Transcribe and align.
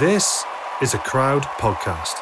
This 0.00 0.42
is 0.80 0.94
a 0.94 0.98
Crowd 0.98 1.42
Podcast. 1.42 2.14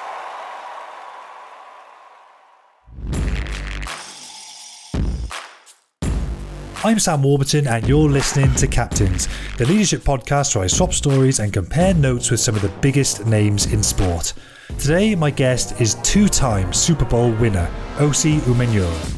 I'm 6.83 6.99
Sam 6.99 7.23
Warburton, 7.23 7.69
and 7.69 7.87
you're 7.87 8.09
listening 8.09 8.53
to 8.57 8.67
Captains, 8.67 9.29
the 9.57 9.67
leadership 9.67 10.01
podcast 10.01 10.57
where 10.57 10.65
I 10.65 10.67
swap 10.67 10.93
stories 10.93 11.39
and 11.39 11.53
compare 11.53 11.95
notes 11.95 12.33
with 12.33 12.41
some 12.41 12.57
of 12.57 12.63
the 12.63 12.73
biggest 12.81 13.25
names 13.27 13.73
in 13.73 13.85
sport. 13.85 14.33
Today, 14.77 15.15
my 15.15 15.31
guest 15.31 15.81
is 15.81 15.95
two 16.03 16.27
time 16.27 16.73
Super 16.73 17.05
Bowl 17.05 17.31
winner, 17.35 17.71
Osi 17.99 18.41
Umenyiora. 18.41 19.17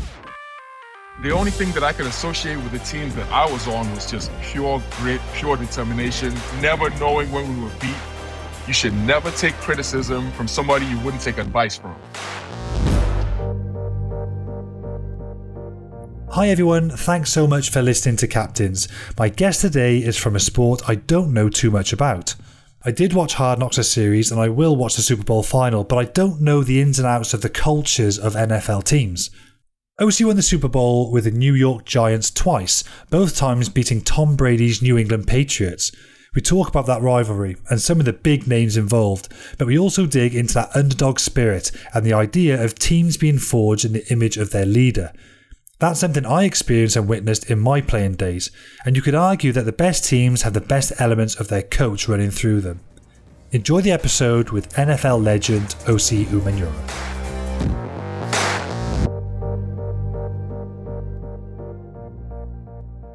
The 1.23 1.31
only 1.31 1.53
thing 1.53 1.71
that 1.73 1.85
I 1.85 1.95
could 1.95 2.07
associate 2.07 2.57
with 2.57 2.73
the 2.73 2.81
teams 2.81 3.15
that 3.15 3.33
I 3.33 3.51
was 3.51 3.67
on 3.67 3.91
was 3.93 4.11
just 4.11 4.31
pure 4.43 4.83
grit, 4.99 5.23
pure 5.33 5.57
determination, 5.57 6.35
never 6.61 6.91
knowing 7.01 7.33
when 7.33 7.49
we 7.49 7.65
would 7.65 7.81
beat. 7.81 7.97
You 8.67 8.73
should 8.73 8.95
never 8.95 9.31
take 9.33 9.55
criticism 9.55 10.31
from 10.33 10.47
somebody 10.47 10.87
you 10.87 10.99
wouldn't 11.01 11.23
take 11.23 11.39
advice 11.39 11.77
from. 11.77 11.97
Hi 16.31 16.49
everyone, 16.49 16.89
thanks 16.89 17.31
so 17.31 17.47
much 17.47 17.71
for 17.71 17.83
listening 17.83 18.17
to 18.17 18.27
Captains. 18.27 18.89
My 19.19 19.29
guest 19.29 19.61
today 19.61 19.99
is 19.99 20.17
from 20.17 20.37
a 20.37 20.41
sport 20.41 20.81
I 20.89 20.95
don't 20.95 21.35
know 21.35 21.49
too 21.49 21.71
much 21.71 21.93
about. 21.93 22.37
I 22.85 22.91
did 22.91 23.13
watch 23.13 23.35
Hard 23.35 23.59
Knocks 23.59 23.79
a 23.79 23.85
series 23.85 24.31
and 24.31 24.41
I 24.41 24.49
will 24.49 24.75
watch 24.75 24.97
the 24.97 25.03
Super 25.03 25.25
Bowl 25.25 25.43
final, 25.43 25.85
but 25.85 25.99
I 25.99 26.05
don't 26.05 26.41
know 26.41 26.63
the 26.63 26.81
ins 26.81 26.99
and 26.99 27.07
outs 27.07 27.35
of 27.35 27.43
the 27.43 27.49
cultures 27.49 28.19
of 28.19 28.35
NFL 28.35 28.85
teams. 28.85 29.31
Osi 30.01 30.25
won 30.25 30.37
the 30.37 30.43
Super 30.43 30.69
Bowl 30.69 31.11
with 31.13 31.25
the 31.25 31.31
New 31.31 31.55
York 31.55 31.85
Giants 31.85 32.31
twice, 32.31 32.83
both 33.11 33.37
times 33.37 33.69
beating 33.69 34.01
Tom 34.01 34.37
Brady's 34.37 34.81
New 34.81 34.97
England 34.97 35.27
Patriots. 35.27 35.93
We 36.35 36.41
talk 36.41 36.69
about 36.69 36.87
that 36.87 37.03
rivalry 37.03 37.57
and 37.69 37.81
some 37.81 37.99
of 37.99 38.07
the 38.07 38.13
big 38.15 38.47
names 38.47 38.79
involved, 38.79 39.29
but 39.59 39.67
we 39.67 39.79
also 39.79 40.07
dig 40.07 40.35
into 40.35 40.55
that 40.55 40.75
underdog 40.75 41.19
spirit 41.19 41.71
and 41.93 42.07
the 42.07 42.15
idea 42.15 42.63
of 42.63 42.75
teams 42.75 43.19
being 43.19 43.39
forged 43.39 43.85
in 43.85 43.93
the 43.93 44.11
image 44.11 44.39
of 44.39 44.51
their 44.51 44.65
leader. 44.65 45.13
That's 45.79 46.01
something 46.01 46.25
I 46.25 46.45
experienced 46.45 46.97
and 46.97 47.07
witnessed 47.07 47.51
in 47.51 47.59
my 47.59 47.83
playing 47.83 48.15
days, 48.15 48.51
and 48.87 48.97
you 48.97 49.03
could 49.03 49.15
argue 49.15 49.53
that 49.53 49.65
the 49.65 49.73
best 49.73 50.05
teams 50.05 50.43
have 50.43 50.55
the 50.55 50.61
best 50.63 50.93
elements 50.99 51.35
of 51.35 51.49
their 51.49 51.63
coach 51.63 52.09
running 52.09 52.31
through 52.31 52.63
them. 52.63 52.81
Enjoy 53.51 53.83
the 53.83 53.93
episode 53.93 54.51
with 54.51 54.73
NFL 54.73 55.23
legend 55.23 55.75
Osi 55.85 56.25
Umenyiora. 56.25 57.12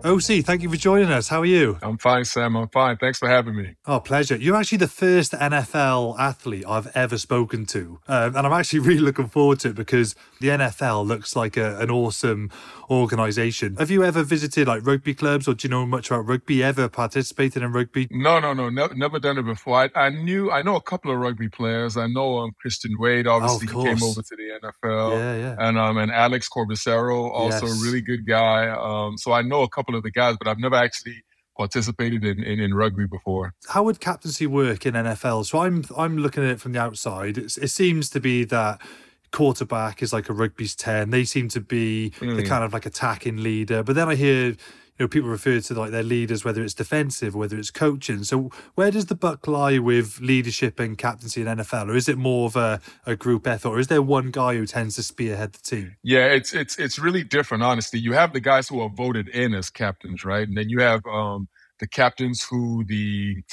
Osi, 0.08 0.42
thank 0.42 0.62
you 0.62 0.70
for 0.70 0.78
joining 0.78 1.12
us. 1.12 1.28
How 1.28 1.42
are 1.42 1.46
you? 1.46 1.78
I'm 1.82 1.98
fine, 1.98 2.24
Sam. 2.24 2.56
I'm 2.56 2.70
fine. 2.70 2.96
Thanks 2.96 3.20
for 3.20 3.28
having 3.28 3.58
me. 3.58 3.76
Oh, 3.86 4.00
pleasure. 4.00 4.38
You're 4.38 4.56
actually 4.56 4.78
the 4.78 4.88
first 4.88 5.34
NFL 5.34 6.18
athlete 6.18 6.64
I've 6.66 6.88
ever 6.96 7.18
spoken 7.18 7.66
to. 7.66 8.00
Um, 8.08 8.34
and 8.38 8.48
I'm 8.48 8.54
actually 8.54 8.80
really 8.88 9.02
looking 9.02 9.28
forward 9.28 9.60
to 9.62 9.72
it 9.72 9.76
because 9.76 10.16
the 10.40 10.48
NFL 10.48 11.06
looks 11.06 11.36
like 11.36 11.58
a, 11.58 11.78
an 11.80 11.92
awesome 11.92 12.50
organization. 12.90 13.76
Have 13.76 13.92
you 13.92 14.02
ever 14.06 14.24
visited 14.24 14.66
like 14.70 14.88
rugby 14.88 15.14
clubs 15.14 15.46
or 15.46 15.56
do 15.56 15.68
you 15.68 15.70
know 15.70 15.86
much 15.86 16.10
about 16.10 16.26
rugby? 16.26 16.64
Ever 16.64 16.88
participated 16.88 17.62
in 17.62 17.74
rugby? 17.74 18.08
No, 18.10 18.40
no, 18.40 18.54
no. 18.54 18.70
Never, 18.70 18.96
never 18.96 19.20
done 19.20 19.38
it 19.38 19.44
before. 19.44 19.90
I, 19.94 20.06
I 20.06 20.10
knew, 20.10 20.50
I 20.50 20.62
know 20.62 20.78
a 20.78 20.82
couple 20.82 21.12
of 21.12 21.18
rugby 21.18 21.50
players. 21.50 21.98
I 21.98 22.08
know 22.08 22.38
um, 22.38 22.52
Christian 22.62 22.94
Wade, 22.98 23.28
obviously, 23.28 23.68
oh, 23.74 23.82
he 23.82 23.88
came 23.90 24.02
over 24.02 24.22
to 24.22 24.36
the 24.38 24.68
NFL. 24.86 25.12
Yeah, 25.18 25.36
yeah. 25.36 25.56
And, 25.60 25.78
um, 25.78 25.98
and 25.98 26.14
Alex 26.14 26.48
Corbisiero, 26.48 27.30
also 27.30 27.66
Yes. 27.66 27.82
a 27.82 27.86
really 27.86 28.00
good 28.00 28.26
guy. 28.26 28.70
Um, 28.70 29.18
so 29.18 29.34
I 29.34 29.42
know 29.42 29.64
a 29.64 29.70
couple 29.70 29.96
of 29.96 29.97
the 30.02 30.12
guys, 30.12 30.36
but 30.40 30.48
I've 30.48 30.60
never 30.60 30.76
actually 30.76 31.24
participated 31.58 32.24
in, 32.24 32.44
in, 32.44 32.60
in 32.60 32.74
rugby 32.74 33.08
before. 33.08 33.54
How 33.68 33.84
would 33.84 34.00
captaincy 34.00 34.46
work 34.46 34.86
in 34.86 34.94
NFL? 34.94 35.46
So 35.48 35.60
I'm 35.60 35.84
I'm 35.98 36.18
looking 36.18 36.44
at 36.44 36.50
it 36.52 36.62
from 36.62 36.74
the 36.74 36.80
outside. 36.82 37.38
It's, 37.38 37.58
it 37.58 37.70
seems 37.70 38.10
to 38.12 38.20
be 38.20 38.44
that 38.46 38.80
quarterback 39.32 40.02
is 40.02 40.14
like 40.14 40.30
a 40.30 40.34
rugby's 40.34 40.76
ten. 40.76 41.10
They 41.10 41.26
seem 41.26 41.50
to 41.50 41.62
be 41.62 42.10
the 42.20 42.26
Mm. 42.26 42.48
kind 42.48 42.64
of 42.64 42.74
like 42.74 42.86
attacking 42.86 43.38
leader. 43.38 43.84
But 43.84 43.96
then 43.96 44.08
I 44.08 44.16
hear 44.16 44.56
you 44.98 45.04
know 45.04 45.08
people 45.08 45.30
refer 45.30 45.60
to 45.60 45.74
like 45.74 45.92
their 45.92 46.04
leaders, 46.04 46.44
whether 46.44 46.64
it's 46.64 46.74
defensive 46.74 47.36
whether 47.36 47.58
it's 47.58 47.72
coaching. 47.72 48.24
So 48.24 48.52
where 48.76 48.92
does 48.92 49.08
the 49.08 49.16
buck 49.16 49.48
lie 49.48 49.78
with 49.78 50.20
leadership 50.20 50.80
and 50.80 50.98
captaincy 50.98 51.42
in 51.42 51.48
NFL, 51.48 51.90
or 51.90 51.96
is 51.96 52.10
it 52.10 52.18
more 52.18 52.48
of 52.48 52.56
a, 52.56 52.82
a 53.06 53.16
group 53.16 53.48
effort, 53.48 53.70
or 53.70 53.80
is 53.80 53.88
there 53.88 54.02
one 54.02 54.32
guy 54.32 54.56
who 54.56 54.66
tends 54.66 54.96
to 54.96 55.04
spearhead 55.04 55.54
the 55.54 55.60
team? 55.60 55.96
Yeah, 56.04 56.26
it's 56.26 56.54
it's 56.54 56.78
it's 56.78 57.00
really 57.00 57.24
different, 57.24 57.64
honestly. 57.64 58.00
You 58.00 58.14
have 58.14 58.34
the 58.34 58.40
guys 58.40 58.68
who 58.68 58.82
are 58.82 58.90
voted 58.90 59.28
in 59.30 59.54
as 59.54 59.70
captains, 59.70 60.26
right? 60.26 60.48
And 60.48 60.58
then 60.58 60.70
you 60.70 60.80
have 60.82 61.06
um, 61.06 61.48
the 61.80 61.88
captains 61.88 62.44
who 62.44 62.84
the 62.86 63.44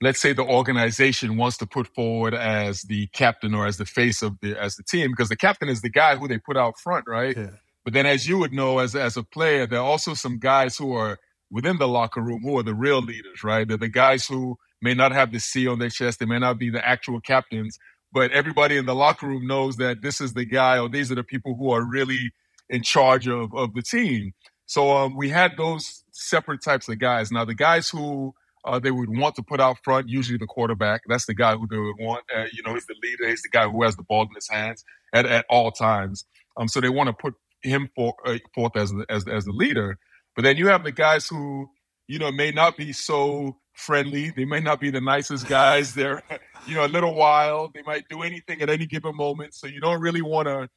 let's 0.00 0.20
say 0.20 0.32
the 0.32 0.44
organization 0.44 1.36
wants 1.36 1.56
to 1.56 1.66
put 1.66 1.86
forward 1.88 2.34
as 2.34 2.82
the 2.82 3.06
captain 3.08 3.54
or 3.54 3.66
as 3.66 3.78
the 3.78 3.86
face 3.86 4.22
of 4.22 4.38
the 4.40 4.56
as 4.60 4.76
the 4.76 4.82
team, 4.82 5.10
because 5.10 5.28
the 5.28 5.36
captain 5.36 5.68
is 5.68 5.82
the 5.82 5.90
guy 5.90 6.16
who 6.16 6.28
they 6.28 6.38
put 6.38 6.56
out 6.56 6.78
front, 6.78 7.04
right? 7.08 7.36
Yeah. 7.36 7.50
But 7.84 7.92
then, 7.94 8.06
as 8.06 8.28
you 8.28 8.38
would 8.38 8.52
know, 8.52 8.78
as 8.78 8.94
as 8.94 9.16
a 9.16 9.22
player, 9.22 9.66
there 9.66 9.80
are 9.80 9.84
also 9.84 10.14
some 10.14 10.38
guys 10.38 10.76
who 10.76 10.94
are 10.94 11.18
within 11.50 11.78
the 11.78 11.88
locker 11.88 12.20
room 12.20 12.42
who 12.42 12.58
are 12.58 12.62
the 12.62 12.74
real 12.74 13.00
leaders, 13.02 13.44
right? 13.44 13.66
They're 13.68 13.76
the 13.76 13.88
guys 13.88 14.26
who 14.26 14.56
may 14.82 14.94
not 14.94 15.12
have 15.12 15.32
the 15.32 15.40
C 15.40 15.66
on 15.68 15.78
their 15.78 15.90
chest, 15.90 16.18
they 16.18 16.26
may 16.26 16.38
not 16.38 16.58
be 16.58 16.70
the 16.70 16.86
actual 16.86 17.20
captains, 17.20 17.78
but 18.12 18.30
everybody 18.32 18.76
in 18.76 18.86
the 18.86 18.94
locker 18.94 19.26
room 19.26 19.46
knows 19.46 19.76
that 19.76 20.02
this 20.02 20.20
is 20.20 20.32
the 20.32 20.44
guy 20.44 20.78
or 20.78 20.88
these 20.88 21.12
are 21.12 21.14
the 21.14 21.24
people 21.24 21.56
who 21.56 21.70
are 21.70 21.84
really 21.88 22.32
in 22.70 22.82
charge 22.82 23.28
of 23.28 23.54
of 23.54 23.74
the 23.74 23.82
team. 23.82 24.32
So 24.66 24.90
um, 24.96 25.16
we 25.16 25.28
had 25.28 25.52
those 25.58 26.04
separate 26.12 26.62
types 26.62 26.88
of 26.88 26.98
guys. 26.98 27.30
Now 27.30 27.44
the 27.44 27.54
guys 27.54 27.88
who 27.90 28.34
uh, 28.64 28.78
they 28.78 28.90
would 28.90 29.16
want 29.16 29.34
to 29.36 29.42
put 29.42 29.60
out 29.60 29.76
front, 29.84 30.08
usually 30.08 30.38
the 30.38 30.46
quarterback. 30.46 31.02
That's 31.06 31.26
the 31.26 31.34
guy 31.34 31.54
who 31.54 31.66
they 31.68 31.76
would 31.76 31.96
want. 32.00 32.24
Uh, 32.34 32.46
you 32.52 32.62
know, 32.64 32.72
he's 32.72 32.86
the 32.86 32.94
leader. 33.02 33.28
He's 33.28 33.42
the 33.42 33.50
guy 33.50 33.68
who 33.68 33.82
has 33.82 33.96
the 33.96 34.02
ball 34.04 34.22
in 34.22 34.34
his 34.34 34.48
hands 34.48 34.84
at, 35.12 35.26
at 35.26 35.44
all 35.50 35.70
times. 35.70 36.24
Um, 36.56 36.68
so 36.68 36.80
they 36.80 36.88
want 36.88 37.08
to 37.08 37.12
put 37.12 37.34
him 37.64 37.90
for, 37.96 38.14
uh, 38.26 38.38
forth 38.54 38.76
as 38.76 38.90
the, 38.92 39.06
as 39.10 39.26
as 39.28 39.44
the 39.46 39.52
leader. 39.52 39.98
But 40.36 40.42
then 40.42 40.56
you 40.56 40.68
have 40.68 40.84
the 40.84 40.92
guys 40.92 41.28
who 41.28 41.68
you 42.08 42.18
know 42.18 42.32
may 42.32 42.50
not 42.52 42.76
be 42.76 42.92
so 42.92 43.58
friendly. 43.74 44.30
They 44.30 44.44
may 44.44 44.60
not 44.60 44.80
be 44.80 44.90
the 44.90 45.00
nicest 45.00 45.48
guys. 45.48 45.94
They're 45.96 46.22
you 46.66 46.74
know 46.76 46.86
a 46.86 46.88
little 46.88 47.14
wild. 47.14 47.74
They 47.74 47.82
might 47.82 48.08
do 48.08 48.22
anything 48.22 48.62
at 48.62 48.70
any 48.70 48.86
given 48.86 49.16
moment. 49.16 49.54
So 49.54 49.66
you 49.66 49.80
don't 49.80 50.00
really 50.00 50.22
want 50.22 50.48
to. 50.48 50.68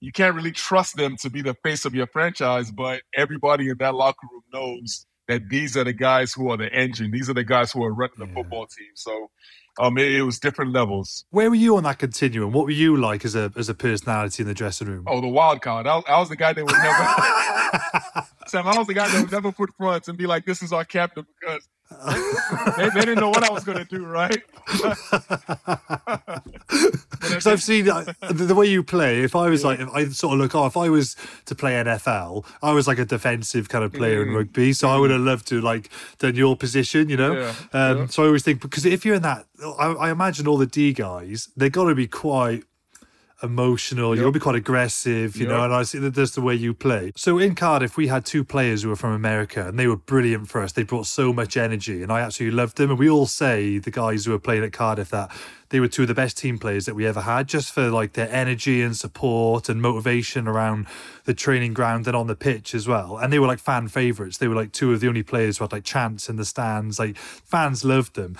You 0.00 0.12
can't 0.12 0.36
really 0.36 0.52
trust 0.52 0.96
them 0.96 1.16
to 1.18 1.30
be 1.30 1.42
the 1.42 1.54
face 1.64 1.84
of 1.84 1.94
your 1.94 2.06
franchise, 2.06 2.70
but 2.70 3.02
everybody 3.16 3.68
in 3.68 3.78
that 3.78 3.96
locker 3.96 4.28
room 4.30 4.42
knows 4.52 5.06
that 5.26 5.48
these 5.50 5.76
are 5.76 5.84
the 5.84 5.92
guys 5.92 6.32
who 6.32 6.50
are 6.50 6.56
the 6.56 6.72
engine. 6.72 7.10
These 7.10 7.28
are 7.28 7.34
the 7.34 7.44
guys 7.44 7.72
who 7.72 7.82
are 7.84 7.92
running 7.92 8.14
the 8.18 8.26
Yeah. 8.26 8.34
football 8.34 8.66
team. 8.66 8.92
So 8.94 9.30
um, 9.78 9.96
it, 9.98 10.12
it 10.12 10.22
was 10.22 10.38
different 10.38 10.72
levels. 10.72 11.24
Where 11.30 11.48
were 11.50 11.56
you 11.56 11.76
on 11.76 11.84
that 11.84 11.98
continuum? 11.98 12.52
What 12.52 12.64
were 12.64 12.70
you 12.72 12.96
like 12.96 13.24
as 13.24 13.34
a 13.34 13.52
as 13.56 13.68
a 13.68 13.74
personality 13.74 14.42
in 14.42 14.48
the 14.48 14.54
dressing 14.54 14.88
room? 14.88 15.04
Oh, 15.06 15.20
the 15.20 15.28
wild 15.28 15.62
card. 15.62 15.86
I, 15.86 15.96
was- 15.96 16.04
I 16.08 16.18
was 16.18 16.28
the 16.28 16.36
guy 16.36 16.52
that 16.52 16.64
would 16.64 16.74
never. 16.74 18.26
Sam, 18.48 18.66
I 18.66 18.78
was 18.78 18.86
the 18.86 18.94
guy 18.94 19.08
that 19.08 19.20
would 19.22 19.32
never 19.32 19.52
put 19.52 19.70
fronts 19.76 20.08
and 20.08 20.16
be 20.16 20.26
like, 20.26 20.46
"This 20.46 20.62
is 20.62 20.72
our 20.72 20.84
captain," 20.84 21.26
because 21.40 21.68
they, 22.76 22.90
they 22.90 23.00
didn't 23.00 23.20
know 23.20 23.30
what 23.30 23.48
I 23.48 23.52
was 23.52 23.64
going 23.64 23.78
to 23.78 23.84
do, 23.84 24.04
right? 24.04 24.42
Because 27.20 27.46
I've 27.46 27.62
seen 27.62 27.88
uh, 27.90 28.04
the, 28.30 28.54
way 28.54 28.66
you 28.66 28.82
play. 28.82 29.22
If 29.22 29.34
I 29.34 29.48
was 29.50 29.64
like, 29.64 29.80
if 29.80 29.88
I 29.92 30.06
sort 30.06 30.34
of 30.34 30.38
look, 30.40 30.54
oh, 30.54 30.66
if 30.66 30.76
I 30.76 30.88
was 30.88 31.16
to 31.46 31.54
play 31.54 31.72
NFL, 31.72 32.46
I 32.62 32.72
was 32.72 32.86
like 32.86 32.98
a 32.98 33.04
defensive 33.04 33.68
kind 33.68 33.84
of 33.84 33.92
player 33.92 34.22
in 34.22 34.28
Mm. 34.28 34.36
rugby, 34.36 34.72
so 34.72 34.88
I 34.88 34.98
would 34.98 35.10
have 35.10 35.20
loved 35.20 35.46
to 35.48 35.60
like 35.60 35.90
done 36.18 36.36
your 36.36 36.56
position, 36.56 37.08
you 37.08 37.16
know. 37.16 37.32
Yeah, 37.32 37.54
um, 37.72 37.98
yeah. 37.98 38.06
So 38.06 38.22
I 38.22 38.26
always 38.26 38.44
think 38.44 38.60
because 38.62 38.86
if 38.86 39.04
you're 39.04 39.16
in 39.16 39.22
that, 39.22 39.46
I, 39.78 39.86
I 39.92 40.10
imagine 40.10 40.46
all 40.46 40.58
the 40.58 40.66
D 40.66 40.92
guys, 40.92 41.48
they're 41.56 41.70
got 41.70 41.84
to 41.88 41.94
be 41.94 42.06
quite 42.06 42.64
emotional. 43.42 44.16
You'll 44.16 44.32
be 44.32 44.40
quite 44.40 44.56
aggressive, 44.56 45.36
you 45.36 45.46
know. 45.46 45.62
And 45.62 45.72
I 45.72 45.82
see 45.82 45.98
that 45.98 46.14
that's 46.14 46.32
the 46.32 46.40
way 46.40 46.54
you 46.54 46.74
play. 46.74 47.12
So 47.16 47.38
in 47.38 47.54
Cardiff, 47.54 47.96
we 47.96 48.08
had 48.08 48.24
two 48.24 48.44
players 48.44 48.82
who 48.82 48.88
were 48.88 48.96
from 48.96 49.12
America, 49.12 49.66
and 49.66 49.78
they 49.78 49.86
were 49.86 49.96
brilliant 49.96 50.48
for 50.48 50.60
us. 50.60 50.72
They 50.72 50.82
brought 50.82 51.06
so 51.06 51.32
much 51.32 51.56
energy, 51.56 52.02
and 52.02 52.12
I 52.12 52.20
absolutely 52.20 52.56
loved 52.56 52.76
them. 52.76 52.90
And 52.90 52.98
we 52.98 53.08
all 53.08 53.26
say 53.26 53.78
the 53.78 53.90
guys 53.90 54.24
who 54.24 54.32
were 54.32 54.38
playing 54.38 54.64
at 54.64 54.72
Cardiff 54.72 55.10
that 55.10 55.30
they 55.70 55.80
were 55.80 55.88
two 55.88 56.02
of 56.02 56.08
the 56.08 56.14
best 56.14 56.38
team 56.38 56.58
players 56.58 56.86
that 56.86 56.94
we 56.94 57.06
ever 57.06 57.20
had, 57.20 57.46
just 57.46 57.72
for 57.72 57.90
like 57.90 58.14
their 58.14 58.30
energy 58.30 58.82
and 58.82 58.96
support 58.96 59.68
and 59.68 59.82
motivation 59.82 60.48
around 60.48 60.86
the 61.24 61.34
training 61.34 61.74
ground 61.74 62.06
and 62.06 62.16
on 62.16 62.26
the 62.26 62.36
pitch 62.36 62.74
as 62.74 62.88
well. 62.88 63.18
And 63.18 63.32
they 63.32 63.38
were 63.38 63.46
like 63.46 63.58
fan 63.58 63.88
favorites. 63.88 64.38
They 64.38 64.48
were 64.48 64.54
like 64.54 64.72
two 64.72 64.92
of 64.92 65.00
the 65.00 65.08
only 65.08 65.22
players 65.22 65.58
who 65.58 65.64
had 65.64 65.72
like 65.72 65.84
chants 65.84 66.28
in 66.28 66.36
the 66.36 66.44
stands. 66.44 66.98
Like 66.98 67.16
fans 67.16 67.84
loved 67.84 68.14
them 68.14 68.36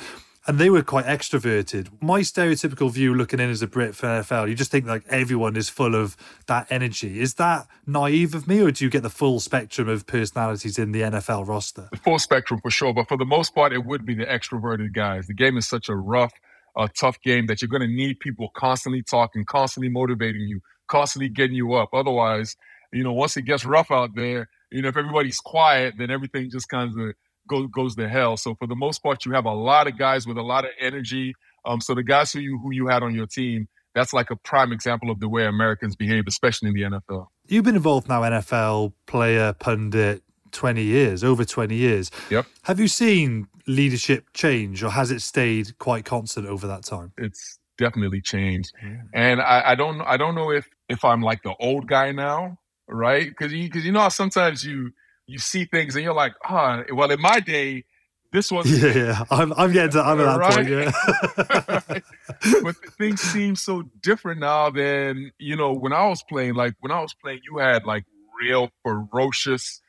and 0.49 0.59
they 0.59 0.71
were 0.71 0.83
quite 0.83 1.05
extroverted. 1.05 1.89
My 2.01 2.21
stereotypical 2.21 2.91
view 2.91 3.15
looking 3.15 3.39
in 3.39 3.51
as 3.51 3.61
a 3.61 3.67
Brit 3.67 3.95
for 3.95 4.07
NFL, 4.07 4.49
you 4.49 4.55
just 4.55 4.71
think 4.71 4.87
like 4.87 5.05
everyone 5.11 5.57
is 5.57 5.69
full 5.69 5.95
of 5.95 6.17
that 6.47 6.67
energy. 6.71 7.21
Is 7.21 7.35
that 7.35 7.69
naive 7.87 8.35
of 8.35 8.49
me, 8.49 8.61
or 8.63 8.71
do 8.71 8.83
you 8.83 8.91
get 8.91 9.03
the 9.03 9.11
full 9.11 9.41
spectrum 9.41 9.89
of 9.89 10.07
personalities 10.07 10.79
in 10.79 10.93
the 10.93 11.03
NFL 11.03 11.47
roster? 11.47 11.89
the 11.93 11.99
full 11.99 12.19
spectrum 12.19 12.61
for 12.63 12.71
sure. 12.71 12.95
But 12.95 13.09
for 13.09 13.19
the 13.19 13.27
most 13.27 13.55
part, 13.55 13.75
it 13.75 13.85
would 13.85 14.07
be 14.07 14.15
the 14.15 14.25
extroverted 14.25 14.95
guys. 14.95 15.27
The 15.27 15.35
game 15.35 15.59
is 15.59 15.69
such 15.69 15.91
a 15.91 15.95
rough, 15.95 16.33
uh, 16.75 16.89
tough 16.99 17.21
game 17.21 17.47
that 17.49 17.61
you're 17.61 17.69
going 17.69 17.83
to 17.83 17.87
need 17.87 18.19
people 18.19 18.49
constantly 18.57 19.03
talking, 19.03 19.45
constantly 19.45 19.91
motivating 19.91 20.41
you, 20.41 20.61
constantly 20.87 21.29
getting 21.29 21.57
you 21.57 21.75
up. 21.75 21.91
Otherwise, 21.93 22.57
you 22.91 23.05
know, 23.05 23.13
once 23.13 23.37
it 23.37 23.43
gets 23.43 23.67
rough 23.67 23.91
out 23.91 24.15
there, 24.15 24.49
you 24.73 24.81
know, 24.81 24.89
if 24.89 24.97
everybody's 24.97 25.41
quiet, 25.41 25.95
then 25.99 26.11
everything 26.11 26.51
just 26.51 26.71
kind 26.71 26.99
of 26.99 27.15
goes 27.49 27.69
goes 27.73 27.97
to 27.97 28.09
hell. 28.09 28.37
So 28.37 28.55
for 28.55 28.67
the 28.67 28.77
most 28.77 29.03
part, 29.03 29.25
you 29.25 29.33
have 29.33 29.47
a 29.47 29.53
lot 29.53 29.87
of 29.87 29.99
guys 29.99 30.27
with 30.27 30.39
a 30.39 30.43
lot 30.43 30.65
of 30.65 30.71
energy, 30.81 31.35
Um, 31.65 31.81
so 31.81 31.95
the 31.95 32.03
guys 32.03 32.33
who 32.33 32.41
you 32.41 32.59
who 32.59 32.73
you 32.73 32.87
had 32.89 33.03
on 33.03 33.15
your 33.15 33.27
team, 33.27 33.69
that's 33.95 34.13
like 34.13 34.31
a 34.31 34.37
prime 34.37 34.73
example 34.73 35.11
of 35.11 35.21
the 35.21 35.29
way 35.29 35.47
Americans 35.47 35.97
behave, 35.97 36.25
especially 36.27 36.69
in 36.69 36.75
the 36.75 36.83
NFL. 36.83 37.27
You've 37.47 37.65
been 37.65 37.77
involved 37.77 38.09
now, 38.09 38.23
NFL 38.23 38.93
player, 39.07 39.55
pundit, 39.55 40.23
20 40.53 40.83
years, 40.83 41.25
over 41.25 41.45
20 41.45 41.75
years. 41.75 42.11
Yep. 42.31 42.47
Have 42.63 42.81
you 42.81 42.89
seen 42.89 43.49
leadership 43.67 44.33
change 44.33 44.83
or 44.83 44.91
has 44.91 45.11
it 45.11 45.21
stayed 45.21 45.79
quite 45.79 46.05
constant 46.05 46.47
over 46.47 46.67
that 46.67 46.85
time? 46.85 47.13
It's 47.19 47.59
definitely 47.77 48.21
changed. 48.21 48.73
Yeah. 48.83 49.03
And 49.15 49.41
I, 49.41 49.71
I, 49.71 49.75
don't 49.75 50.01
I 50.03 50.17
don't 50.17 50.35
know 50.35 50.51
if 50.51 50.69
if 50.89 51.05
I'm 51.05 51.23
like 51.23 51.43
the 51.43 51.55
old 51.61 51.87
guy 51.87 52.13
now, 52.13 52.59
right? 52.89 53.29
Because 53.29 53.53
you 53.53 53.65
because 53.65 53.85
you 53.85 53.93
know 53.93 54.09
sometimes 54.09 54.65
you 54.65 54.93
you 55.29 55.39
see 55.39 55.65
things 55.65 55.95
and 55.95 56.05
you're 56.05 56.15
like, 56.15 56.35
ah, 56.45 56.83
oh, 56.91 56.95
well 56.95 57.11
in 57.11 57.21
my 57.21 57.39
day 57.39 57.85
this 58.33 58.51
was 58.53 58.71
yeah, 58.71 58.95
yeah. 58.95 59.25
I'm 59.31 59.53
I'm 59.55 59.73
getting 59.73 59.93
to 59.93 60.03
I'm 60.03 60.21
at 60.21 60.25
that 60.25 60.39
right? 60.39 61.87
point, 61.87 62.03
yeah. 62.45 62.61
but 62.63 62.77
things 62.99 63.21
seem 63.21 63.57
so 63.57 63.83
different 64.03 64.41
now 64.41 64.71
than 64.71 65.33
you 65.39 65.57
know 65.57 65.73
when 65.73 65.93
I 65.93 66.07
was 66.09 66.23
playing. 66.23 66.55
Like 66.55 66.75
when 66.81 66.93
I 66.93 67.01
was 67.01 67.15
playing, 67.15 67.41
you 67.51 67.59
had 67.59 67.85
like 67.85 68.05
real 68.41 68.71
ferocious 68.85 69.81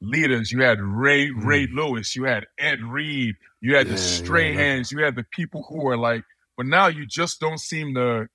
leaders. 0.00 0.52
You 0.52 0.62
had 0.62 0.80
Ray 0.80 1.28
mm. 1.28 1.44
Ray 1.44 1.68
Lewis. 1.72 2.14
You 2.14 2.24
had 2.24 2.46
Ed 2.58 2.82
Reed. 2.82 3.36
You 3.60 3.76
had 3.76 3.86
yeah, 3.86 3.92
the 3.92 3.98
stray 3.98 4.52
yeah, 4.52 4.60
hands. 4.60 4.92
You 4.92 5.02
had 5.02 5.16
the 5.16 5.24
people 5.24 5.64
who 5.68 5.82
were 5.82 5.96
like. 5.96 6.24
But 6.56 6.66
now 6.66 6.86
you 6.86 7.06
just 7.06 7.40
don't 7.40 7.60
seem 7.60 7.94
to 7.94 8.28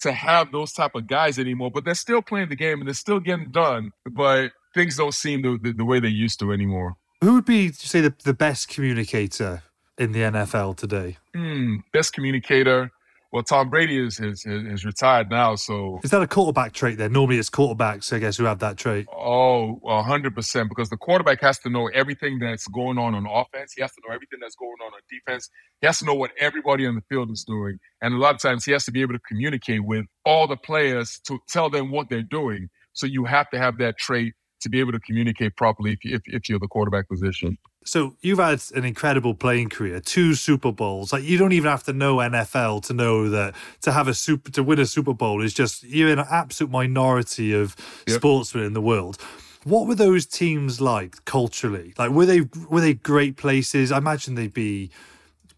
to 0.00 0.12
have 0.12 0.52
those 0.52 0.72
type 0.72 0.94
of 0.94 1.06
guys 1.06 1.38
anymore. 1.38 1.70
But 1.70 1.84
they're 1.84 1.94
still 1.94 2.22
playing 2.22 2.48
the 2.48 2.56
game 2.56 2.80
and 2.80 2.86
they're 2.86 2.94
still 2.94 3.20
getting 3.20 3.50
done. 3.50 3.92
But 4.10 4.52
things 4.74 4.96
don't 4.96 5.14
seem 5.14 5.42
the, 5.42 5.58
the, 5.60 5.72
the 5.72 5.84
way 5.84 6.00
they 6.00 6.08
used 6.08 6.38
to 6.40 6.52
anymore. 6.52 6.96
Who 7.22 7.34
would 7.34 7.44
be, 7.44 7.70
say, 7.72 8.00
the, 8.00 8.14
the 8.24 8.34
best 8.34 8.68
communicator 8.68 9.62
in 9.98 10.12
the 10.12 10.20
NFL 10.20 10.76
today? 10.76 11.18
Mm, 11.36 11.82
best 11.92 12.12
communicator. 12.12 12.90
Well, 13.32 13.42
Tom 13.42 13.70
Brady 13.70 13.98
is, 13.98 14.20
is, 14.20 14.44
is 14.44 14.84
retired 14.84 15.30
now, 15.30 15.54
so 15.54 16.00
is 16.04 16.10
that 16.10 16.20
a 16.20 16.26
quarterback 16.26 16.74
trait? 16.74 16.98
Then 16.98 17.12
normally 17.12 17.38
it's 17.38 17.48
quarterbacks, 17.48 18.12
I 18.12 18.18
guess, 18.18 18.36
who 18.36 18.44
have 18.44 18.58
that 18.58 18.76
trait. 18.76 19.06
Oh, 19.10 19.80
hundred 20.02 20.34
percent, 20.34 20.68
because 20.68 20.90
the 20.90 20.98
quarterback 20.98 21.40
has 21.40 21.58
to 21.60 21.70
know 21.70 21.86
everything 21.94 22.38
that's 22.38 22.68
going 22.68 22.98
on 22.98 23.14
on 23.14 23.26
offense. 23.26 23.72
He 23.72 23.80
has 23.80 23.90
to 23.92 24.02
know 24.06 24.12
everything 24.12 24.38
that's 24.42 24.54
going 24.54 24.76
on 24.84 24.92
on 24.92 25.00
defense. 25.10 25.48
He 25.80 25.86
has 25.86 25.98
to 26.00 26.04
know 26.04 26.12
what 26.12 26.32
everybody 26.38 26.86
on 26.86 26.94
the 26.94 27.00
field 27.08 27.30
is 27.30 27.42
doing, 27.42 27.78
and 28.02 28.12
a 28.12 28.18
lot 28.18 28.34
of 28.34 28.40
times 28.42 28.66
he 28.66 28.72
has 28.72 28.84
to 28.84 28.92
be 28.92 29.00
able 29.00 29.14
to 29.14 29.20
communicate 29.20 29.82
with 29.82 30.04
all 30.26 30.46
the 30.46 30.58
players 30.58 31.18
to 31.26 31.38
tell 31.48 31.70
them 31.70 31.90
what 31.90 32.10
they're 32.10 32.20
doing. 32.20 32.68
So 32.92 33.06
you 33.06 33.24
have 33.24 33.48
to 33.50 33.58
have 33.58 33.78
that 33.78 33.96
trait 33.96 34.34
to 34.62 34.68
be 34.68 34.80
able 34.80 34.92
to 34.92 35.00
communicate 35.00 35.56
properly 35.56 35.92
if, 35.92 35.98
if, 36.02 36.22
if 36.26 36.48
you're 36.48 36.58
the 36.58 36.68
quarterback 36.68 37.08
position. 37.08 37.58
So 37.84 38.16
you've 38.20 38.38
had 38.38 38.62
an 38.74 38.84
incredible 38.84 39.34
playing 39.34 39.68
career, 39.68 40.00
two 40.00 40.34
Super 40.34 40.72
Bowls. 40.72 41.12
Like 41.12 41.24
you 41.24 41.36
don't 41.36 41.52
even 41.52 41.70
have 41.70 41.84
to 41.84 41.92
know 41.92 42.16
NFL 42.16 42.84
to 42.84 42.92
know 42.92 43.28
that 43.30 43.54
to 43.82 43.92
have 43.92 44.08
a 44.08 44.14
super 44.14 44.50
to 44.52 44.62
win 44.62 44.78
a 44.78 44.86
Super 44.86 45.14
Bowl 45.14 45.42
is 45.42 45.52
just 45.52 45.82
you're 45.82 46.10
in 46.10 46.18
an 46.18 46.26
absolute 46.30 46.70
minority 46.70 47.52
of 47.52 47.76
yep. 48.06 48.16
sportsmen 48.16 48.64
in 48.64 48.72
the 48.72 48.80
world. 48.80 49.18
What 49.64 49.86
were 49.86 49.94
those 49.94 50.26
teams 50.26 50.80
like 50.80 51.24
culturally? 51.24 51.94
Like 51.98 52.10
were 52.10 52.26
they 52.26 52.42
were 52.68 52.80
they 52.80 52.94
great 52.94 53.36
places? 53.36 53.90
I 53.90 53.98
imagine 53.98 54.36
they'd 54.36 54.54
be 54.54 54.90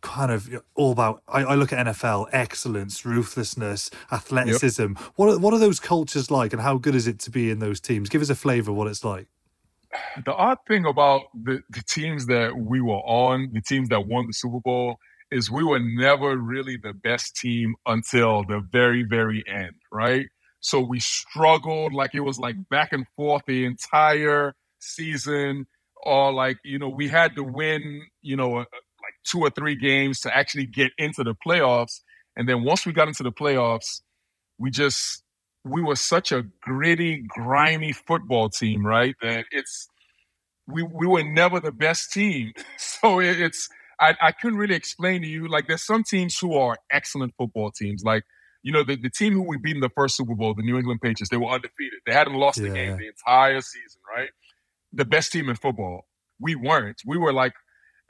kind 0.05 0.31
of 0.31 0.49
all 0.75 0.93
about. 0.93 1.23
I, 1.27 1.43
I, 1.43 1.55
look 1.55 1.73
at 1.73 1.85
NFL 1.87 2.29
excellence, 2.31 3.05
ruthlessness, 3.05 3.91
athleticism. 4.13 4.83
Yep. 4.83 4.99
What 5.17 5.29
are, 5.31 5.39
what 5.39 5.55
are 5.55 5.59
those 5.59 5.81
cultures 5.81 6.31
like, 6.31 6.53
and 6.53 6.63
how 6.63 6.77
good 6.77 6.95
is 6.95 7.09
it 7.09 7.19
to 7.21 7.31
be 7.31 7.51
in 7.51 7.59
those 7.59 7.81
teams? 7.81 8.09
Give 8.09 8.23
us 8.23 8.31
a 8.31 8.35
flavor 8.37 8.71
of 8.71 8.77
what 8.77 8.87
it's 8.87 9.03
like. 9.03 9.27
The 10.25 10.35
odd 10.35 10.59
thing 10.69 10.85
about 10.87 11.23
the, 11.35 11.63
the 11.71 11.83
teams 11.89 12.27
that 12.27 12.57
we 12.57 12.81
were 12.81 13.03
on, 13.05 13.51
the 13.53 13.63
teams 13.63 13.89
that 13.89 14.07
won 14.07 14.27
the 14.27 14.33
Super 14.33 14.61
Bowl, 14.61 14.97
is 15.31 15.51
we 15.51 15.65
were 15.65 15.81
never 15.81 16.37
really 16.37 16.77
the 16.77 16.93
best 16.93 17.37
team 17.37 17.75
until 17.87 18.45
the 18.45 18.61
very, 18.71 19.03
very 19.03 19.43
end, 19.49 19.75
right? 19.91 20.27
So 20.61 20.81
we 20.81 21.01
struggled 21.01 21.93
like 21.93 22.15
it 22.15 22.21
was 22.21 22.39
like 22.39 22.57
back 22.69 22.93
and 22.93 23.07
forth 23.17 23.43
the 23.47 23.65
entire 23.65 24.55
season, 24.81 25.67
or 26.03 26.33
like, 26.33 26.59
you 26.65 26.79
know, 26.79 26.89
we 26.89 27.09
had 27.09 27.35
to 27.37 27.43
win, 27.43 28.03
you 28.21 28.37
know, 28.37 28.65
two 29.25 29.41
or 29.41 29.51
three 29.51 29.77
games 29.77 30.21
to 30.21 30.37
actually 30.37 30.67
get 30.67 30.93
into 30.99 31.25
the 31.25 31.35
playoffs. 31.35 32.01
And 32.37 32.49
then 32.49 32.65
once 32.65 32.85
we 32.85 32.93
got 32.93 33.09
into 33.09 33.23
the 33.23 33.33
playoffs, 33.33 34.03
we 34.59 34.71
just 34.71 35.23
we 35.65 35.83
were 35.83 35.97
such 35.97 36.31
a 36.31 36.43
gritty, 36.61 37.25
grimy 37.27 37.93
football 37.93 38.49
team, 38.51 38.87
right? 38.87 39.15
That 39.23 39.47
it's 39.51 39.89
we 40.67 40.83
we 40.83 41.07
were 41.07 41.25
never 41.25 41.61
the 41.61 41.73
best 41.73 42.13
team. 42.13 42.53
So 42.79 43.21
it, 43.21 43.39
it's 43.41 43.69
I, 44.01 44.15
I 44.21 44.33
couldn't 44.33 44.59
really 44.59 44.75
explain 44.75 45.23
to 45.23 45.29
you. 45.29 45.49
Like 45.49 45.67
there's 45.67 45.85
some 45.85 46.05
teams 46.05 46.39
who 46.39 46.55
are 46.55 46.77
excellent 46.91 47.35
football 47.37 47.71
teams. 47.71 48.03
Like, 48.03 48.25
you 48.63 48.73
know, 48.73 48.83
the, 48.83 48.97
the 48.97 49.11
team 49.11 49.35
who 49.35 49.43
we 49.43 49.59
beat 49.59 49.75
in 49.75 49.81
the 49.81 49.91
first 49.95 50.17
Super 50.17 50.35
Bowl, 50.35 50.55
the 50.55 50.63
New 50.63 50.79
England 50.79 51.01
Patriots, 51.03 51.29
they 51.31 51.37
were 51.37 51.51
undefeated. 51.51 52.01
They 52.07 52.13
hadn't 52.13 52.35
lost 52.35 52.59
yeah. 52.59 52.69
the 52.69 52.75
game 52.75 52.97
the 52.97 53.09
entire 53.09 53.61
season, 53.61 54.01
right? 54.17 54.31
The 54.93 55.05
best 55.05 55.33
team 55.33 55.49
in 55.49 55.57
football. 55.57 56.07
We 56.41 56.55
weren't. 56.55 57.03
We 57.07 57.19
were 57.19 57.33
like 57.33 57.53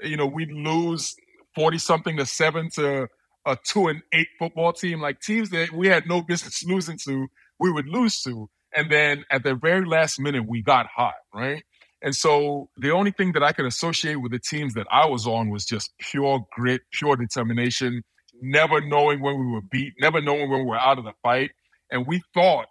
you 0.03 0.17
know, 0.17 0.27
we'd 0.27 0.53
lose 0.53 1.15
40 1.55 1.79
something 1.79 2.17
to 2.17 2.27
seven 2.27 2.71
to 2.71 3.09
a 3.47 3.57
two 3.63 3.89
and 3.89 4.03
eight 4.13 4.29
football 4.39 4.73
team, 4.73 5.01
like 5.01 5.21
teams 5.21 5.51
that 5.51 5.73
we 5.73 5.89
had 5.89 6.07
no 6.07 6.23
business 6.23 6.65
losing 6.65 6.99
to, 7.05 7.29
we 7.59 7.71
would 7.71 7.89
lose 7.89 8.23
to. 8.23 8.49
And 8.75 8.91
then 8.91 9.25
at 9.31 9.45
the 9.45 9.55
very 9.55 9.87
last 9.87 10.19
minute, 10.19 10.47
we 10.49 10.63
got 10.63 10.87
hot, 10.87 11.15
right? 11.33 11.63
And 12.03 12.15
so 12.15 12.69
the 12.77 12.91
only 12.91 13.13
thing 13.13 13.33
that 13.33 13.43
I 13.43 13.53
could 13.53 13.67
associate 13.67 14.17
with 14.17 14.33
the 14.33 14.39
teams 14.39 14.75
that 14.75 14.87
I 14.91 15.07
was 15.07 15.27
on 15.27 15.49
was 15.49 15.65
just 15.65 15.93
pure 15.99 16.45
grit, 16.53 16.83
pure 16.93 17.17
determination, 17.17 18.03
never 18.43 18.81
knowing 18.81 19.23
when 19.23 19.39
we 19.39 19.47
were 19.47 19.63
beat, 19.63 19.95
never 20.01 20.21
knowing 20.21 20.51
when 20.51 20.61
we 20.61 20.67
were 20.67 20.79
out 20.79 20.99
of 20.99 21.05
the 21.05 21.15
fight. 21.23 21.53
And 21.91 22.07
we 22.07 22.23
thought 22.35 22.67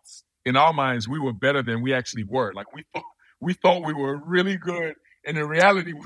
in 0.45 0.55
our 0.55 0.73
minds 0.73 1.07
we 1.07 1.19
were 1.19 1.33
better 1.33 1.63
than 1.63 1.81
we 1.81 1.93
actually 1.93 2.25
were. 2.25 2.53
Like 2.53 2.73
we 2.73 2.83
thought 2.93 3.05
we 3.39 3.53
thought 3.53 3.85
we 3.85 3.93
were 3.93 4.17
really 4.17 4.57
good. 4.57 4.95
And 5.25 5.37
in 5.37 5.47
reality, 5.47 5.93
we 5.93 6.05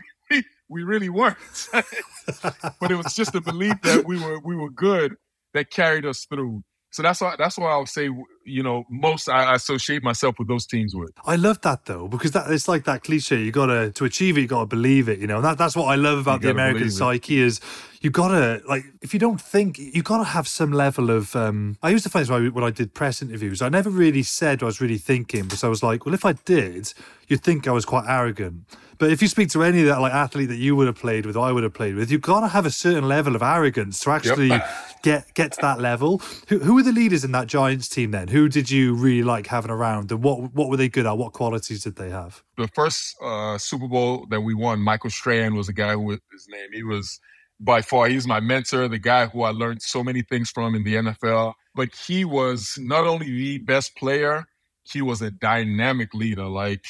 we 0.70 0.84
really 0.84 1.10
weren't. 1.10 1.38
but 1.72 2.92
it 2.92 2.96
was 2.96 3.14
just 3.14 3.34
the 3.34 3.42
belief 3.42 3.76
that 3.84 4.06
we 4.06 4.20
were 4.20 4.40
we 4.40 4.56
were 4.56 4.70
good 4.70 5.16
that 5.54 5.72
carried 5.72 6.06
us 6.06 6.26
through. 6.26 6.64
So 6.92 7.04
that's 7.04 7.20
why 7.22 7.36
that's 7.38 7.58
why 7.58 7.72
I 7.72 7.78
would 7.78 7.90
say 7.90 8.10
you 8.46 8.64
know 8.64 8.86
most 8.90 9.30
I, 9.30 9.54
associate 9.56 10.04
myself 10.04 10.40
with 10.40 10.48
those 10.48 10.66
teams 10.66 10.96
with. 10.96 11.12
I 11.26 11.36
love 11.36 11.62
that 11.62 11.86
though 11.86 12.08
because 12.08 12.32
that 12.32 12.50
it's 12.50 12.68
like 12.68 12.86
that 12.86 13.04
cliche. 13.04 13.42
You 13.42 13.52
gotta 13.52 13.92
to 13.92 14.06
achieve 14.06 14.38
it, 14.38 14.42
you 14.42 14.48
gotta 14.48 14.66
believe 14.66 15.10
it. 15.10 15.20
You 15.20 15.28
know 15.28 15.42
that 15.42 15.58
that's 15.58 15.76
what 15.76 15.86
I 15.86 15.96
love 15.96 16.20
about 16.20 16.42
the 16.42 16.50
American 16.50 16.90
psyche 16.90 17.40
is 17.40 17.60
you 18.02 18.10
gotta 18.10 18.62
like 18.68 18.86
if 19.02 19.14
you 19.14 19.20
don't 19.20 19.40
think 19.40 19.78
you 19.78 20.02
gotta 20.02 20.24
have 20.24 20.48
some 20.48 20.72
level 20.72 21.10
of. 21.12 21.36
um 21.36 21.78
I 21.84 21.90
used 21.90 22.04
to 22.06 22.10
find 22.10 22.26
this 22.26 22.54
when 22.54 22.64
I 22.64 22.72
did 22.72 22.94
press 22.94 23.22
interviews. 23.22 23.62
I 23.62 23.70
never 23.70 23.90
really 23.90 24.24
said 24.24 24.62
what 24.62 24.68
I 24.68 24.72
was 24.74 24.82
really 24.82 24.98
thinking 24.98 25.44
because 25.44 25.64
I 25.64 25.68
was 25.68 25.84
like, 25.84 26.06
well, 26.06 26.16
if 26.16 26.26
I 26.26 26.34
did, 26.34 26.94
you'd 27.28 27.44
think 27.44 27.68
I 27.68 27.72
was 27.72 27.86
quite 27.86 28.06
arrogant. 28.08 28.64
But 29.00 29.12
if 29.12 29.22
you 29.22 29.28
speak 29.28 29.50
to 29.50 29.64
any 29.64 29.82
of 29.82 29.88
that 29.88 30.02
like 30.02 30.14
athlete 30.14 30.50
that 30.50 30.58
you 30.58 30.76
would 30.76 30.88
have 30.88 30.96
played 30.96 31.26
with, 31.26 31.36
or 31.36 31.46
I 31.46 31.52
would 31.52 31.64
have 31.64 31.74
played 31.74 31.96
with, 31.96 32.12
you've 32.12 32.22
got 32.22 32.42
to 32.42 32.48
have 32.48 32.66
a 32.66 32.72
certain 32.72 33.08
level 33.08 33.36
of 33.36 33.44
arrogance 33.44 34.00
to 34.02 34.12
actually 34.12 34.48
yep. 34.48 34.68
get 35.04 35.34
get 35.34 35.52
to 35.54 35.62
that 35.62 35.80
level. 35.80 36.22
Who, 36.48 36.60
who 36.60 36.76
were 36.76 36.84
the 36.84 36.92
leaders 36.92 37.24
in 37.24 37.32
that 37.34 37.48
Giants 37.48 37.88
team 37.88 38.12
then? 38.12 38.28
Who 38.30 38.50
did 38.50 38.72
you 38.72 38.96
really 38.96 39.24
like 39.24 39.48
having 39.48 39.72
around, 39.72 40.12
and 40.12 40.24
what 40.24 40.54
what 40.54 40.70
were 40.70 40.78
they 40.78 40.90
good 40.90 41.06
at? 41.06 41.18
What 41.18 41.34
qualities 41.34 41.84
did 41.84 41.96
they 41.96 42.10
have? 42.10 42.44
The 42.58 42.68
first 42.70 43.16
uh, 43.22 43.58
Super 43.58 43.88
Bowl 43.88 44.26
that 44.30 44.42
we 44.42 44.54
won, 44.54 44.80
Michael 44.80 45.10
Strahan 45.10 45.56
was 45.56 45.68
the 45.68 45.74
guy 45.74 45.94
who 45.94 46.02
was 46.02 46.20
his 46.32 46.48
name. 46.50 46.70
He 46.74 46.84
was 46.84 47.20
by 47.60 47.82
far 47.82 48.08
he's 48.08 48.28
my 48.28 48.40
mentor, 48.40 48.88
the 48.88 49.00
guy 49.00 49.28
who 49.28 49.44
I 49.44 49.50
learned 49.50 49.82
so 49.82 50.04
many 50.04 50.22
things 50.22 50.50
from 50.50 50.76
in 50.76 50.84
the 50.84 50.96
NFL. 50.96 51.54
But 51.76 51.90
he 51.96 52.26
was 52.26 52.78
not 52.80 53.06
only 53.06 53.28
the 53.28 53.58
best 53.60 53.96
player, 53.96 54.46
he 54.84 55.02
was 55.02 55.22
a 55.22 55.32
dynamic 55.32 56.14
leader. 56.14 56.46
Like 56.46 56.86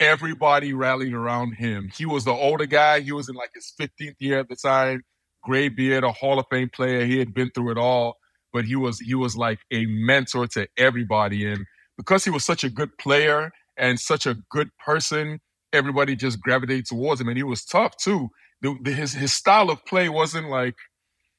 everybody 0.00 0.72
rallied 0.72 1.12
around 1.14 1.54
him. 1.54 1.90
He 1.96 2.06
was 2.06 2.24
the 2.24 2.32
older 2.32 2.66
guy. 2.66 3.00
He 3.00 3.12
was 3.12 3.28
in 3.28 3.34
like 3.34 3.50
his 3.54 3.72
15th 3.80 4.16
year 4.18 4.38
at 4.40 4.48
the 4.48 4.56
time. 4.56 5.02
Gray 5.42 5.68
beard, 5.68 6.04
a 6.04 6.12
Hall 6.12 6.38
of 6.38 6.46
Fame 6.50 6.70
player. 6.70 7.04
He 7.06 7.18
had 7.18 7.32
been 7.32 7.50
through 7.54 7.70
it 7.72 7.78
all, 7.78 8.16
but 8.52 8.64
he 8.64 8.76
was 8.76 8.98
he 8.98 9.14
was 9.14 9.36
like 9.36 9.60
a 9.72 9.86
mentor 9.86 10.46
to 10.48 10.66
everybody. 10.76 11.46
And 11.46 11.64
because 11.96 12.24
he 12.24 12.30
was 12.30 12.44
such 12.44 12.64
a 12.64 12.70
good 12.70 12.96
player 12.98 13.52
and 13.76 14.00
such 14.00 14.26
a 14.26 14.36
good 14.50 14.70
person, 14.84 15.40
everybody 15.72 16.16
just 16.16 16.40
gravitated 16.40 16.86
towards 16.86 17.20
him. 17.20 17.28
And 17.28 17.36
he 17.36 17.44
was 17.44 17.64
tough 17.64 17.96
too. 17.96 18.28
The, 18.62 18.76
the, 18.82 18.92
his 18.92 19.12
his 19.14 19.32
style 19.32 19.70
of 19.70 19.84
play 19.86 20.08
wasn't 20.08 20.48
like 20.50 20.74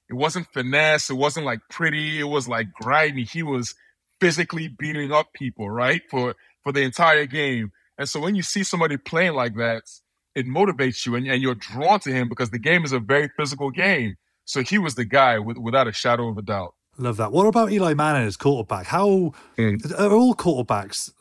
it 0.09 0.15
wasn't 0.15 0.47
finesse. 0.53 1.09
It 1.09 1.15
wasn't 1.15 1.45
like 1.45 1.59
pretty. 1.69 2.19
It 2.19 2.25
was 2.29 2.47
like 2.47 2.67
grinding. 2.73 3.25
He 3.25 3.43
was 3.43 3.75
physically 4.21 4.67
beating 4.69 5.11
up 5.11 5.27
people, 5.33 5.69
right? 5.69 6.01
For 6.09 6.35
for 6.63 6.71
the 6.71 6.81
entire 6.81 7.25
game. 7.25 7.71
And 7.97 8.07
so 8.07 8.19
when 8.19 8.35
you 8.35 8.43
see 8.43 8.63
somebody 8.63 8.97
playing 8.97 9.33
like 9.33 9.55
that, 9.55 9.83
it 10.35 10.45
motivates 10.45 11.05
you 11.05 11.15
and, 11.15 11.27
and 11.27 11.41
you're 11.41 11.55
drawn 11.55 11.99
to 12.01 12.11
him 12.11 12.29
because 12.29 12.51
the 12.51 12.59
game 12.59 12.85
is 12.85 12.91
a 12.91 12.99
very 12.99 13.29
physical 13.37 13.71
game. 13.71 14.15
So 14.45 14.61
he 14.61 14.77
was 14.77 14.95
the 14.95 15.05
guy 15.05 15.39
with, 15.39 15.57
without 15.57 15.87
a 15.87 15.91
shadow 15.91 16.29
of 16.29 16.37
a 16.37 16.41
doubt. 16.41 16.73
Love 16.97 17.17
that. 17.17 17.31
What 17.31 17.47
about 17.47 17.71
Eli 17.71 17.93
Manning 17.93 18.27
as 18.27 18.37
quarterback? 18.37 18.87
How 18.87 19.33
mm. 19.57 19.99
are 19.99 20.11
all 20.11 20.35
quarterbacks 20.35 21.11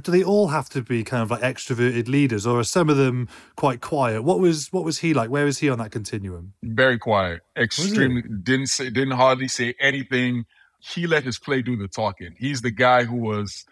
do 0.00 0.12
they 0.12 0.22
all 0.22 0.48
have 0.48 0.68
to 0.70 0.82
be 0.82 1.04
kind 1.04 1.22
of 1.22 1.30
like 1.30 1.42
extroverted 1.42 2.08
leaders, 2.08 2.46
or 2.46 2.60
are 2.60 2.64
some 2.64 2.88
of 2.88 2.96
them 2.96 3.28
quite 3.56 3.80
quiet? 3.80 4.22
What 4.22 4.40
was 4.40 4.72
what 4.72 4.84
was 4.84 4.98
he 4.98 5.14
like? 5.14 5.30
Where 5.30 5.44
was 5.44 5.58
he 5.58 5.68
on 5.68 5.78
that 5.78 5.90
continuum? 5.90 6.54
Very 6.62 6.98
quiet, 6.98 7.42
extremely 7.56 8.22
didn't 8.22 8.68
say 8.68 8.90
didn't 8.90 9.12
hardly 9.12 9.48
say 9.48 9.74
anything. 9.80 10.44
He 10.80 11.06
let 11.06 11.24
his 11.24 11.38
play 11.38 11.62
do 11.62 11.76
the 11.76 11.88
talking. 11.88 12.34
He's 12.38 12.62
the 12.62 12.70
guy 12.70 13.04
who 13.04 13.16
was, 13.16 13.64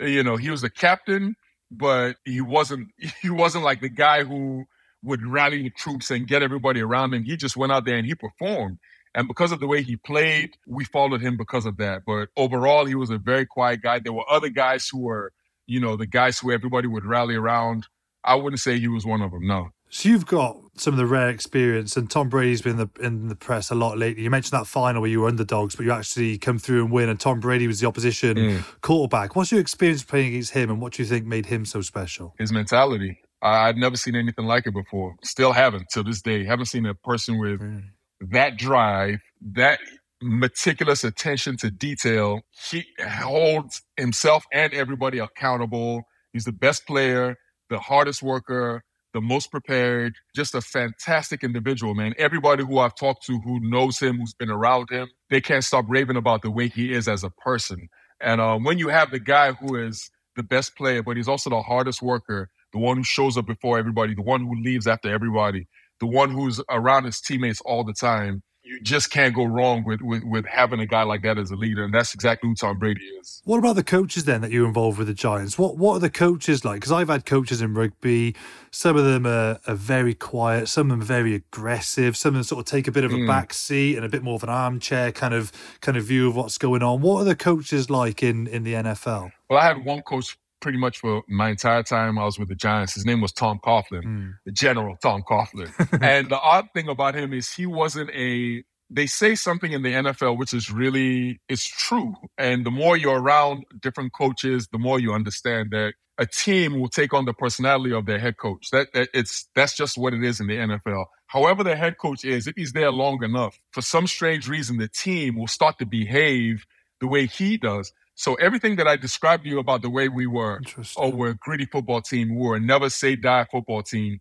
you 0.00 0.22
know, 0.24 0.36
he 0.36 0.50
was 0.50 0.60
the 0.60 0.70
captain, 0.70 1.36
but 1.70 2.16
he 2.24 2.40
wasn't 2.40 2.88
he 3.22 3.30
wasn't 3.30 3.64
like 3.64 3.80
the 3.80 3.88
guy 3.88 4.24
who 4.24 4.64
would 5.02 5.24
rally 5.26 5.62
the 5.62 5.70
troops 5.70 6.10
and 6.10 6.26
get 6.26 6.42
everybody 6.42 6.80
around 6.80 7.14
him. 7.14 7.24
He 7.24 7.36
just 7.36 7.56
went 7.56 7.72
out 7.72 7.84
there 7.84 7.96
and 7.96 8.06
he 8.06 8.14
performed. 8.14 8.78
And 9.14 9.26
because 9.26 9.52
of 9.52 9.60
the 9.60 9.66
way 9.66 9.82
he 9.82 9.96
played, 9.96 10.56
we 10.66 10.84
followed 10.84 11.20
him 11.20 11.36
because 11.36 11.66
of 11.66 11.76
that. 11.78 12.02
But 12.06 12.28
overall, 12.36 12.84
he 12.84 12.94
was 12.94 13.10
a 13.10 13.18
very 13.18 13.46
quiet 13.46 13.82
guy. 13.82 14.00
There 14.00 14.12
were 14.12 14.28
other 14.28 14.48
guys 14.48 14.88
who 14.88 15.00
were, 15.00 15.32
you 15.66 15.80
know, 15.80 15.96
the 15.96 16.06
guys 16.06 16.38
who 16.38 16.52
everybody 16.52 16.88
would 16.88 17.04
rally 17.04 17.34
around. 17.34 17.86
I 18.24 18.34
wouldn't 18.34 18.60
say 18.60 18.78
he 18.78 18.88
was 18.88 19.06
one 19.06 19.22
of 19.22 19.30
them, 19.30 19.46
no. 19.46 19.70
So 19.90 20.08
you've 20.08 20.26
got 20.26 20.56
some 20.76 20.94
of 20.94 20.98
the 20.98 21.06
rare 21.06 21.28
experience, 21.28 21.96
and 21.96 22.10
Tom 22.10 22.28
Brady's 22.28 22.62
been 22.62 22.78
in 22.78 22.88
the 22.94 23.04
in 23.04 23.28
the 23.28 23.34
press 23.34 23.70
a 23.70 23.74
lot 23.74 23.98
lately. 23.98 24.22
You 24.22 24.30
mentioned 24.30 24.58
that 24.58 24.66
final 24.66 25.00
where 25.00 25.10
you 25.10 25.22
were 25.22 25.28
underdogs, 25.28 25.74
but 25.74 25.86
you 25.86 25.92
actually 25.92 26.38
come 26.38 26.58
through 26.58 26.84
and 26.84 26.92
win, 26.92 27.08
and 27.08 27.18
Tom 27.18 27.40
Brady 27.40 27.66
was 27.66 27.80
the 27.80 27.86
opposition 27.86 28.36
mm. 28.36 28.64
quarterback. 28.80 29.34
What's 29.34 29.50
your 29.50 29.60
experience 29.60 30.02
playing 30.02 30.28
against 30.28 30.52
him, 30.52 30.70
and 30.70 30.80
what 30.80 30.94
do 30.94 31.02
you 31.02 31.08
think 31.08 31.26
made 31.26 31.46
him 31.46 31.64
so 31.64 31.80
special? 31.80 32.34
His 32.38 32.52
mentality. 32.52 33.18
I'd 33.40 33.76
never 33.76 33.96
seen 33.96 34.16
anything 34.16 34.46
like 34.46 34.66
it 34.66 34.74
before. 34.74 35.14
Still 35.22 35.52
haven't 35.52 35.88
to 35.90 36.02
this 36.02 36.20
day. 36.20 36.44
Haven't 36.44 36.66
seen 36.66 36.86
a 36.86 36.94
person 36.94 37.38
with 37.38 37.60
mm. 37.60 37.84
that 38.20 38.58
drive, 38.58 39.20
that 39.52 39.78
meticulous 40.20 41.04
attention 41.04 41.56
to 41.58 41.70
detail. 41.70 42.42
He 42.70 42.84
holds 43.00 43.82
himself 43.96 44.44
and 44.52 44.72
everybody 44.74 45.18
accountable. 45.18 46.02
He's 46.32 46.44
the 46.44 46.52
best 46.52 46.86
player, 46.86 47.36
the 47.70 47.78
hardest 47.78 48.22
worker, 48.22 48.82
the 49.14 49.20
most 49.20 49.50
prepared, 49.50 50.14
just 50.34 50.54
a 50.54 50.60
fantastic 50.60 51.42
individual, 51.42 51.94
man. 51.94 52.14
Everybody 52.18 52.64
who 52.64 52.78
I've 52.78 52.94
talked 52.94 53.24
to 53.26 53.40
who 53.40 53.60
knows 53.60 53.98
him, 53.98 54.18
who's 54.18 54.34
been 54.34 54.50
around 54.50 54.90
him, 54.90 55.08
they 55.30 55.40
can't 55.40 55.64
stop 55.64 55.86
raving 55.88 56.16
about 56.16 56.42
the 56.42 56.50
way 56.50 56.68
he 56.68 56.92
is 56.92 57.08
as 57.08 57.24
a 57.24 57.30
person. 57.30 57.88
And 58.20 58.40
um, 58.40 58.64
when 58.64 58.78
you 58.78 58.88
have 58.88 59.10
the 59.10 59.20
guy 59.20 59.52
who 59.52 59.76
is 59.76 60.10
the 60.36 60.42
best 60.42 60.76
player, 60.76 61.02
but 61.02 61.16
he's 61.16 61.28
also 61.28 61.50
the 61.50 61.62
hardest 61.62 62.02
worker, 62.02 62.50
the 62.72 62.78
one 62.78 62.96
who 62.96 63.04
shows 63.04 63.36
up 63.36 63.46
before 63.46 63.78
everybody, 63.78 64.14
the 64.14 64.22
one 64.22 64.42
who 64.42 64.54
leaves 64.62 64.86
after 64.86 65.12
everybody, 65.12 65.66
the 66.00 66.06
one 66.06 66.30
who's 66.30 66.60
around 66.68 67.04
his 67.04 67.20
teammates 67.20 67.60
all 67.62 67.84
the 67.84 67.94
time. 67.94 68.42
You 68.68 68.80
just 68.82 69.10
can't 69.10 69.34
go 69.34 69.46
wrong 69.46 69.82
with, 69.82 70.02
with, 70.02 70.24
with 70.24 70.44
having 70.44 70.78
a 70.78 70.84
guy 70.84 71.02
like 71.02 71.22
that 71.22 71.38
as 71.38 71.50
a 71.50 71.56
leader, 71.56 71.84
and 71.84 71.94
that's 71.94 72.12
exactly 72.12 72.50
who 72.50 72.54
Tom 72.54 72.78
Brady 72.78 73.00
is. 73.18 73.40
What 73.46 73.56
about 73.56 73.76
the 73.76 73.82
coaches 73.82 74.24
then 74.24 74.42
that 74.42 74.50
you're 74.50 74.66
involved 74.66 74.98
with 74.98 75.06
the 75.06 75.14
Giants? 75.14 75.58
What 75.58 75.78
what 75.78 75.94
are 75.94 76.00
the 76.00 76.10
coaches 76.10 76.66
like? 76.66 76.76
Because 76.76 76.92
I've 76.92 77.08
had 77.08 77.24
coaches 77.24 77.62
in 77.62 77.72
rugby. 77.72 78.36
Some 78.70 78.98
of 78.98 79.06
them 79.06 79.26
are, 79.26 79.58
are, 79.66 79.74
very 79.74 80.12
quiet. 80.12 80.68
Some 80.68 80.90
of 80.90 80.90
them 80.90 81.00
are 81.00 81.04
very 81.06 81.34
aggressive. 81.34 82.14
Some 82.14 82.30
of 82.30 82.34
them 82.34 82.42
sort 82.42 82.58
of 82.60 82.66
take 82.66 82.86
a 82.86 82.92
bit 82.92 83.04
of 83.04 83.12
a 83.12 83.16
mm. 83.16 83.26
back 83.26 83.54
seat 83.54 83.96
and 83.96 84.04
a 84.04 84.08
bit 84.10 84.22
more 84.22 84.34
of 84.34 84.42
an 84.42 84.50
armchair 84.50 85.12
kind 85.12 85.32
of 85.32 85.50
kind 85.80 85.96
of 85.96 86.04
view 86.04 86.28
of 86.28 86.36
what's 86.36 86.58
going 86.58 86.82
on. 86.82 87.00
What 87.00 87.22
are 87.22 87.24
the 87.24 87.36
coaches 87.36 87.88
like 87.88 88.22
in 88.22 88.46
in 88.48 88.64
the 88.64 88.74
NFL? 88.74 89.32
Well, 89.48 89.58
I 89.58 89.64
had 89.64 89.82
one 89.82 90.02
coach 90.02 90.36
pretty 90.60 90.78
much 90.78 90.98
for 90.98 91.22
my 91.28 91.50
entire 91.50 91.82
time 91.82 92.18
I 92.18 92.24
was 92.24 92.38
with 92.38 92.48
the 92.48 92.54
Giants. 92.54 92.94
His 92.94 93.06
name 93.06 93.20
was 93.20 93.32
Tom 93.32 93.60
Coughlin, 93.64 94.04
mm. 94.04 94.34
the 94.44 94.52
General 94.52 94.96
Tom 94.96 95.22
Coughlin. 95.28 95.70
and 96.02 96.28
the 96.28 96.38
odd 96.38 96.68
thing 96.74 96.88
about 96.88 97.14
him 97.14 97.32
is 97.32 97.52
he 97.52 97.66
wasn't 97.66 98.10
a 98.10 98.64
they 98.90 99.06
say 99.06 99.34
something 99.34 99.72
in 99.72 99.82
the 99.82 99.92
NFL 99.92 100.38
which 100.38 100.54
is 100.54 100.70
really 100.70 101.40
it's 101.48 101.66
true. 101.66 102.14
And 102.36 102.64
the 102.64 102.70
more 102.70 102.96
you're 102.96 103.20
around 103.20 103.64
different 103.80 104.12
coaches, 104.12 104.68
the 104.72 104.78
more 104.78 104.98
you 104.98 105.12
understand 105.12 105.70
that 105.72 105.94
a 106.18 106.26
team 106.26 106.80
will 106.80 106.88
take 106.88 107.14
on 107.14 107.24
the 107.24 107.32
personality 107.32 107.94
of 107.94 108.06
their 108.06 108.18
head 108.18 108.36
coach. 108.36 108.70
That, 108.70 108.92
that 108.92 109.08
it's 109.14 109.48
that's 109.54 109.76
just 109.76 109.96
what 109.96 110.12
it 110.12 110.24
is 110.24 110.40
in 110.40 110.48
the 110.48 110.56
NFL. 110.56 111.06
However, 111.26 111.62
the 111.62 111.76
head 111.76 111.98
coach 111.98 112.24
is, 112.24 112.46
if 112.46 112.56
he's 112.56 112.72
there 112.72 112.90
long 112.90 113.22
enough, 113.22 113.58
for 113.70 113.82
some 113.82 114.06
strange 114.06 114.48
reason, 114.48 114.78
the 114.78 114.88
team 114.88 115.36
will 115.36 115.46
start 115.46 115.78
to 115.78 115.86
behave 115.86 116.64
the 117.00 117.06
way 117.06 117.26
he 117.26 117.56
does. 117.56 117.92
So 118.18 118.34
everything 118.34 118.74
that 118.76 118.88
I 118.88 118.96
described 118.96 119.44
to 119.44 119.48
you 119.48 119.60
about 119.60 119.80
the 119.80 119.90
way 119.90 120.08
we 120.08 120.26
were, 120.26 120.60
oh, 120.96 121.08
we're 121.08 121.30
a 121.30 121.34
gritty 121.34 121.66
football 121.66 122.02
team, 122.02 122.34
we 122.34 122.44
were 122.44 122.56
a 122.56 122.60
never 122.60 122.90
say 122.90 123.14
die 123.14 123.46
football 123.48 123.84
team. 123.84 124.18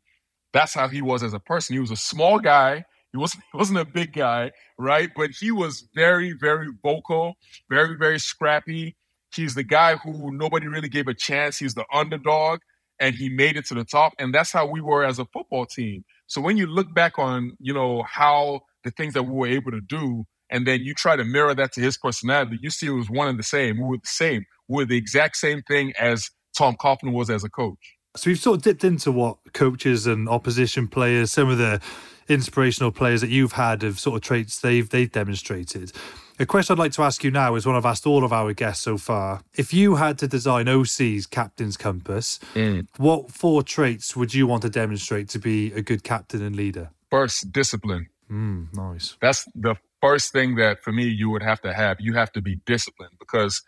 That's 0.54 0.76
how 0.76 0.88
he 0.88 1.02
was 1.02 1.24
as 1.24 1.34
a 1.34 1.40
person. 1.40 1.74
He 1.74 1.80
was 1.80 1.90
a 1.90 1.96
small 1.96 2.38
guy. 2.38 2.86
He 3.12 3.18
wasn't, 3.18 3.44
he 3.52 3.58
wasn't 3.58 3.80
a 3.80 3.86
big 3.86 4.14
guy, 4.14 4.52
right? 4.78 5.10
But 5.16 5.32
he 5.32 5.50
was 5.50 5.88
very, 5.96 6.34
very 6.34 6.68
vocal, 6.84 7.38
very, 7.72 7.98
very 7.98 8.20
scrappy. 8.20 8.96
He's 9.34 9.56
the 9.56 9.64
guy 9.64 9.96
who 9.96 10.32
nobody 10.32 10.68
really 10.68 10.90
gave 10.90 11.08
a 11.08 11.16
chance. 11.16 11.58
He's 11.58 11.74
the 11.74 11.86
underdog, 11.92 12.60
and 13.00 13.16
he 13.16 13.30
made 13.30 13.58
it 13.58 13.66
to 13.66 13.74
the 13.74 13.84
top. 13.84 14.14
And 14.20 14.32
that's 14.32 14.52
how 14.52 14.68
we 14.68 14.80
were 14.80 15.06
as 15.06 15.18
a 15.18 15.26
football 15.26 15.66
team. 15.66 16.06
So 16.28 16.40
when 16.40 16.56
you 16.56 16.68
look 16.68 16.94
back 16.94 17.18
on, 17.18 17.58
you 17.60 17.74
know, 17.74 18.04
how 18.04 18.62
the 18.84 18.92
things 18.92 19.16
that 19.16 19.24
we 19.24 19.34
were 19.34 19.48
able 19.48 19.72
to 19.72 19.82
do, 19.82 20.28
and 20.50 20.66
then 20.66 20.82
you 20.82 20.94
try 20.94 21.16
to 21.16 21.24
mirror 21.24 21.54
that 21.56 21.74
to 21.74 21.82
his 21.82 21.98
personality, 21.98 22.58
you 22.62 22.70
see 22.70 22.88
it 22.88 22.92
was 22.92 23.10
one 23.10 23.28
and 23.28 23.40
the 23.40 23.44
same. 23.44 23.78
We 23.78 23.86
were 23.86 23.98
the 23.98 24.08
same. 24.08 24.46
We 24.68 24.84
were 24.84 24.86
the 24.86 24.98
exact 24.98 25.38
same 25.38 25.62
thing 25.64 25.94
as 26.00 26.30
Tom 26.58 26.76
Coughlin 26.76 27.14
was 27.14 27.30
as 27.30 27.44
a 27.44 27.50
coach. 27.50 27.96
So 28.16 28.30
we've 28.30 28.40
sort 28.40 28.58
of 28.58 28.64
dipped 28.64 28.84
into 28.84 29.12
what 29.12 29.38
coaches 29.54 30.08
and 30.08 30.28
opposition 30.28 30.88
players, 30.88 31.32
some 31.32 31.50
of 31.50 31.58
the 31.58 31.82
inspirational 32.28 32.92
players 32.92 33.22
that 33.22 33.30
you've 33.30 33.54
had 33.54 33.84
of 33.84 34.00
sort 34.00 34.16
of 34.16 34.22
traits 34.22 34.60
they've 34.60 34.90
they've 34.90 35.12
demonstrated. 35.12 35.92
A 36.40 36.46
question 36.46 36.74
I'd 36.74 36.80
like 36.80 36.92
to 36.94 37.02
ask 37.02 37.24
you 37.24 37.32
now 37.32 37.56
is 37.56 37.66
one 37.66 37.76
I've 37.76 37.86
asked 37.86 38.06
all 38.06 38.24
of 38.24 38.32
our 38.32 38.54
guests 38.54 38.84
so 38.84 38.98
far. 38.98 39.42
If 39.56 39.74
you 39.74 39.96
had 39.96 40.20
to 40.20 40.28
design 40.28 40.68
Osi's 40.68 41.26
captain's 41.26 41.78
compass, 41.78 42.40
mm. 42.54 42.86
what 42.98 43.32
four 43.32 43.64
traits 43.64 44.16
would 44.16 44.36
you 44.36 44.46
want 44.46 44.62
to 44.62 44.70
demonstrate 44.70 45.30
to 45.30 45.40
be 45.40 45.74
a 45.74 45.82
good 45.82 46.04
captain 46.04 46.44
and 46.44 46.56
leader? 46.56 46.92
First, 47.10 47.52
discipline. 47.52 48.10
Mm, 48.32 48.76
nice. 48.76 49.18
That's 49.20 49.46
the 49.56 49.78
first 50.02 50.32
thing 50.32 50.56
that 50.56 50.84
for 50.84 50.92
me 50.92 51.06
you 51.06 51.30
would 51.30 51.44
have 51.44 51.62
to 51.62 51.74
have. 51.74 51.98
You 52.00 52.14
have 52.14 52.32
to 52.34 52.42
be 52.42 52.60
disciplined 52.66 53.14
because 53.20 53.62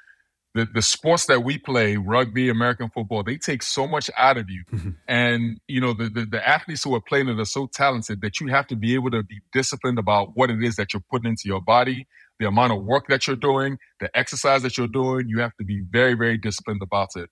the, 0.55 0.65
the 0.73 0.81
sports 0.81 1.27
that 1.27 1.43
we 1.43 1.57
play, 1.59 1.97
rugby, 1.97 2.49
American 2.49 2.89
football, 2.89 3.23
they 3.23 3.37
take 3.37 3.61
so 3.61 3.87
much 3.87 4.09
out 4.17 4.37
of 4.37 4.49
you. 4.49 4.63
Mm-hmm. 4.73 4.89
And, 5.07 5.59
you 5.67 5.79
know, 5.79 5.93
the, 5.93 6.09
the, 6.09 6.25
the, 6.25 6.47
athletes 6.47 6.83
who 6.83 6.95
are 6.95 7.01
playing 7.01 7.29
it 7.29 7.39
are 7.39 7.45
so 7.45 7.67
talented 7.67 8.21
that 8.21 8.39
you 8.39 8.47
have 8.47 8.65
to 8.67 8.75
be 8.75 8.95
able 8.95 9.11
to 9.11 9.21
be 9.23 9.41
disciplined 9.53 9.99
about 9.99 10.31
what 10.35 10.49
it 10.49 10.63
is 10.63 10.75
that 10.77 10.93
you're 10.93 11.03
putting 11.11 11.29
into 11.29 11.43
your 11.45 11.61
body, 11.61 12.07
the 12.39 12.47
amount 12.47 12.73
of 12.73 12.83
work 12.83 13.07
that 13.09 13.27
you're 13.27 13.35
doing, 13.35 13.77
the 13.99 14.09
exercise 14.17 14.63
that 14.63 14.77
you're 14.77 14.87
doing. 14.87 15.29
You 15.29 15.39
have 15.39 15.55
to 15.57 15.65
be 15.65 15.83
very, 15.87 16.15
very 16.15 16.37
disciplined 16.37 16.81
about 16.81 17.09
it. 17.15 17.29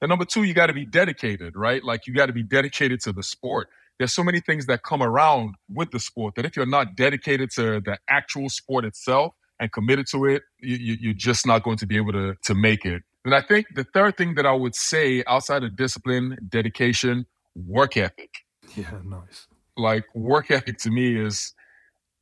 And 0.00 0.08
number 0.08 0.24
two, 0.24 0.44
you 0.44 0.54
got 0.54 0.66
to 0.66 0.72
be 0.72 0.86
dedicated, 0.86 1.54
right? 1.56 1.82
Like 1.82 2.06
you 2.06 2.14
got 2.14 2.26
to 2.26 2.32
be 2.32 2.44
dedicated 2.44 3.00
to 3.02 3.12
the 3.12 3.22
sport 3.22 3.68
there's 4.00 4.14
so 4.14 4.24
many 4.24 4.40
things 4.40 4.64
that 4.64 4.82
come 4.82 5.02
around 5.02 5.56
with 5.68 5.90
the 5.90 6.00
sport 6.00 6.34
that 6.36 6.46
if 6.46 6.56
you're 6.56 6.64
not 6.64 6.96
dedicated 6.96 7.50
to 7.50 7.82
the 7.82 7.98
actual 8.08 8.48
sport 8.48 8.86
itself 8.86 9.34
and 9.60 9.70
committed 9.70 10.06
to 10.06 10.24
it, 10.24 10.42
you, 10.58 10.96
you're 10.98 11.12
just 11.12 11.46
not 11.46 11.62
going 11.62 11.76
to 11.76 11.86
be 11.86 11.98
able 11.98 12.12
to, 12.12 12.34
to 12.44 12.54
make 12.54 12.86
it. 12.86 13.02
And 13.26 13.34
I 13.34 13.42
think 13.42 13.66
the 13.74 13.84
third 13.84 14.16
thing 14.16 14.36
that 14.36 14.46
I 14.46 14.52
would 14.52 14.74
say 14.74 15.22
outside 15.26 15.64
of 15.64 15.76
discipline, 15.76 16.38
dedication, 16.48 17.26
work 17.54 17.98
ethic. 17.98 18.30
Yeah, 18.74 18.90
nice. 19.04 19.46
Like 19.76 20.06
work 20.14 20.50
ethic 20.50 20.78
to 20.78 20.90
me 20.90 21.20
is 21.20 21.52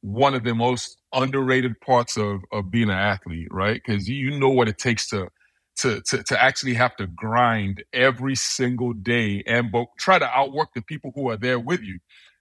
one 0.00 0.34
of 0.34 0.42
the 0.42 0.56
most 0.56 0.98
underrated 1.14 1.80
parts 1.80 2.16
of, 2.16 2.40
of 2.50 2.72
being 2.72 2.90
an 2.90 2.98
athlete, 2.98 3.48
right? 3.52 3.80
Because 3.86 4.08
you 4.08 4.36
know 4.36 4.48
what 4.48 4.66
it 4.66 4.78
takes 4.78 5.08
to 5.10 5.28
to, 5.78 6.00
to, 6.02 6.22
to 6.24 6.42
actually 6.42 6.74
have 6.74 6.96
to 6.96 7.06
grind 7.06 7.84
every 7.92 8.34
single 8.34 8.92
day 8.92 9.42
and 9.46 9.70
but 9.70 9.86
try 9.98 10.18
to 10.18 10.26
outwork 10.26 10.70
the 10.74 10.82
people 10.82 11.12
who 11.14 11.30
are 11.30 11.36
there 11.36 11.58
with 11.58 11.82
you. 11.82 11.98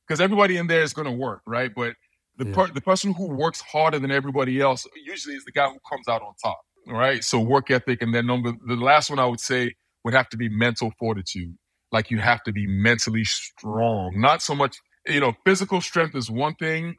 Because 0.07 0.21
everybody 0.21 0.57
in 0.57 0.67
there 0.67 0.81
is 0.81 0.93
going 0.93 1.05
to 1.07 1.11
work 1.11 1.41
right? 1.45 1.71
But 1.75 1.95
the 2.37 2.47
yeah. 2.47 2.53
per, 2.53 2.67
the 2.67 2.81
person 2.81 3.13
who 3.13 3.27
works 3.29 3.61
harder 3.61 3.99
than 3.99 4.11
everybody 4.11 4.61
else 4.61 4.85
usually 5.05 5.35
is 5.35 5.45
the 5.45 5.51
guy 5.51 5.67
who 5.67 5.79
comes 5.89 6.07
out 6.07 6.21
on 6.21 6.33
top 6.41 6.59
right? 6.89 7.23
So 7.23 7.39
work 7.39 7.69
ethic 7.69 8.01
and 8.01 8.13
then 8.13 8.27
number 8.27 8.53
the 8.65 8.75
last 8.75 9.09
one 9.09 9.19
i 9.19 9.25
would 9.25 9.39
say 9.39 9.75
would 10.03 10.13
have 10.13 10.29
to 10.29 10.37
be 10.37 10.49
mental 10.49 10.91
fortitude. 10.99 11.55
Like 11.91 12.11
you 12.11 12.19
have 12.19 12.43
to 12.43 12.51
be 12.51 12.67
mentally 12.67 13.23
strong. 13.23 14.13
Not 14.15 14.41
so 14.41 14.55
much 14.55 14.77
you 15.05 15.19
know 15.19 15.33
physical 15.45 15.81
strength 15.81 16.15
is 16.15 16.29
one 16.29 16.55
thing 16.55 16.95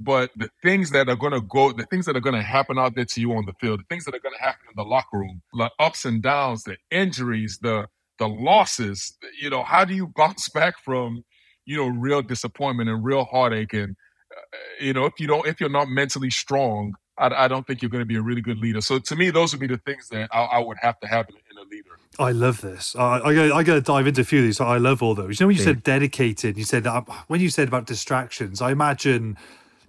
but 0.00 0.30
the 0.36 0.50
things 0.62 0.90
that 0.90 1.08
are 1.08 1.16
going 1.16 1.32
to 1.32 1.42
go, 1.42 1.72
the 1.72 1.86
things 1.86 2.06
that 2.06 2.16
are 2.16 2.20
going 2.20 2.34
to 2.34 2.42
happen 2.42 2.78
out 2.78 2.94
there 2.94 3.04
to 3.04 3.20
you 3.20 3.32
on 3.32 3.44
the 3.46 3.52
field, 3.60 3.80
the 3.80 3.84
things 3.84 4.04
that 4.06 4.14
are 4.14 4.20
going 4.20 4.34
to 4.34 4.42
happen 4.42 4.66
in 4.68 4.74
the 4.76 4.88
locker 4.88 5.18
room, 5.18 5.42
the 5.52 5.70
ups 5.78 6.04
and 6.04 6.22
downs, 6.22 6.64
the 6.64 6.76
injuries, 6.90 7.58
the 7.60 7.86
the 8.20 8.28
losses, 8.28 9.16
you 9.40 9.50
know, 9.50 9.64
how 9.64 9.84
do 9.84 9.94
you 9.94 10.12
bounce 10.14 10.48
back 10.50 10.78
from, 10.84 11.24
you 11.64 11.76
know, 11.76 11.88
real 11.88 12.22
disappointment 12.22 12.88
and 12.88 13.02
real 13.02 13.24
heartache? 13.24 13.72
And, 13.72 13.96
uh, 14.30 14.56
you 14.78 14.92
know, 14.92 15.06
if 15.06 15.14
you 15.18 15.26
don't, 15.26 15.46
if 15.46 15.58
you're 15.58 15.70
not 15.70 15.88
mentally 15.88 16.30
strong, 16.30 16.94
I, 17.16 17.44
I 17.44 17.48
don't 17.48 17.66
think 17.66 17.80
you're 17.80 17.90
going 17.90 18.02
to 18.02 18.06
be 18.06 18.16
a 18.16 18.22
really 18.22 18.42
good 18.42 18.58
leader. 18.58 18.82
So 18.82 18.98
to 18.98 19.16
me, 19.16 19.30
those 19.30 19.52
would 19.52 19.60
be 19.60 19.66
the 19.66 19.78
things 19.78 20.08
that 20.10 20.28
I, 20.32 20.42
I 20.42 20.58
would 20.58 20.76
have 20.82 21.00
to 21.00 21.08
have 21.08 21.28
in, 21.30 21.36
in, 21.36 21.58
a 21.58 21.68
leader. 21.70 21.98
I 22.18 22.32
love 22.32 22.60
this. 22.60 22.94
I, 22.94 23.18
I, 23.18 23.56
I 23.56 23.62
got 23.62 23.74
to 23.74 23.80
dive 23.80 24.06
into 24.06 24.20
a 24.20 24.24
few 24.24 24.40
of 24.40 24.44
these. 24.44 24.60
I 24.60 24.76
love 24.76 25.02
all 25.02 25.14
those. 25.14 25.40
You 25.40 25.44
know, 25.44 25.48
when 25.48 25.56
you 25.56 25.62
yeah. 25.62 25.68
said 25.68 25.82
dedicated, 25.82 26.58
you 26.58 26.64
said 26.64 26.84
that 26.84 27.08
when 27.28 27.40
you 27.40 27.48
said 27.48 27.68
about 27.68 27.86
distractions, 27.86 28.60
I 28.60 28.70
imagine 28.70 29.38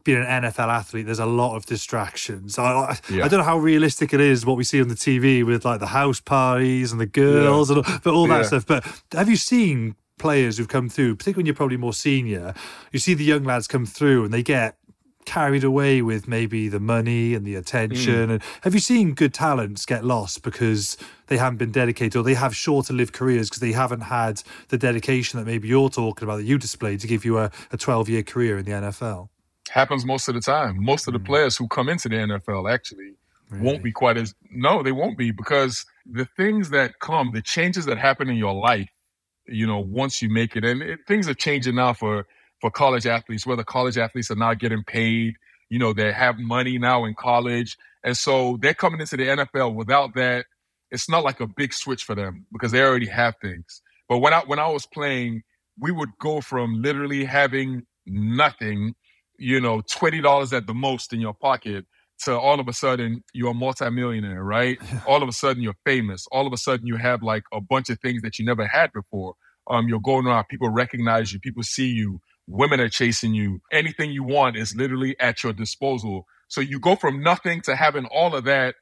being 0.04 0.20
an 0.20 0.44
NFL 0.44 0.68
athlete, 0.68 1.06
there's 1.06 1.20
a 1.20 1.26
lot 1.26 1.56
of 1.56 1.66
distractions. 1.66 2.58
I, 2.58 2.98
yeah. 3.10 3.26
I 3.26 3.28
don't 3.28 3.40
know 3.40 3.46
how 3.46 3.58
realistic 3.58 4.14
it 4.14 4.20
is 4.20 4.46
what 4.46 4.58
we 4.58 4.64
see 4.64 4.82
on 4.82 4.88
the 4.88 4.96
TV 4.96 5.46
with 5.46 5.66
like 5.66 5.80
the 5.80 5.88
house 5.88 6.20
parties 6.20 6.92
and 6.92 7.00
the 7.00 7.06
girls 7.06 7.70
yeah. 7.70 7.78
and 7.78 8.04
but 8.04 8.14
all 8.14 8.28
that 8.28 8.42
yeah. 8.42 8.48
stuff. 8.48 8.66
But 8.66 8.86
have 9.12 9.30
you 9.30 9.36
seen 9.36 9.96
players 10.18 10.58
who've 10.58 10.68
come 10.68 10.90
through, 10.90 11.16
particularly 11.16 11.42
when 11.42 11.46
you're 11.48 11.56
probably 11.56 11.78
more 11.78 11.94
senior? 11.94 12.54
You 12.92 13.00
see 13.00 13.14
the 13.14 13.24
young 13.24 13.44
lads 13.44 13.68
come 13.68 13.86
through 13.86 14.26
and 14.26 14.34
they 14.34 14.44
get 14.44 14.78
carried 15.26 15.64
away 15.64 16.02
with 16.02 16.28
maybe 16.28 16.68
the 16.68 16.80
money 16.80 17.34
and 17.34 17.46
the 17.46 17.56
attention. 17.56 18.28
Mm. 18.28 18.34
And 18.34 18.44
have 18.62 18.74
you 18.74 18.80
seen 18.80 19.14
good 19.14 19.34
talents 19.34 19.86
get 19.86 20.04
lost 20.04 20.44
because 20.44 20.98
they 21.28 21.38
haven't 21.38 21.58
been 21.58 21.72
dedicated 21.72 22.16
or 22.16 22.24
they 22.24 22.34
have 22.34 22.56
shorter 22.56 22.94
lived 22.94 23.14
careers 23.14 23.50
because 23.50 23.62
they 23.62 23.72
haven't 23.72 24.02
had 24.02 24.44
the 24.70 24.78
dedication 24.78 25.40
that 25.40 25.46
maybe 25.46 25.68
you're 25.68 25.90
talking 25.90 26.28
about 26.28 26.38
that 26.38 26.44
you 26.44 26.58
displayed 26.58 27.00
to 27.02 27.08
give 27.08 27.26
you 27.26 27.38
a, 27.38 27.52
a 27.72 27.78
12 27.78 28.10
year 28.10 28.24
career 28.24 28.58
in 28.58 28.66
the 28.66 28.72
NFL? 28.72 29.30
Happens 29.70 30.06
most 30.06 30.28
of 30.28 30.36
the 30.36 30.42
time. 30.42 30.84
Most 30.84 31.08
of 31.08 31.14
the 31.14 31.20
mm. 31.20 31.26
players 31.26 31.56
who 31.56 31.68
come 31.68 31.90
into 31.90 32.10
the 32.10 32.16
NFL 32.16 32.72
actually 32.72 33.14
really? 33.50 33.64
won't 33.64 33.84
be 33.84 33.92
quite 33.92 34.18
as, 34.18 34.34
no, 34.52 34.84
they 34.84 34.92
won't 34.92 35.18
be 35.18 35.32
because 35.32 35.86
the 36.06 36.26
things 36.38 36.70
that 36.72 37.00
come, 37.00 37.32
the 37.34 37.42
changes 37.42 37.86
that 37.86 37.98
happen 37.98 38.30
in 38.30 38.36
your 38.36 38.54
life, 38.54 38.90
you 39.48 39.68
know, 39.68 39.80
once 39.80 40.22
you 40.22 40.30
make 40.30 40.56
it, 40.56 40.64
and 40.64 40.82
it, 40.82 41.00
things 41.08 41.28
are 41.28 41.34
changing 41.34 41.76
now 41.76 41.94
for 41.94 42.26
for 42.62 42.70
college 42.70 43.08
athletes, 43.08 43.46
whether 43.46 43.64
college 43.64 43.98
athletes 43.98 44.30
are 44.30 44.36
not 44.36 44.60
getting 44.60 44.84
paid, 44.84 45.34
you 45.70 45.80
know, 45.80 45.94
they 45.94 46.12
have 46.12 46.38
money 46.38 46.78
now 46.78 47.06
in 47.06 47.16
college. 47.16 47.76
And 48.04 48.16
so 48.16 48.58
they're 48.62 48.76
coming 48.76 49.02
into 49.02 49.18
the 49.18 49.24
NFL 49.24 49.74
without 49.74 50.14
that. 50.16 50.46
It's 50.92 51.10
not 51.10 51.24
like 51.24 51.40
a 51.40 51.48
big 51.48 51.74
switch 51.74 52.04
for 52.04 52.14
them 52.14 52.46
because 52.52 52.72
they 52.72 52.82
already 52.82 53.08
have 53.08 53.36
things. 53.42 53.82
But 54.08 54.20
when 54.20 54.34
I 54.34 54.42
when 54.42 54.60
I 54.60 54.68
was 54.68 54.86
playing, 54.86 55.42
we 55.80 55.92
would 55.92 56.10
go 56.20 56.42
from 56.42 56.82
literally 56.82 57.24
having 57.24 57.84
nothing, 58.06 58.94
you 59.42 59.62
know, 59.62 59.82
twenty 59.82 60.22
dollars 60.22 60.54
at 60.54 60.68
the 60.68 60.76
most 60.76 61.14
in 61.14 61.22
your 61.22 61.36
pocket 61.36 61.86
to 62.26 62.40
all 62.40 62.60
of 62.60 62.68
a 62.70 62.74
sudden 62.74 63.24
you're 63.34 63.52
a 63.52 63.56
multimillionaire, 63.56 64.44
right? 64.44 64.80
all 65.08 65.24
of 65.24 65.30
a 65.30 65.34
sudden 65.34 65.64
you're 65.64 65.76
famous. 65.86 66.28
All 66.32 66.48
of 66.48 66.54
a 66.54 66.58
sudden 66.58 66.88
you 66.88 66.98
have 66.98 67.24
like 67.24 67.44
a 67.54 67.62
bunch 67.62 67.90
of 67.90 68.00
things 68.02 68.24
that 68.24 68.40
you 68.40 68.46
never 68.46 68.68
had 68.68 68.92
before. 68.94 69.36
Um, 69.70 69.88
you're 69.90 70.02
going 70.02 70.28
around, 70.28 70.48
people 70.50 70.70
recognize 70.70 71.34
you, 71.34 71.40
people 71.40 71.64
see 71.64 71.88
you, 71.88 72.20
Women 72.48 72.82
are 72.82 72.90
chasing 72.90 73.34
you. 73.34 73.62
Anything 73.72 74.12
you 74.12 74.24
want 74.24 74.58
is 74.58 74.76
literally 74.76 75.18
at 75.20 75.44
your 75.44 75.54
disposal. 75.54 76.26
So 76.50 76.60
you 76.62 76.80
go 76.80 76.96
from 76.98 77.24
nothing 77.24 77.62
to 77.62 77.76
having 77.76 78.06
all 78.08 78.36
of 78.36 78.46
that 78.46 78.76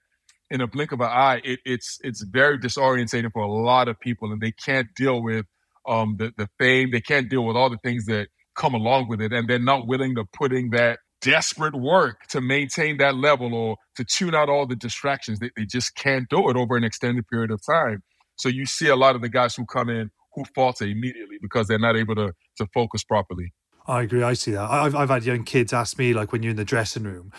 in 0.50 0.62
a 0.62 0.68
blink 0.68 0.92
of 0.92 1.02
an 1.02 1.08
eye. 1.10 1.42
It, 1.44 1.60
it's 1.66 2.00
it's 2.04 2.24
very 2.24 2.60
disorientating 2.60 3.32
for 3.34 3.44
a 3.44 3.52
lot 3.52 3.88
of 3.88 4.00
people, 4.00 4.32
and 4.32 4.42
they 4.42 4.52
can't 4.54 4.88
deal 4.96 5.22
with 5.24 5.46
um, 5.88 6.18
the 6.18 6.34
the 6.38 6.50
fame. 6.60 6.92
They 6.92 7.02
can't 7.02 7.30
deal 7.30 7.46
with 7.46 7.58
all 7.58 7.70
the 7.70 7.80
things 7.84 8.06
that 8.08 8.30
come 8.60 8.76
along 8.76 9.08
with 9.08 9.22
it, 9.22 9.34
and 9.34 9.50
they're 9.50 9.58
not 9.58 9.88
willing 9.88 10.14
to 10.16 10.26
put 10.34 10.54
in 10.54 10.70
that 10.72 11.00
desperate 11.22 11.76
work 11.76 12.28
to 12.28 12.42
maintain 12.42 12.98
that 12.98 13.16
level 13.16 13.54
or 13.54 13.78
to 13.96 14.06
tune 14.06 14.36
out 14.36 14.50
all 14.50 14.66
the 14.66 14.76
distractions. 14.76 15.40
They, 15.40 15.50
they 15.56 15.66
just 15.66 15.96
can't 15.96 16.30
do 16.30 16.50
it 16.50 16.56
over 16.56 16.78
an 16.78 16.84
extended 16.84 17.28
period 17.28 17.52
of 17.52 17.62
time. 17.66 18.04
So 18.38 18.50
you 18.50 18.66
see 18.66 18.88
a 18.88 18.96
lot 18.96 19.16
of 19.16 19.22
the 19.22 19.30
guys 19.30 19.56
who 19.56 19.66
come 19.66 19.90
in 19.90 20.12
who 20.36 20.44
falter 20.56 20.86
immediately 20.86 21.38
because 21.42 21.68
they're 21.68 21.80
not 21.80 21.98
able 21.98 22.16
to 22.16 22.34
to 22.58 22.68
focus 22.74 23.04
properly. 23.04 23.54
I 23.88 24.04
agree. 24.04 24.24
I 24.24 24.34
see 24.34 24.52
that. 24.52 24.70
I've 24.70 24.96
I've 24.96 25.10
had 25.10 25.24
young 25.24 25.44
kids 25.44 25.74
ask 25.74 25.98
me 25.98 26.14
like 26.14 26.32
when 26.32 26.44
you're 26.44 26.52
in 26.52 26.58
the 26.58 26.66
dressing 26.66 27.04
room, 27.04 27.32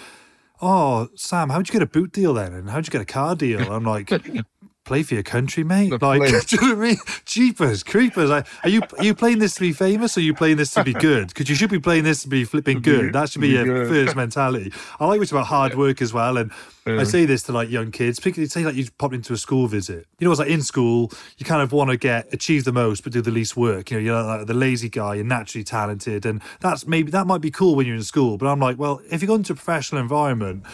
"Oh, 0.61 1.09
Sam, 1.15 1.51
how'd 1.51 1.69
you 1.69 1.73
get 1.73 1.83
a 1.83 1.87
boot 1.87 2.13
deal 2.13 2.35
then? 2.35 2.53
And 2.53 2.71
how'd 2.71 2.87
you 2.87 2.91
get 2.91 3.01
a 3.01 3.07
car 3.07 3.37
deal?" 3.37 3.73
I'm 3.73 3.85
like, 3.85 4.11
play 4.91 5.05
for 5.05 5.15
your 5.15 5.23
country, 5.23 5.63
mate. 5.63 5.91
The 5.91 6.05
like, 6.05 6.21
do 6.49 6.57
you 6.57 6.63
know 6.63 6.75
what 6.75 6.85
I 6.85 6.89
mean? 6.89 6.97
Jeepers, 7.25 7.85
creepers. 7.85 8.29
Like, 8.29 8.45
are 8.65 8.69
you 8.69 8.83
are 8.99 9.05
you 9.05 9.15
playing 9.15 9.39
this 9.39 9.55
to 9.55 9.61
be 9.61 9.73
famous 9.73 10.17
or 10.17 10.21
are 10.21 10.25
you 10.25 10.35
playing 10.35 10.57
this 10.57 10.75
to 10.75 10.83
be 10.83 10.93
good? 10.93 11.29
Because 11.29 11.49
you 11.49 11.55
should 11.55 11.71
be 11.71 11.79
playing 11.79 12.03
this 12.03 12.23
to 12.23 12.29
be 12.29 12.43
flipping 12.43 12.81
good. 12.81 13.13
That 13.13 13.31
should 13.31 13.41
be, 13.41 13.51
your 13.51 13.65
good. 13.65 13.89
first 13.89 14.17
mentality. 14.17 14.73
I 14.99 15.07
like 15.07 15.21
what's 15.21 15.31
about 15.31 15.47
hard 15.47 15.77
work 15.77 16.03
as 16.03 16.13
well. 16.13 16.37
And 16.37 16.51
yeah. 16.85 16.99
I 16.99 17.05
say 17.05 17.25
this 17.25 17.45
to 17.45 17.53
like 17.53 17.71
young 17.71 17.93
kids, 17.93 18.19
particularly 18.19 18.49
say 18.49 18.65
like 18.65 18.75
you 18.75 18.89
popped 18.99 19.15
into 19.15 19.33
a 19.33 19.37
school 19.37 19.69
visit. 19.69 20.09
You 20.19 20.25
know, 20.25 20.33
it's 20.33 20.41
like 20.41 20.51
in 20.51 20.63
school, 20.63 21.13
you 21.39 21.47
kind 21.47 21.63
of 21.63 21.71
want 21.71 21.91
to 21.91 21.97
get 21.97 22.35
achieve 22.35 22.65
the 22.65 22.73
most 22.73 23.05
but 23.05 23.13
do 23.13 23.23
the 23.23 23.31
least 23.31 23.57
work. 23.57 23.93
You 23.93 23.99
know, 23.99 24.03
you're 24.03 24.23
like 24.25 24.49
the 24.49 24.55
lazy 24.55 24.89
guy, 24.89 25.15
you're 25.15 25.25
naturally 25.25 25.63
talented, 25.63 26.27
and 26.27 26.43
that's 26.59 26.85
maybe 26.85 27.13
that 27.13 27.29
might 27.29 27.41
be 27.41 27.53
cool 27.53 27.77
when 27.77 27.87
you're 27.87 27.95
in 27.95 28.03
school. 28.03 28.39
But 28.39 28.49
I'm 28.49 28.59
like, 28.59 28.77
well, 28.77 29.01
if 29.09 29.23
you 29.23 29.29
go 29.29 29.37
into 29.37 29.53
a 29.53 29.57
professional 29.57 30.01
environment, 30.03 30.65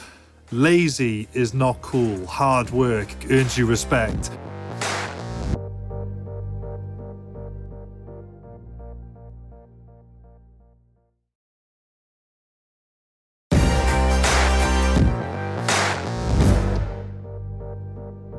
lazy 0.53 1.29
is 1.33 1.55
not 1.55 1.81
cool. 1.83 2.27
Hard 2.27 2.71
work 2.71 3.09
earns 3.31 3.57
you 3.59 3.67
respect. 3.67 4.31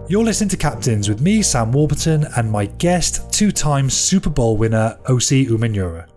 You're 0.09 0.23
listening 0.23 0.47
to 0.51 0.57
Captains 0.57 1.09
with 1.09 1.19
me, 1.19 1.41
Sam 1.41 1.73
Warburton, 1.73 2.27
and 2.37 2.49
my 2.49 2.67
guest, 2.67 3.29
two 3.29 3.51
time 3.51 3.89
Super 3.89 4.29
Bowl 4.29 4.55
winner, 4.55 4.97
Osi 5.09 5.47
Umenyiora. 5.47 6.07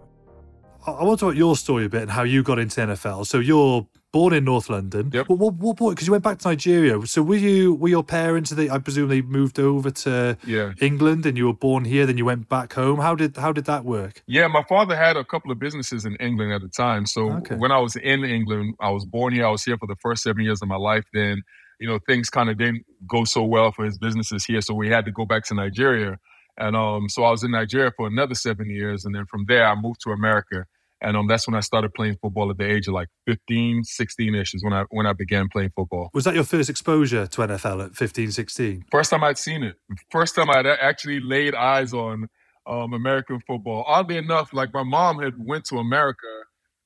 I 0.86 1.02
want 1.02 1.18
to 1.18 1.26
talk 1.26 1.32
about 1.32 1.36
your 1.36 1.56
story 1.56 1.86
a 1.86 1.88
bit 1.88 2.02
and 2.02 2.10
how 2.10 2.22
you 2.22 2.44
got 2.44 2.60
into 2.60 2.80
NFL. 2.80 3.26
So 3.26 3.40
you're 3.40 3.84
born 4.12 4.32
in 4.32 4.44
North 4.44 4.68
London. 4.68 5.10
Yep. 5.12 5.28
What, 5.28 5.54
what, 5.54 5.80
what 5.80 5.90
Because 5.90 6.06
you 6.06 6.12
went 6.12 6.24
back 6.24 6.38
to 6.38 6.48
Nigeria. 6.48 7.04
So 7.06 7.22
were 7.22 7.36
you 7.36 7.74
were 7.74 7.88
your 7.88 8.02
parents? 8.02 8.50
They, 8.50 8.68
I 8.68 8.78
presume 8.78 9.08
they 9.08 9.22
moved 9.22 9.58
over 9.58 9.90
to 9.90 10.36
yeah. 10.46 10.72
England, 10.80 11.26
and 11.26 11.36
you 11.36 11.46
were 11.46 11.54
born 11.54 11.84
here. 11.84 12.06
Then 12.06 12.18
you 12.18 12.24
went 12.24 12.48
back 12.48 12.72
home. 12.72 12.98
How 13.00 13.14
did 13.14 13.36
how 13.36 13.52
did 13.52 13.64
that 13.66 13.84
work? 13.84 14.22
Yeah, 14.26 14.46
my 14.48 14.62
father 14.68 14.96
had 14.96 15.16
a 15.16 15.24
couple 15.24 15.50
of 15.50 15.58
businesses 15.58 16.04
in 16.04 16.16
England 16.16 16.52
at 16.52 16.62
the 16.62 16.68
time. 16.68 17.06
So 17.06 17.30
okay. 17.32 17.56
when 17.56 17.72
I 17.72 17.78
was 17.78 17.96
in 17.96 18.24
England, 18.24 18.74
I 18.80 18.90
was 18.90 19.04
born 19.04 19.32
here. 19.32 19.46
I 19.46 19.50
was 19.50 19.64
here 19.64 19.78
for 19.78 19.86
the 19.86 19.96
first 19.96 20.22
seven 20.22 20.44
years 20.44 20.62
of 20.62 20.68
my 20.68 20.76
life. 20.76 21.04
Then 21.12 21.42
you 21.78 21.88
know 21.88 21.98
things 22.06 22.30
kind 22.30 22.50
of 22.50 22.58
didn't 22.58 22.84
go 23.06 23.24
so 23.24 23.44
well 23.44 23.72
for 23.72 23.84
his 23.84 23.98
businesses 23.98 24.44
here, 24.44 24.60
so 24.60 24.74
we 24.74 24.88
had 24.88 25.04
to 25.04 25.12
go 25.12 25.24
back 25.24 25.44
to 25.46 25.54
Nigeria. 25.54 26.18
And 26.58 26.76
um, 26.76 27.08
so 27.08 27.24
I 27.24 27.30
was 27.30 27.42
in 27.42 27.52
Nigeria 27.52 27.90
for 27.96 28.06
another 28.06 28.34
seven 28.34 28.68
years, 28.68 29.04
and 29.04 29.14
then 29.14 29.24
from 29.26 29.46
there 29.46 29.66
I 29.66 29.74
moved 29.74 30.00
to 30.02 30.10
America 30.10 30.66
and 31.00 31.16
um, 31.16 31.26
that's 31.26 31.46
when 31.46 31.54
I 31.54 31.60
started 31.60 31.94
playing 31.94 32.16
football 32.20 32.50
at 32.50 32.58
the 32.58 32.70
age 32.70 32.86
of 32.88 32.94
like 32.94 33.08
15, 33.26 33.84
16 33.84 34.34
ish 34.34 34.54
is 34.54 34.62
when 34.62 34.72
I 34.72 34.84
when 34.90 35.06
I 35.06 35.12
began 35.12 35.48
playing 35.48 35.70
football. 35.74 36.10
Was 36.12 36.24
that 36.24 36.34
your 36.34 36.44
first 36.44 36.68
exposure 36.68 37.26
to 37.26 37.40
NFL 37.40 37.86
at 37.86 37.94
15, 37.94 38.32
16? 38.32 38.84
First 38.90 39.10
time 39.10 39.24
I'd 39.24 39.38
seen 39.38 39.62
it. 39.62 39.76
First 40.10 40.34
time 40.34 40.50
I'd 40.50 40.66
actually 40.66 41.20
laid 41.20 41.54
eyes 41.54 41.92
on 41.92 42.28
um, 42.66 42.92
American 42.92 43.40
football. 43.46 43.84
Oddly 43.86 44.16
enough, 44.16 44.52
like 44.52 44.72
my 44.74 44.82
mom 44.82 45.20
had 45.20 45.34
went 45.38 45.64
to 45.66 45.78
America 45.78 46.26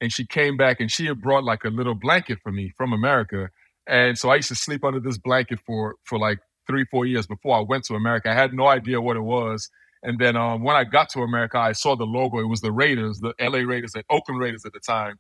and 0.01 0.13
she 0.13 0.27
came 0.27 0.57
back 0.57 0.81
and 0.81 0.91
she 0.91 1.07
had 1.07 1.21
brought 1.21 1.45
like 1.45 1.65
a 1.65 1.69
little 1.69 1.95
blanket 1.95 2.39
for 2.43 2.53
me 2.53 2.73
from 2.77 2.93
America. 2.93 3.51
And 3.87 4.17
so 4.17 4.31
I 4.31 4.37
used 4.37 4.49
to 4.49 4.55
sleep 4.55 4.85
under 4.85 5.01
this 5.01 5.19
blanket 5.19 5.59
for 5.67 5.97
for 6.05 6.19
like 6.19 6.39
three, 6.67 6.85
four 6.91 7.05
years 7.05 7.27
before 7.27 7.57
I 7.57 7.61
went 7.61 7.85
to 7.85 7.95
America. 7.95 8.31
I 8.31 8.35
had 8.35 8.55
no 8.55 8.67
idea 8.67 9.01
what 9.01 9.17
it 9.17 9.23
was. 9.23 9.69
And 10.05 10.19
then 10.21 10.37
um, 10.37 10.63
when 10.63 10.77
I 10.77 10.85
got 10.85 11.09
to 11.11 11.21
America, 11.21 11.59
I 11.59 11.73
saw 11.73 11.97
the 11.97 12.05
logo. 12.05 12.39
It 12.39 12.49
was 12.49 12.61
the 12.61 12.73
Raiders, 12.73 13.21
the 13.21 13.35
LA 13.41 13.61
Raiders, 13.61 13.95
and 13.95 14.05
Oakland 14.11 14.41
Raiders 14.41 14.65
at 14.67 14.75
the 14.75 14.81
time. 14.81 15.17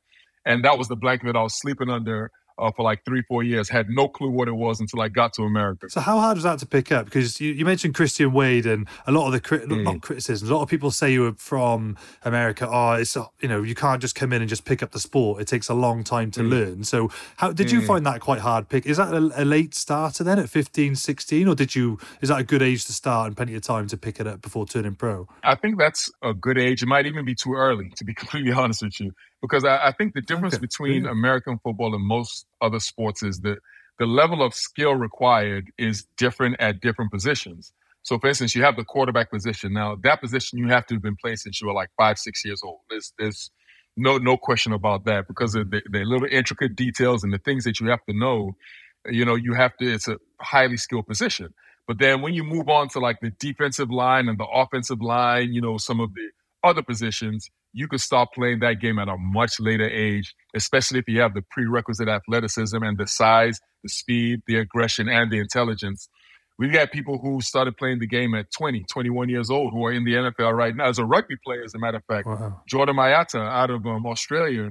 And 0.46 0.64
that 0.64 0.78
was 0.78 0.88
the 0.88 0.96
blanket 0.96 1.26
that 1.26 1.36
I 1.36 1.42
was 1.42 1.58
sleeping 1.58 1.88
under 1.88 2.30
uh, 2.58 2.70
for 2.72 2.82
like 2.82 3.04
three, 3.04 3.22
four 3.22 3.42
years. 3.42 3.68
Had 3.68 3.88
no 3.88 4.08
clue 4.08 4.30
what 4.30 4.48
it 4.48 4.54
was 4.54 4.80
until 4.80 5.00
I 5.00 5.08
got 5.08 5.32
to 5.34 5.42
America. 5.42 5.90
So 5.90 6.00
how 6.00 6.18
hard 6.18 6.36
was 6.36 6.44
that 6.44 6.58
to 6.60 6.66
pick 6.66 6.92
up? 6.92 7.06
Because 7.06 7.40
you, 7.40 7.52
you 7.52 7.64
mentioned 7.64 7.94
Christian 7.94 8.32
Wade 8.32 8.66
and 8.66 8.86
a 9.06 9.12
lot 9.12 9.26
of 9.26 9.32
the 9.32 9.40
crit- 9.40 9.68
mm. 9.68 9.82
not 9.82 10.00
criticisms. 10.02 10.50
A 10.50 10.54
lot 10.54 10.62
of 10.62 10.68
people 10.68 10.90
say 10.90 11.12
you 11.12 11.22
were 11.22 11.32
from 11.32 11.96
America. 12.24 12.68
Oh, 12.70 12.92
it's 12.92 13.16
you 13.40 13.48
know 13.48 13.62
you 13.62 13.74
can't 13.74 14.00
just 14.00 14.14
come 14.14 14.32
in 14.32 14.40
and 14.42 14.48
just 14.48 14.64
pick 14.64 14.82
up 14.82 14.92
the 14.92 15.00
sport. 15.00 15.40
It 15.40 15.48
takes 15.48 15.68
a 15.68 15.74
long 15.74 16.04
time 16.04 16.30
to 16.32 16.40
mm. 16.40 16.50
learn. 16.50 16.84
So 16.84 17.10
how 17.36 17.52
did 17.52 17.70
you 17.70 17.80
mm. 17.80 17.86
find 17.86 18.06
that 18.06 18.20
quite 18.20 18.40
hard? 18.40 18.68
Pick 18.68 18.86
is 18.86 18.96
that 18.96 19.12
a, 19.12 19.42
a, 19.42 19.44
late 19.44 19.74
starter 19.74 20.24
then 20.24 20.38
at 20.38 20.48
15, 20.48 20.96
16? 20.96 21.48
or 21.48 21.54
did 21.54 21.74
you 21.74 21.98
is 22.20 22.28
that 22.28 22.40
a 22.40 22.44
good 22.44 22.62
age 22.62 22.84
to 22.86 22.92
start 22.92 23.26
and 23.26 23.36
plenty 23.36 23.54
of 23.54 23.62
time 23.62 23.86
to 23.88 23.96
pick 23.96 24.20
it 24.20 24.26
up 24.26 24.40
before 24.40 24.66
turning 24.66 24.94
pro? 24.94 25.28
I 25.42 25.54
think 25.54 25.78
that's 25.78 26.10
a 26.22 26.34
good 26.34 26.58
age. 26.58 26.82
It 26.82 26.86
might 26.86 27.06
even 27.06 27.24
be 27.24 27.34
too 27.34 27.54
early 27.54 27.90
to 27.96 28.04
be 28.04 28.14
completely 28.20 28.52
honest 28.52 28.82
with 28.82 29.00
you 29.00 29.12
because 29.44 29.62
I, 29.62 29.88
I 29.88 29.92
think 29.92 30.14
the 30.14 30.22
difference 30.22 30.54
okay. 30.54 30.62
between 30.62 31.04
American 31.04 31.58
football 31.62 31.94
and 31.94 32.02
most 32.02 32.46
other 32.62 32.80
sports 32.80 33.22
is 33.22 33.40
that 33.40 33.58
the 33.98 34.06
level 34.06 34.42
of 34.42 34.54
skill 34.54 34.94
required 34.94 35.70
is 35.76 36.06
different 36.16 36.56
at 36.60 36.80
different 36.80 37.12
positions. 37.12 37.70
So, 38.04 38.18
for 38.18 38.28
instance, 38.28 38.54
you 38.54 38.62
have 38.62 38.76
the 38.76 38.84
quarterback 38.84 39.30
position. 39.30 39.74
Now, 39.74 39.96
that 40.02 40.22
position 40.22 40.58
you 40.58 40.68
have 40.68 40.86
to 40.86 40.94
have 40.94 41.02
been 41.02 41.16
playing 41.16 41.36
since 41.36 41.60
you 41.60 41.66
were 41.66 41.74
like 41.74 41.90
five, 41.98 42.16
six 42.16 42.42
years 42.42 42.62
old. 42.64 42.80
There's, 42.88 43.12
there's 43.18 43.50
no, 43.98 44.16
no 44.16 44.38
question 44.38 44.72
about 44.72 45.04
that 45.04 45.28
because 45.28 45.54
of 45.54 45.70
the, 45.70 45.82
the 45.92 46.04
little 46.04 46.26
intricate 46.30 46.74
details 46.74 47.22
and 47.22 47.30
the 47.30 47.38
things 47.38 47.64
that 47.64 47.80
you 47.80 47.88
have 47.88 48.02
to 48.08 48.18
know. 48.18 48.56
You 49.10 49.26
know, 49.26 49.34
you 49.34 49.52
have 49.52 49.76
to. 49.76 49.92
It's 49.92 50.08
a 50.08 50.16
highly 50.40 50.78
skilled 50.78 51.06
position. 51.06 51.52
But 51.86 51.98
then 51.98 52.22
when 52.22 52.32
you 52.32 52.44
move 52.44 52.70
on 52.70 52.88
to 52.90 52.98
like 52.98 53.20
the 53.20 53.30
defensive 53.38 53.90
line 53.90 54.30
and 54.30 54.38
the 54.38 54.46
offensive 54.46 55.02
line, 55.02 55.52
you 55.52 55.60
know, 55.60 55.76
some 55.76 56.00
of 56.00 56.14
the 56.14 56.30
other 56.64 56.82
positions, 56.82 57.50
you 57.72 57.88
could 57.88 58.00
start 58.00 58.30
playing 58.34 58.60
that 58.60 58.80
game 58.80 58.98
at 58.98 59.08
a 59.08 59.16
much 59.18 59.60
later 59.60 59.88
age, 59.88 60.34
especially 60.56 61.00
if 61.00 61.06
you 61.08 61.20
have 61.20 61.34
the 61.34 61.42
prerequisite 61.50 62.08
athleticism 62.08 62.82
and 62.82 62.98
the 62.98 63.06
size, 63.06 63.60
the 63.82 63.90
speed, 63.90 64.42
the 64.48 64.56
aggression, 64.56 65.08
and 65.08 65.30
the 65.32 65.38
intelligence. 65.40 66.08
We've 66.58 66.72
got 66.72 66.92
people 66.92 67.18
who 67.18 67.40
started 67.42 67.76
playing 67.76 68.00
the 68.00 68.06
game 68.08 68.34
at 68.34 68.46
20, 68.52 68.84
21 68.90 69.28
years 69.28 69.50
old 69.50 69.72
who 69.72 69.84
are 69.86 69.92
in 69.92 70.04
the 70.04 70.14
NFL 70.14 70.54
right 70.54 70.76
now. 70.76 70.86
As 70.88 70.98
a 70.98 71.04
rugby 71.04 71.36
player, 71.44 71.64
as 71.64 71.74
a 71.74 71.78
matter 71.78 71.98
of 71.98 72.04
fact, 72.06 72.26
wow. 72.28 72.62
Jordan 72.68 72.96
Mailata 72.96 73.40
out 73.46 73.70
of 73.70 73.86
um, 73.86 74.06
Australia, 74.06 74.70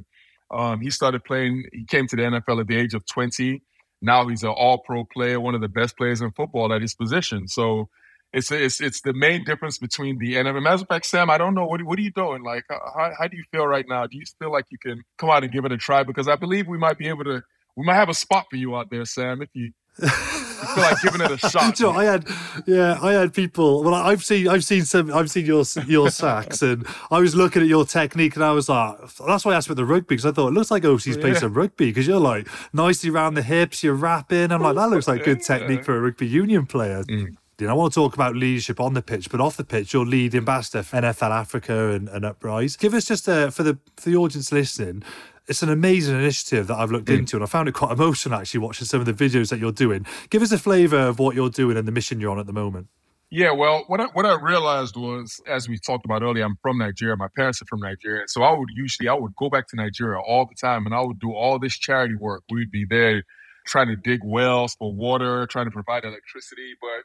Um, 0.54 0.82
he 0.82 0.90
started 0.92 1.24
playing. 1.26 1.66
He 1.74 1.86
came 1.86 2.08
to 2.08 2.16
the 2.16 2.24
NFL 2.24 2.62
at 2.62 2.68
the 2.68 2.78
age 2.78 2.94
of 2.94 3.06
20. 3.08 3.62
Now 4.02 4.28
he's 4.28 4.44
an 4.44 4.50
All-Pro 4.50 5.06
player, 5.06 5.40
one 5.40 5.56
of 5.56 5.62
the 5.62 5.70
best 5.70 5.98
players 5.98 6.22
in 6.22 6.32
football 6.32 6.74
at 6.74 6.82
his 6.82 6.96
position. 6.96 7.48
So 7.48 7.90
it's 8.34 8.52
it's 8.52 8.82
it's 8.82 9.02
the 9.02 9.14
main 9.14 9.44
difference 9.44 9.78
between 9.78 10.18
the 10.18 10.36
NFL. 10.36 10.64
Matter 10.64 10.82
of 10.82 10.88
fact, 10.88 11.06
Sam, 11.06 11.30
I 11.30 11.38
don't 11.38 11.54
know 11.54 11.66
what 11.66 11.84
what 11.84 12.00
are 12.00 12.02
you 12.02 12.12
doing? 12.12 12.44
Like, 12.44 12.66
how, 12.70 13.12
how 13.18 13.28
do 13.28 13.38
you 13.38 13.44
feel 13.52 13.68
right 13.68 13.86
now? 13.88 14.08
Do 14.08 14.18
you 14.18 14.26
feel 14.40 14.52
like 14.52 14.66
you 14.70 14.78
can 14.78 15.04
come 15.18 15.30
out 15.30 15.44
and 15.44 15.52
give 15.52 15.66
it 15.66 15.72
a 15.72 15.78
try? 15.78 16.04
Because 16.04 16.28
I 16.28 16.36
believe 16.36 16.68
we 16.68 16.78
might 16.78 16.98
be 16.98 17.08
able 17.08 17.24
to. 17.26 17.42
We 17.76 17.86
might 17.86 17.96
have 17.96 18.10
a 18.10 18.14
spot 18.14 18.46
for 18.50 18.56
you 18.56 18.76
out 18.76 18.92
there, 18.92 19.04
Sam, 19.06 19.42
if 19.42 19.50
you 19.54 19.74
I 20.02 20.74
feel 20.74 20.84
like 20.84 21.02
giving 21.02 21.22
it 21.22 21.32
a 21.32 21.38
shot. 21.50 21.80
you 21.80 21.86
know, 21.86 21.92
I 21.92 22.06
had, 22.06 22.28
yeah, 22.66 22.98
I 23.02 23.14
had 23.14 23.34
people. 23.34 23.84
Well, 23.84 23.94
I've 23.94 24.24
seen, 24.24 24.48
I've 24.48 24.64
seen 24.64 24.86
some, 24.86 25.14
I've 25.14 25.30
seen 25.30 25.46
your 25.46 25.64
your 25.86 26.10
sacks, 26.10 26.62
and 26.62 26.86
I 27.12 27.20
was 27.20 27.36
looking 27.36 27.62
at 27.62 27.68
your 27.68 27.86
technique, 27.86 28.36
and 28.36 28.44
I 28.44 28.52
was 28.52 28.70
like, 28.70 28.98
that's 29.28 29.46
why 29.46 29.54
I 29.54 29.56
asked 29.56 29.68
about 29.68 29.76
the 29.76 29.86
rugby 29.86 30.16
because 30.16 30.26
I 30.26 30.32
thought 30.32 30.48
it 30.48 30.54
looks 30.54 30.72
like 30.72 30.86
Osi's 30.86 31.18
playing 31.18 31.36
some 31.36 31.54
rugby 31.54 31.88
because 31.88 32.08
you're 32.08 32.20
like 32.20 32.48
nicely 32.74 33.10
around 33.10 33.36
the 33.36 33.44
hips, 33.44 33.84
you're 33.84 33.94
wrapping. 33.94 34.52
I'm 34.52 34.62
like, 34.62 34.76
that 34.76 34.90
looks 34.90 35.08
like 35.08 35.24
good 35.24 35.44
technique 35.44 35.84
for 35.84 35.96
a 35.96 36.02
rugby 36.02 36.28
union 36.28 36.66
player. 36.66 37.04
Mm. 37.04 37.36
Know, 37.68 37.74
I 37.74 37.78
want 37.78 37.94
to 37.94 38.00
talk 38.00 38.14
about 38.14 38.36
leadership 38.36 38.80
on 38.80 38.94
the 38.94 39.02
pitch, 39.02 39.30
but 39.30 39.42
off 39.42 39.58
the 39.58 39.64
pitch, 39.64 39.94
you're 39.94 40.06
lead 40.06 40.36
ambassador 40.36 40.84
for 40.84 40.98
NFL 40.98 41.32
Africa 41.32 41.92
and, 41.92 42.10
and 42.10 42.26
Uprise. 42.26 42.76
Give 42.76 42.94
us 42.94 43.06
just 43.06 43.28
a, 43.28 43.52
for 43.52 43.64
the 43.64 43.78
for 43.98 44.10
the 44.10 44.16
audience 44.16 44.52
listening, 44.52 45.04
it's 45.48 45.62
an 45.62 45.70
amazing 45.70 46.16
initiative 46.16 46.68
that 46.68 46.76
I've 46.76 46.92
looked 46.92 47.08
mm. 47.08 47.20
into, 47.20 47.36
and 47.36 47.44
I 47.44 47.48
found 47.48 47.68
it 47.68 47.74
quite 47.74 47.92
emotional 47.92 48.40
actually 48.40 48.62
watching 48.62 48.88
some 48.88 49.02
of 49.02 49.06
the 49.06 49.14
videos 49.14 49.50
that 49.50 49.60
you're 49.60 49.72
doing. 49.72 50.06
Give 50.30 50.42
us 50.42 50.52
a 50.52 50.58
flavour 50.58 50.98
of 50.98 51.20
what 51.20 51.36
you're 51.36 51.50
doing 51.50 51.78
and 51.78 51.88
the 51.88 51.92
mission 51.92 52.20
you're 52.20 52.32
on 52.32 52.40
at 52.40 52.48
the 52.48 52.54
moment. 52.54 52.88
Yeah, 53.30 53.52
well, 53.52 53.84
what 53.88 54.00
I, 54.00 54.06
what 54.14 54.28
I 54.28 54.40
realized 54.40 54.96
was, 54.96 55.42
as 55.48 55.68
we 55.68 55.80
talked 55.80 56.06
about 56.06 56.22
earlier, 56.22 56.46
I'm 56.46 56.56
from 56.62 56.78
Nigeria. 56.78 57.18
My 57.18 57.30
parents 57.36 57.62
are 57.62 57.66
from 57.66 57.80
Nigeria, 57.80 58.26
so 58.28 58.44
I 58.44 58.58
would 58.58 58.70
usually 58.76 59.10
I 59.10 59.16
would 59.16 59.36
go 59.36 59.50
back 59.50 59.68
to 59.70 59.76
Nigeria 59.76 60.20
all 60.20 60.46
the 60.46 60.56
time, 60.56 60.86
and 60.86 60.94
I 60.94 61.02
would 61.02 61.20
do 61.20 61.34
all 61.34 61.58
this 61.58 61.78
charity 61.78 62.16
work. 62.16 62.44
We'd 62.52 62.72
be 62.72 62.86
there 62.88 63.24
trying 63.66 63.88
to 63.88 63.96
dig 63.96 64.20
wells 64.24 64.76
for 64.76 64.94
water, 64.94 65.48
trying 65.48 65.66
to 65.66 65.72
provide 65.72 66.04
electricity, 66.04 66.76
but 66.80 67.04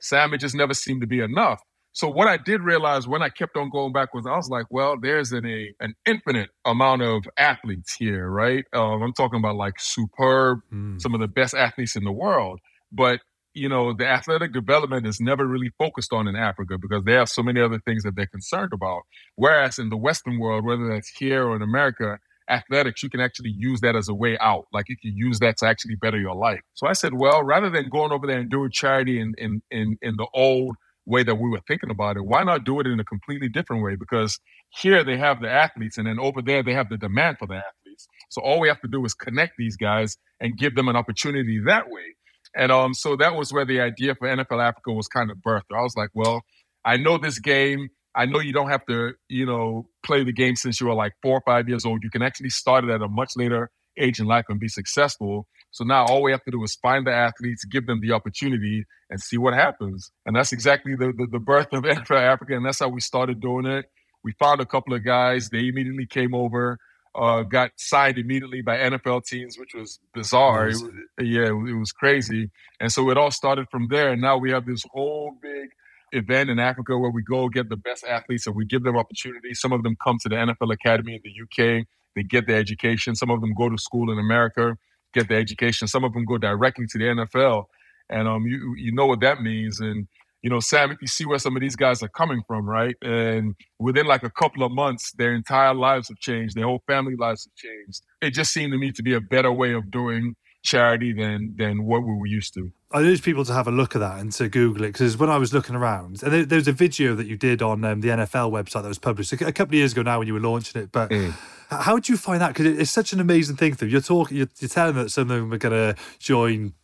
Sam, 0.00 0.34
it 0.34 0.38
just 0.38 0.54
never 0.54 0.74
seemed 0.74 1.00
to 1.02 1.06
be 1.06 1.20
enough. 1.20 1.60
So 1.92 2.08
what 2.08 2.28
I 2.28 2.36
did 2.36 2.62
realize 2.62 3.08
when 3.08 3.22
I 3.22 3.28
kept 3.28 3.56
on 3.56 3.68
going 3.68 3.92
back 3.92 4.14
was 4.14 4.26
I 4.26 4.36
was 4.36 4.48
like, 4.48 4.66
well, 4.70 4.96
there's 5.00 5.32
an 5.32 5.44
a 5.44 5.74
an 5.80 5.94
infinite 6.06 6.50
amount 6.64 7.02
of 7.02 7.24
athletes 7.36 7.96
here, 7.98 8.28
right? 8.28 8.64
Um, 8.72 9.02
I'm 9.02 9.12
talking 9.12 9.40
about 9.40 9.56
like 9.56 9.74
superb, 9.78 10.60
mm. 10.72 11.00
some 11.00 11.14
of 11.14 11.20
the 11.20 11.28
best 11.28 11.54
athletes 11.54 11.96
in 11.96 12.04
the 12.04 12.12
world. 12.12 12.60
But 12.92 13.20
you 13.54 13.68
know, 13.68 13.92
the 13.92 14.06
athletic 14.06 14.52
development 14.52 15.06
is 15.06 15.20
never 15.20 15.44
really 15.44 15.72
focused 15.78 16.12
on 16.12 16.28
in 16.28 16.36
Africa 16.36 16.78
because 16.78 17.02
they 17.04 17.14
have 17.14 17.28
so 17.28 17.42
many 17.42 17.60
other 17.60 17.80
things 17.84 18.04
that 18.04 18.14
they're 18.14 18.26
concerned 18.26 18.72
about. 18.72 19.02
Whereas 19.34 19.78
in 19.78 19.88
the 19.88 19.96
Western 19.96 20.38
world, 20.38 20.64
whether 20.64 20.88
that's 20.88 21.10
here 21.18 21.44
or 21.48 21.56
in 21.56 21.62
America, 21.62 22.20
athletics, 22.50 23.02
you 23.02 23.10
can 23.10 23.20
actually 23.20 23.54
use 23.56 23.80
that 23.80 23.96
as 23.96 24.08
a 24.08 24.14
way 24.14 24.36
out. 24.38 24.66
Like 24.72 24.88
you 24.88 24.96
can 24.96 25.16
use 25.16 25.38
that 25.40 25.58
to 25.58 25.66
actually 25.66 25.96
better 25.96 26.18
your 26.18 26.34
life. 26.34 26.60
So 26.74 26.86
I 26.86 26.92
said, 26.92 27.14
well, 27.14 27.42
rather 27.42 27.70
than 27.70 27.88
going 27.88 28.12
over 28.12 28.26
there 28.26 28.38
and 28.38 28.50
doing 28.50 28.70
charity 28.72 29.20
in 29.20 29.34
in 29.38 29.62
in, 29.70 29.98
in 30.02 30.16
the 30.16 30.26
old 30.34 30.76
way 31.06 31.22
that 31.22 31.36
we 31.36 31.48
were 31.48 31.60
thinking 31.66 31.90
about 31.90 32.16
it, 32.16 32.24
why 32.24 32.42
not 32.44 32.64
do 32.64 32.80
it 32.80 32.86
in 32.86 33.00
a 33.00 33.04
completely 33.04 33.48
different 33.48 33.82
way? 33.82 33.96
Because 33.96 34.38
here 34.70 35.02
they 35.04 35.16
have 35.16 35.40
the 35.40 35.50
athletes, 35.50 35.98
and 35.98 36.06
then 36.06 36.18
over 36.18 36.42
there 36.42 36.62
they 36.62 36.74
have 36.74 36.88
the 36.88 36.98
demand 36.98 37.38
for 37.38 37.46
the 37.46 37.54
athletes. 37.54 38.08
So 38.28 38.42
all 38.42 38.60
we 38.60 38.68
have 38.68 38.80
to 38.82 38.88
do 38.88 39.04
is 39.04 39.14
connect 39.14 39.54
these 39.58 39.76
guys 39.76 40.16
and 40.40 40.56
give 40.56 40.74
them 40.74 40.88
an 40.88 40.96
opportunity 40.96 41.60
that 41.66 41.88
way. 41.88 42.14
And 42.56 42.72
um, 42.72 42.94
so 42.94 43.16
that 43.16 43.36
was 43.36 43.52
where 43.52 43.64
the 43.64 43.80
idea 43.80 44.14
for 44.14 44.28
NFL 44.28 44.62
Africa 44.62 44.92
was 44.92 45.08
kind 45.08 45.30
of 45.30 45.38
birthed. 45.38 45.72
I 45.72 45.82
was 45.82 45.96
like, 45.96 46.10
well, 46.14 46.42
I 46.84 46.96
know 46.96 47.18
this 47.18 47.38
game. 47.38 47.90
I 48.14 48.26
know 48.26 48.40
you 48.40 48.52
don't 48.52 48.70
have 48.70 48.84
to, 48.86 49.12
you 49.28 49.46
know, 49.46 49.88
play 50.04 50.24
the 50.24 50.32
game 50.32 50.56
since 50.56 50.80
you 50.80 50.86
were 50.86 50.94
like 50.94 51.12
four 51.22 51.36
or 51.38 51.42
five 51.46 51.68
years 51.68 51.84
old. 51.84 52.02
You 52.02 52.10
can 52.10 52.22
actually 52.22 52.50
start 52.50 52.84
it 52.84 52.90
at 52.90 53.02
a 53.02 53.08
much 53.08 53.32
later 53.36 53.70
age 53.98 54.18
in 54.18 54.26
life 54.26 54.46
and 54.48 54.58
be 54.58 54.68
successful. 54.68 55.46
So 55.70 55.84
now 55.84 56.06
all 56.06 56.22
we 56.22 56.32
have 56.32 56.42
to 56.44 56.50
do 56.50 56.62
is 56.64 56.76
find 56.82 57.06
the 57.06 57.12
athletes, 57.12 57.64
give 57.64 57.86
them 57.86 58.00
the 58.00 58.12
opportunity, 58.12 58.84
and 59.08 59.20
see 59.20 59.38
what 59.38 59.54
happens. 59.54 60.10
And 60.26 60.34
that's 60.34 60.52
exactly 60.52 60.96
the, 60.96 61.12
the, 61.16 61.26
the 61.30 61.38
birth 61.38 61.72
of 61.72 61.82
NFL 61.84 62.20
Africa, 62.20 62.56
and 62.56 62.64
that's 62.64 62.80
how 62.80 62.88
we 62.88 63.00
started 63.00 63.40
doing 63.40 63.66
it. 63.66 63.86
We 64.24 64.32
found 64.32 64.60
a 64.60 64.66
couple 64.66 64.94
of 64.94 65.04
guys. 65.04 65.48
They 65.48 65.68
immediately 65.68 66.06
came 66.06 66.34
over, 66.34 66.78
uh, 67.14 67.42
got 67.42 67.70
signed 67.76 68.18
immediately 68.18 68.62
by 68.62 68.78
NFL 68.78 69.24
teams, 69.24 69.58
which 69.58 69.74
was 69.74 69.98
bizarre. 70.12 70.66
Nice. 70.66 70.80
It 70.80 70.84
was, 70.84 70.92
yeah, 71.20 71.46
it 71.46 71.78
was 71.78 71.92
crazy. 71.92 72.50
And 72.80 72.92
so 72.92 73.10
it 73.10 73.16
all 73.16 73.30
started 73.30 73.66
from 73.70 73.88
there. 73.88 74.12
And 74.12 74.20
now 74.20 74.36
we 74.36 74.50
have 74.50 74.66
this 74.66 74.84
whole 74.92 75.32
big 75.40 75.70
event 76.12 76.50
in 76.50 76.58
Africa 76.58 76.98
where 76.98 77.10
we 77.10 77.22
go 77.22 77.48
get 77.48 77.68
the 77.68 77.76
best 77.76 78.04
athletes 78.04 78.46
and 78.46 78.56
we 78.56 78.64
give 78.64 78.82
them 78.82 78.96
opportunities. 78.96 79.60
Some 79.60 79.72
of 79.72 79.82
them 79.82 79.96
come 80.02 80.18
to 80.22 80.28
the 80.28 80.36
NFL 80.36 80.72
Academy 80.72 81.14
in 81.14 81.20
the 81.24 81.78
UK. 81.78 81.86
They 82.16 82.22
get 82.22 82.46
their 82.46 82.58
education. 82.58 83.14
Some 83.14 83.30
of 83.30 83.40
them 83.40 83.54
go 83.54 83.68
to 83.68 83.78
school 83.78 84.10
in 84.10 84.18
America 84.18 84.76
get 85.12 85.28
their 85.28 85.38
education. 85.38 85.88
Some 85.88 86.04
of 86.04 86.12
them 86.12 86.24
go 86.24 86.38
directly 86.38 86.86
to 86.86 86.98
the 86.98 87.04
NFL, 87.04 87.64
and 88.08 88.28
um, 88.28 88.46
you 88.46 88.74
you 88.76 88.92
know 88.92 89.06
what 89.06 89.20
that 89.20 89.42
means. 89.42 89.80
And 89.80 90.06
you 90.42 90.50
know, 90.50 90.60
Sam, 90.60 90.90
if 90.90 90.98
you 91.00 91.06
see 91.06 91.26
where 91.26 91.38
some 91.38 91.56
of 91.56 91.60
these 91.60 91.76
guys 91.76 92.02
are 92.02 92.08
coming 92.08 92.42
from, 92.46 92.68
right, 92.68 92.96
and 93.02 93.54
within 93.78 94.06
like 94.06 94.22
a 94.22 94.30
couple 94.30 94.62
of 94.62 94.72
months, 94.72 95.12
their 95.12 95.34
entire 95.34 95.74
lives 95.74 96.08
have 96.08 96.18
changed, 96.18 96.56
their 96.56 96.64
whole 96.64 96.82
family 96.86 97.16
lives 97.16 97.46
have 97.46 97.54
changed. 97.54 98.02
It 98.20 98.30
just 98.30 98.52
seemed 98.52 98.72
to 98.72 98.78
me 98.78 98.92
to 98.92 99.02
be 99.02 99.14
a 99.14 99.20
better 99.20 99.52
way 99.52 99.72
of 99.72 99.90
doing 99.90 100.36
charity 100.62 101.12
than 101.12 101.54
than 101.56 101.84
what 101.84 102.02
we 102.02 102.14
were 102.14 102.26
used 102.26 102.54
to. 102.54 102.72
I 102.92 103.02
urge 103.02 103.22
people 103.22 103.44
to 103.44 103.52
have 103.52 103.68
a 103.68 103.70
look 103.70 103.94
at 103.94 104.00
that 104.00 104.18
and 104.18 104.32
to 104.32 104.48
Google 104.48 104.84
it 104.84 104.88
because 104.88 105.16
when 105.16 105.30
I 105.30 105.38
was 105.38 105.54
looking 105.54 105.76
around, 105.76 106.22
and 106.22 106.32
there, 106.32 106.44
there 106.44 106.56
was 106.56 106.68
a 106.68 106.72
video 106.72 107.14
that 107.14 107.26
you 107.26 107.36
did 107.36 107.62
on 107.62 107.84
um, 107.84 108.00
the 108.00 108.08
NFL 108.08 108.50
website 108.50 108.82
that 108.82 108.88
was 108.88 108.98
published 108.98 109.32
a, 109.32 109.46
a, 109.46 109.52
couple 109.52 109.74
of 109.74 109.78
years 109.78 109.92
ago 109.92 110.02
now 110.02 110.18
when 110.18 110.26
you 110.26 110.34
were 110.34 110.40
launching 110.40 110.82
it. 110.82 110.90
But 110.90 111.10
mm. 111.10 111.32
how 111.68 111.94
did 111.94 112.08
you 112.08 112.16
find 112.16 112.40
that? 112.40 112.48
Because 112.48 112.66
it, 112.66 112.80
it's 112.80 112.90
such 112.90 113.12
an 113.12 113.20
amazing 113.20 113.56
thing. 113.56 113.74
Though 113.74 113.86
you're 113.86 114.00
talking, 114.00 114.36
you're, 114.36 114.48
you're 114.58 114.68
telling 114.68 114.96
that 114.96 115.10
some 115.10 115.30
of 115.30 115.36
them 115.36 115.52
are 115.52 115.58
going 115.58 115.94
to 115.94 116.02
join 116.18 116.74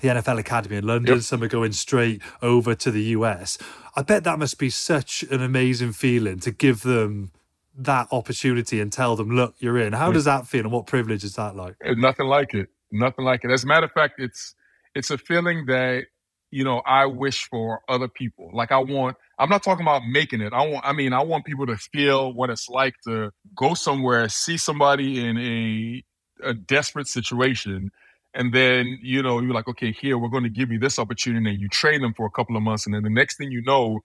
the 0.00 0.08
NFL 0.08 0.38
Academy 0.38 0.76
in 0.76 0.86
London. 0.86 1.16
Yep. 1.16 1.24
Some 1.24 1.42
are 1.42 1.48
going 1.48 1.72
straight 1.72 2.22
over 2.42 2.74
to 2.76 2.90
the 2.90 3.02
US. 3.02 3.58
I 3.96 4.02
bet 4.02 4.22
that 4.24 4.38
must 4.38 4.56
be 4.56 4.70
such 4.70 5.24
an 5.24 5.42
amazing 5.42 5.92
feeling 5.92 6.38
to 6.40 6.52
give 6.52 6.82
them 6.82 7.32
that 7.76 8.08
opportunity 8.12 8.80
and 8.80 8.92
tell 8.92 9.16
them, 9.16 9.30
look, 9.30 9.54
you're 9.58 9.78
in. 9.78 9.94
How 9.94 10.10
mm. 10.10 10.14
does 10.14 10.24
that 10.26 10.46
feel 10.46 10.60
and 10.60 10.72
what 10.72 10.86
privilege 10.86 11.24
is 11.24 11.34
that 11.34 11.56
like? 11.56 11.74
Nothing 11.84 12.26
like 12.26 12.54
it. 12.54 12.68
Nothing 12.92 13.24
like 13.24 13.44
it. 13.44 13.50
As 13.50 13.64
a 13.64 13.66
matter 13.66 13.86
of 13.86 13.92
fact, 13.92 14.14
it's 14.18 14.54
it's 14.94 15.10
a 15.10 15.18
feeling 15.18 15.66
that 15.66 16.04
you 16.50 16.64
know 16.64 16.78
I 16.86 17.06
wish 17.06 17.48
for 17.48 17.80
other 17.88 18.08
people. 18.08 18.50
Like 18.52 18.72
I 18.72 18.78
want. 18.78 19.16
I'm 19.38 19.48
not 19.48 19.62
talking 19.62 19.84
about 19.84 20.02
making 20.10 20.40
it. 20.40 20.52
I 20.52 20.66
want. 20.66 20.84
I 20.84 20.92
mean, 20.92 21.12
I 21.12 21.22
want 21.22 21.44
people 21.44 21.66
to 21.66 21.76
feel 21.76 22.32
what 22.32 22.50
it's 22.50 22.68
like 22.68 22.94
to 23.06 23.30
go 23.56 23.74
somewhere, 23.74 24.28
see 24.28 24.56
somebody 24.56 25.24
in 25.24 25.38
a 25.38 26.04
a 26.42 26.54
desperate 26.54 27.06
situation, 27.06 27.90
and 28.34 28.52
then 28.52 28.98
you 29.02 29.22
know 29.22 29.40
you're 29.40 29.54
like, 29.54 29.68
okay, 29.68 29.92
here 29.92 30.18
we're 30.18 30.28
going 30.28 30.44
to 30.44 30.50
give 30.50 30.70
you 30.70 30.78
this 30.78 30.98
opportunity, 30.98 31.50
and 31.50 31.60
you 31.60 31.68
train 31.68 32.02
them 32.02 32.14
for 32.14 32.26
a 32.26 32.30
couple 32.30 32.56
of 32.56 32.62
months, 32.62 32.86
and 32.86 32.94
then 32.94 33.02
the 33.02 33.10
next 33.10 33.36
thing 33.36 33.50
you 33.50 33.62
know, 33.62 34.00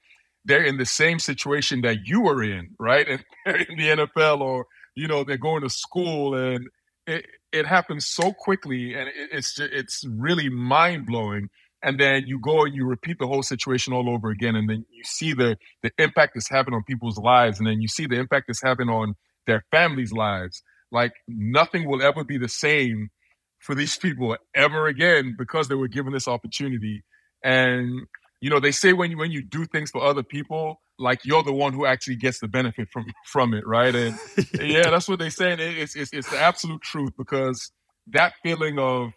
they're 0.46 0.64
in 0.64 0.78
the 0.78 0.86
same 0.86 1.20
situation 1.20 1.82
that 1.82 2.06
you 2.06 2.22
were 2.22 2.44
in, 2.44 2.70
right? 2.80 3.08
And 3.46 3.62
in 3.70 3.78
the 3.78 4.06
NFL, 4.06 4.42
or 4.42 4.66
you 4.96 5.08
know 5.08 5.24
they're 5.24 5.38
going 5.38 5.62
to 5.64 5.70
school, 5.70 6.36
and 6.36 6.68
it, 7.08 7.26
it 7.52 7.66
happens 7.66 8.08
so 8.08 8.32
quickly 8.34 8.94
and 8.94 9.08
it, 9.08 9.30
it's 9.32 9.56
just, 9.56 9.72
it's 9.72 10.04
really 10.08 10.50
mind 10.50 11.06
blowing. 11.06 11.50
And 11.84 12.00
then 12.00 12.24
you 12.26 12.40
go 12.40 12.64
and 12.66 12.74
you 12.74 12.86
repeat 12.86 13.20
the 13.20 13.28
whole 13.28 13.44
situation 13.44 13.94
all 13.94 14.10
over 14.10 14.32
again, 14.32 14.56
and 14.56 14.68
then 14.68 14.86
you 14.92 15.04
see 15.04 15.34
the 15.34 15.56
the 15.84 15.92
impact 16.00 16.34
that's 16.34 16.50
having 16.50 16.74
on 16.74 16.84
people's 16.84 17.20
lives, 17.20 17.60
and 17.60 17.68
then 17.68 17.80
you 17.80 17.88
see 17.88 18.08
the 18.08 18.16
impact 18.16 18.48
that's 18.48 18.64
having 18.64 18.90
on 18.90 19.16
their 19.46 19.64
families' 19.70 20.12
lives. 20.12 20.64
Like 20.92 21.14
nothing 21.28 21.88
will 21.88 22.02
ever 22.02 22.24
be 22.24 22.40
the 22.40 22.50
same 22.50 23.12
for 23.60 23.76
these 23.76 23.98
people 23.98 24.36
ever 24.56 24.88
again 24.88 25.36
because 25.38 25.68
they 25.68 25.76
were 25.76 25.88
given 25.88 26.12
this 26.12 26.28
opportunity. 26.28 27.04
And 27.44 28.08
you 28.42 28.50
know, 28.50 28.60
they 28.60 28.72
say 28.72 28.94
when 28.94 29.12
you 29.12 29.18
when 29.18 29.32
you 29.32 29.42
do 29.42 29.66
things 29.66 29.92
for 29.92 30.02
other 30.04 30.24
people, 30.24 30.82
like 31.00 31.22
you're 31.26 31.44
the 31.44 31.54
one 31.54 31.74
who 31.74 31.86
actually 31.86 32.16
gets 32.18 32.40
the 32.40 32.48
benefit 32.48 32.90
from 32.92 33.06
from 33.26 33.54
it, 33.54 33.66
right? 33.66 33.94
And 33.94 34.18
yeah, 34.62 34.90
that's 34.90 35.08
what 35.08 35.20
they 35.20 35.30
say. 35.30 35.52
And 35.52 35.62
it's, 35.62 35.96
it's 35.96 36.14
it's 36.14 36.30
the 36.30 36.40
absolute 36.40 36.82
truth 36.82 37.12
because 37.18 37.72
that 38.08 38.34
feeling 38.44 38.80
of 38.80 39.12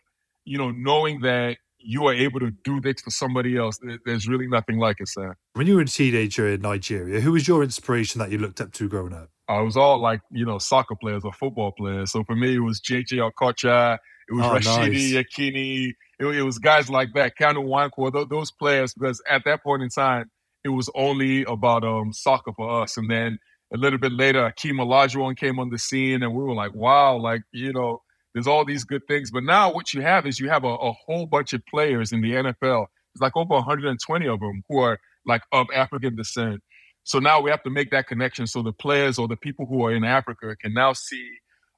you 0.45 0.59
know 0.59 0.71
knowing 0.71 1.21
that 1.21 1.59
you 1.79 2.07
are 2.07 2.15
able 2.15 2.41
to 2.41 2.51
do 2.65 2.81
this 2.81 3.01
for 3.01 3.11
somebody 3.11 3.57
else, 3.57 3.79
there's 4.05 4.29
really 4.29 4.47
nothing 4.47 4.79
like 4.79 4.97
it, 5.01 5.09
Sam. 5.09 5.35
When 5.55 5.67
you 5.67 5.77
were 5.77 5.83
a 5.83 5.87
teenager 5.87 6.49
in 6.49 6.61
Nigeria, 6.61 7.21
who 7.21 7.33
was 7.33 7.47
your 7.47 7.63
inspiration 7.63 8.19
that 8.19 8.31
you 8.31 8.39
looked 8.39 8.61
up 8.61 8.73
to 8.73 8.89
growing 8.89 9.13
up? 9.13 9.31
I 9.49 9.61
was 9.61 9.77
all 9.77 10.01
like 10.01 10.21
you 10.31 10.45
know 10.45 10.59
soccer 10.59 10.95
players 10.95 11.25
or 11.25 11.33
football 11.33 11.73
players. 11.73 12.13
So 12.13 12.25
for 12.25 12.37
me, 12.37 12.57
it 12.57 12.61
was 12.61 12.81
JJ 12.81 13.31
Okocha, 13.31 13.99
it 14.29 14.35
was 14.35 14.45
oh, 14.45 14.51
Rashidi 14.51 15.15
nice. 15.15 15.27
Yekini, 15.27 15.93
it, 16.21 16.27
it, 16.27 16.43
was 16.43 16.59
guys 16.59 16.91
like 16.91 17.09
that, 17.15 17.33
Kanu 17.41 17.65
Nwankwo, 17.65 18.29
those 18.29 18.51
players. 18.51 18.93
Because 18.93 19.23
at 19.29 19.43
that 19.47 19.63
point 19.63 19.83
in 19.83 19.89
time, 19.89 20.31
it 20.65 20.69
was 20.69 20.91
only 20.95 21.45
about 21.45 21.85
um, 21.85 22.13
soccer 22.13 22.53
for 22.55 22.83
us. 22.83 22.97
And 22.97 23.11
then 23.11 23.39
a 23.73 23.79
little 23.79 23.99
bit 23.99 24.13
later, 24.13 24.41
Akeem 24.41 24.75
Olajuwon 24.75 25.37
came 25.37 25.59
on 25.59 25.71
the 25.71 25.79
scene, 25.79 26.23
and 26.23 26.35
we 26.35 26.43
were 26.43 26.55
like, 26.55 26.75
wow, 26.75 27.17
like, 27.17 27.43
you 27.53 27.73
know, 27.73 28.03
there's 28.39 28.47
all 28.47 28.65
these 28.65 28.85
good 28.85 29.05
things. 29.09 29.33
But 29.33 29.43
now 29.43 29.73
what 29.73 29.93
you 29.93 30.01
have 30.03 30.25
is 30.25 30.39
you 30.39 30.49
have 30.49 30.63
a, 30.63 30.69
a 30.69 30.93
whole 30.93 31.27
bunch 31.27 31.53
of 31.55 31.67
players 31.67 32.13
in 32.13 32.21
the 32.21 32.31
NFL. 32.31 32.87
It's 33.13 33.21
like 33.21 33.37
over 33.37 33.55
120 33.55 34.29
of 34.29 34.39
them 34.39 34.63
who 34.69 34.79
are 34.79 35.01
like 35.27 35.43
of 35.51 35.67
African 35.75 36.15
descent. 36.15 36.63
So 37.03 37.19
now 37.19 37.41
we 37.41 37.51
have 37.51 37.65
to 37.65 37.71
make 37.71 37.91
that 37.91 38.07
connection 38.07 38.47
so 38.47 38.63
the 38.63 38.73
players 38.73 39.19
or 39.19 39.27
the 39.27 39.37
people 39.37 39.67
who 39.67 39.85
are 39.85 39.93
in 39.93 40.05
Africa 40.05 40.55
can 40.55 40.73
now 40.73 40.93
see 40.93 41.29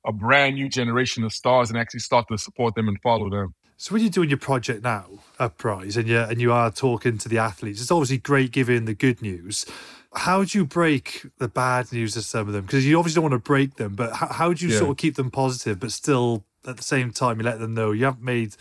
a 0.07 0.13
brand 0.13 0.57
new 0.57 0.69
generation 0.69 1.25
of 1.25 1.33
stars 1.33 1.71
and 1.71 1.79
actually 1.79 2.01
start 2.01 2.27
to 2.29 2.37
support 2.37 2.75
them 2.75 2.89
and 2.89 3.01
follow 3.01 3.31
them. 3.31 3.55
So 3.79 3.95
when 3.95 4.03
you're 4.03 4.11
doing 4.11 4.29
your 4.29 4.37
project 4.37 4.85
now, 4.85 5.07
Uprise, 5.39 5.97
and 5.97 6.07
you 6.07 6.19
and 6.19 6.39
you 6.39 6.53
are 6.53 6.71
talking 6.71 7.17
to 7.17 7.31
the 7.31 7.39
athletes, 7.39 7.81
it's 7.81 7.91
obviously 7.91 8.19
great 8.19 8.53
giving 8.53 8.85
the 8.85 8.93
good 8.93 9.23
news. 9.23 9.65
How 10.13 10.45
do 10.45 10.59
you 10.59 10.67
break 10.67 11.25
the 11.39 11.49
bad 11.49 11.91
news 11.91 12.13
to 12.13 12.21
some 12.21 12.47
of 12.47 12.53
them? 12.53 12.67
Because 12.67 12.87
you 12.87 12.99
obviously 12.99 13.23
don't 13.23 13.31
want 13.31 13.43
to 13.43 13.49
break 13.49 13.77
them, 13.77 13.95
but 13.95 14.13
how, 14.13 14.27
how 14.27 14.53
do 14.53 14.67
you 14.67 14.73
yeah. 14.73 14.81
sort 14.81 14.91
of 14.91 14.97
keep 14.99 15.15
them 15.15 15.31
positive, 15.31 15.81
but 15.81 15.93
still 15.93 16.45
at 16.67 16.77
the 16.77 16.83
same 16.83 17.11
time 17.11 17.39
you 17.39 17.45
let 17.45 17.59
them 17.59 17.75
know 17.75 17.93
you 17.93 18.05
haven't 18.05 18.23
made 18.23 18.57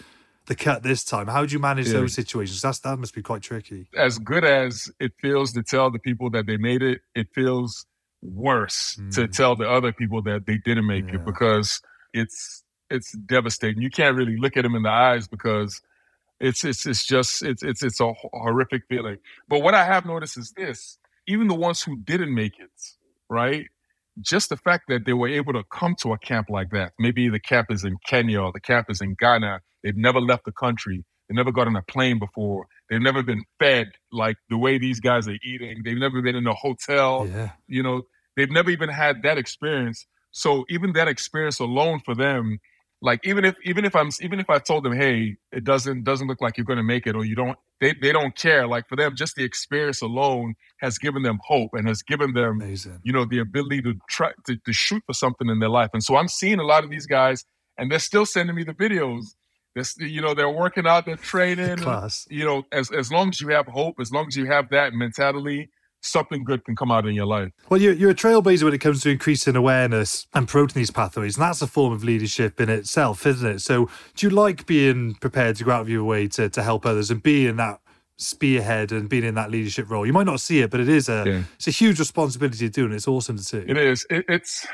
the 0.46 0.56
cut 0.56 0.84
this 0.84 1.04
time? 1.04 1.28
How 1.28 1.46
do 1.46 1.54
you 1.54 1.60
manage 1.60 1.88
yeah. 1.88 1.94
those 1.94 2.14
situations? 2.14 2.62
That's 2.62 2.80
that 2.80 2.98
must 2.98 3.14
be 3.14 3.22
quite 3.22 3.42
tricky. 3.42 3.88
As 3.96 4.18
good 4.18 4.44
as 4.44 4.92
it 5.00 5.14
feels 5.22 5.54
to 5.54 5.64
tell 5.64 5.92
the 5.92 6.00
people 6.00 6.30
that 6.32 6.46
they 6.46 6.58
made 6.58 6.82
it, 6.82 7.02
it 7.16 7.28
feels 7.34 7.86
worse 8.22 8.98
mm. 9.00 9.14
to 9.16 9.28
tell 9.28 9.56
the 9.56 9.70
other 9.70 9.94
people 9.94 10.22
that 10.24 10.46
they 10.46 10.58
didn't 10.58 10.86
make 10.86 11.08
yeah. 11.08 11.16
it 11.16 11.26
because 11.26 11.82
it's 12.14 12.64
it's 12.90 13.12
devastating. 13.12 13.82
You 13.82 13.90
can't 13.90 14.16
really 14.16 14.38
look 14.38 14.58
at 14.58 14.64
them 14.64 14.76
in 14.76 14.84
the 14.84 14.90
eyes 14.90 15.28
because 15.28 15.82
it's 16.40 16.64
it's 16.64 16.86
it's 16.86 17.06
just 17.06 17.44
it's 17.44 17.64
it's 17.64 17.84
it's 17.84 18.00
a 18.00 18.14
horrific 18.34 18.84
feeling. 18.88 19.18
But 19.48 19.62
what 19.62 19.76
I 19.76 19.86
have 19.86 20.06
noticed 20.06 20.38
is 20.38 20.52
this: 20.52 20.98
even 21.28 21.48
the 21.48 21.56
ones 21.56 21.82
who 21.82 21.98
didn't 21.98 22.34
make 22.34 22.60
it, 22.60 22.72
right? 23.30 23.68
Just 24.22 24.50
the 24.50 24.58
fact 24.58 24.86
that 24.90 25.06
they 25.06 25.14
were 25.14 25.28
able 25.28 25.54
to 25.54 25.64
come 25.72 25.96
to 26.02 26.14
a 26.14 26.18
camp 26.18 26.50
like 26.50 26.72
that. 26.72 26.94
Maybe 27.00 27.30
the 27.30 27.40
camp 27.40 27.68
is 27.70 27.84
in 27.84 27.98
Kenya 28.06 28.42
or 28.42 28.52
the 28.52 28.60
camp 28.60 28.88
is 28.90 29.02
in 29.02 29.16
Ghana. 29.20 29.62
They've 29.84 29.96
never 29.96 30.20
left 30.20 30.46
the 30.46 30.52
country. 30.52 31.06
They've 31.28 31.36
never 31.36 31.52
got 31.52 31.68
on 31.68 31.76
a 31.76 31.82
plane 31.84 32.20
before. 32.20 32.68
They've 32.90 33.02
never 33.02 33.22
been 33.24 33.44
fed 33.60 33.92
like 34.12 34.38
the 34.50 34.58
way 34.58 34.78
these 34.78 35.00
guys 35.00 35.28
are 35.28 35.38
eating. 35.44 35.82
They've 35.84 35.98
never 35.98 36.22
been 36.22 36.36
in 36.36 36.48
a 36.48 36.54
hotel. 36.54 37.28
Yeah. 37.32 37.52
You 37.68 37.84
know, 37.84 38.02
they've 38.36 38.50
never 38.50 38.72
even 38.72 38.90
had 38.90 39.22
that 39.24 39.38
experience. 39.38 40.08
So 40.32 40.66
even 40.70 40.94
that 40.94 41.08
experience 41.08 41.60
alone 41.60 42.02
for 42.04 42.16
them 42.16 42.60
like 43.02 43.20
even 43.24 43.46
if 43.46 43.56
even 43.64 43.86
if 43.86 43.96
i'm 43.96 44.10
even 44.22 44.40
if 44.40 44.50
i 44.50 44.58
told 44.60 44.84
them 44.84 44.94
hey 44.94 45.36
it 45.52 45.64
doesn't 45.64 46.04
doesn't 46.04 46.28
look 46.28 46.42
like 46.42 46.58
you're 46.58 46.66
going 46.66 46.78
to 46.78 46.84
make 46.84 47.08
it 47.08 47.16
or 47.16 47.26
you 47.26 47.36
don't 47.36 47.58
they, 47.80 47.94
they 48.02 48.12
don't 48.12 48.36
care 48.36 48.68
like 48.68 48.88
for 48.90 48.96
them 48.96 49.16
just 49.16 49.36
the 49.36 49.44
experience 49.44 50.02
alone 50.02 50.54
has 50.80 50.98
given 50.98 51.24
them 51.24 51.40
hope 51.46 51.72
and 51.74 51.88
has 51.88 52.02
given 52.02 52.34
them 52.34 52.62
Amazing. 52.62 53.00
you 53.04 53.14
know 53.14 53.26
the 53.26 53.40
ability 53.40 53.82
to 53.82 53.94
try 54.10 54.32
to, 54.46 54.58
to 54.58 54.74
shoot 54.74 55.02
for 55.06 55.14
something 55.14 55.50
in 55.50 55.60
their 55.60 55.70
life 55.70 55.90
and 55.94 56.04
so 56.04 56.16
i'm 56.16 56.28
seeing 56.28 56.60
a 56.60 56.66
lot 56.66 56.84
of 56.84 56.90
these 56.90 57.06
guys 57.06 57.46
and 57.78 57.92
they're 57.92 58.00
still 58.00 58.26
sending 58.26 58.56
me 58.56 58.64
the 58.64 58.74
videos 58.74 59.24
they're, 59.76 60.08
you 60.08 60.22
know 60.22 60.34
they're 60.34 60.50
working 60.50 60.88
out 60.88 61.06
they're 61.06 61.16
training 61.18 61.78
Class. 61.78 62.28
And, 62.30 62.38
you 62.38 62.46
know 62.46 62.64
as, 62.72 62.92
as 62.92 63.12
long 63.12 63.30
as 63.30 63.40
you 63.40 63.50
have 63.50 63.68
hope 63.68 63.96
as 64.00 64.12
long 64.12 64.28
as 64.28 64.36
you 64.36 64.46
have 64.48 64.70
that 64.70 64.94
mentality 64.94 65.70
something 66.02 66.44
good 66.44 66.64
can 66.66 66.76
come 66.76 66.92
out 66.92 67.08
in 67.08 67.14
your 67.14 67.26
life. 67.26 67.52
Well, 67.70 67.82
you're, 67.82 67.94
you're 67.94 68.12
a 68.12 68.16
trailblazer 68.16 68.64
when 68.64 68.74
it 68.74 68.80
comes 68.80 69.02
to 69.02 69.10
increasing 69.10 69.56
awareness 69.56 70.28
and 70.34 70.48
promoting 70.48 70.80
these 70.80 70.92
pathways, 70.92 71.38
and 71.38 71.44
that's 71.44 71.62
a 71.62 71.68
form 71.68 71.94
of 71.94 72.04
leadership 72.04 72.60
in 72.60 72.70
itself, 72.70 73.26
isn't 73.26 73.50
it? 73.50 73.60
So, 73.60 73.90
do 74.16 74.28
you 74.28 74.30
like 74.30 74.66
being 74.66 75.16
prepared 75.16 75.56
to 75.58 75.64
go 75.64 75.72
out 75.72 75.82
of 75.82 75.90
your 75.90 76.04
way 76.04 76.28
to, 76.30 76.50
to 76.50 76.64
help 76.64 76.86
others 76.86 77.12
and 77.12 77.22
be 77.22 77.48
in 77.48 77.58
that 77.58 77.80
spearhead 78.18 78.92
and 78.92 79.10
being 79.10 79.24
in 79.24 79.36
that 79.36 79.52
leadership 79.52 79.90
role? 79.90 80.06
You 80.06 80.14
might 80.14 80.26
not 80.26 80.40
see 80.40 80.62
it, 80.62 80.72
but 80.72 80.80
it 80.80 80.90
is 80.90 81.10
a 81.10 81.24
yeah. 81.26 81.44
it's 81.56 81.68
a 81.68 81.72
huge 81.72 82.00
responsibility 82.00 82.58
to 82.58 82.70
do, 82.70 82.86
and 82.86 82.94
it's 82.94 83.08
awesome 83.08 83.38
to 83.38 83.44
see. 83.44 83.58
It 83.58 83.78
is. 83.78 84.06
It, 84.10 84.26
it's. 84.28 84.68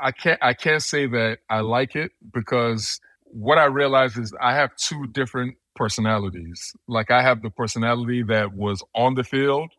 I 0.00 0.12
can't. 0.12 0.38
I 0.42 0.54
can't 0.54 0.82
say 0.82 1.06
that 1.06 1.38
I 1.50 1.60
like 1.60 1.96
it 1.96 2.12
because 2.32 3.00
what 3.24 3.58
I 3.58 3.64
realize 3.66 4.16
is 4.16 4.32
I 4.40 4.54
have 4.54 4.74
two 4.76 5.06
different 5.08 5.56
personalities. 5.74 6.72
Like 6.88 7.10
I 7.10 7.22
have 7.22 7.42
the 7.42 7.50
personality 7.50 8.22
that 8.24 8.52
was 8.52 8.82
on 8.94 9.14
the 9.14 9.24
field 9.24 9.70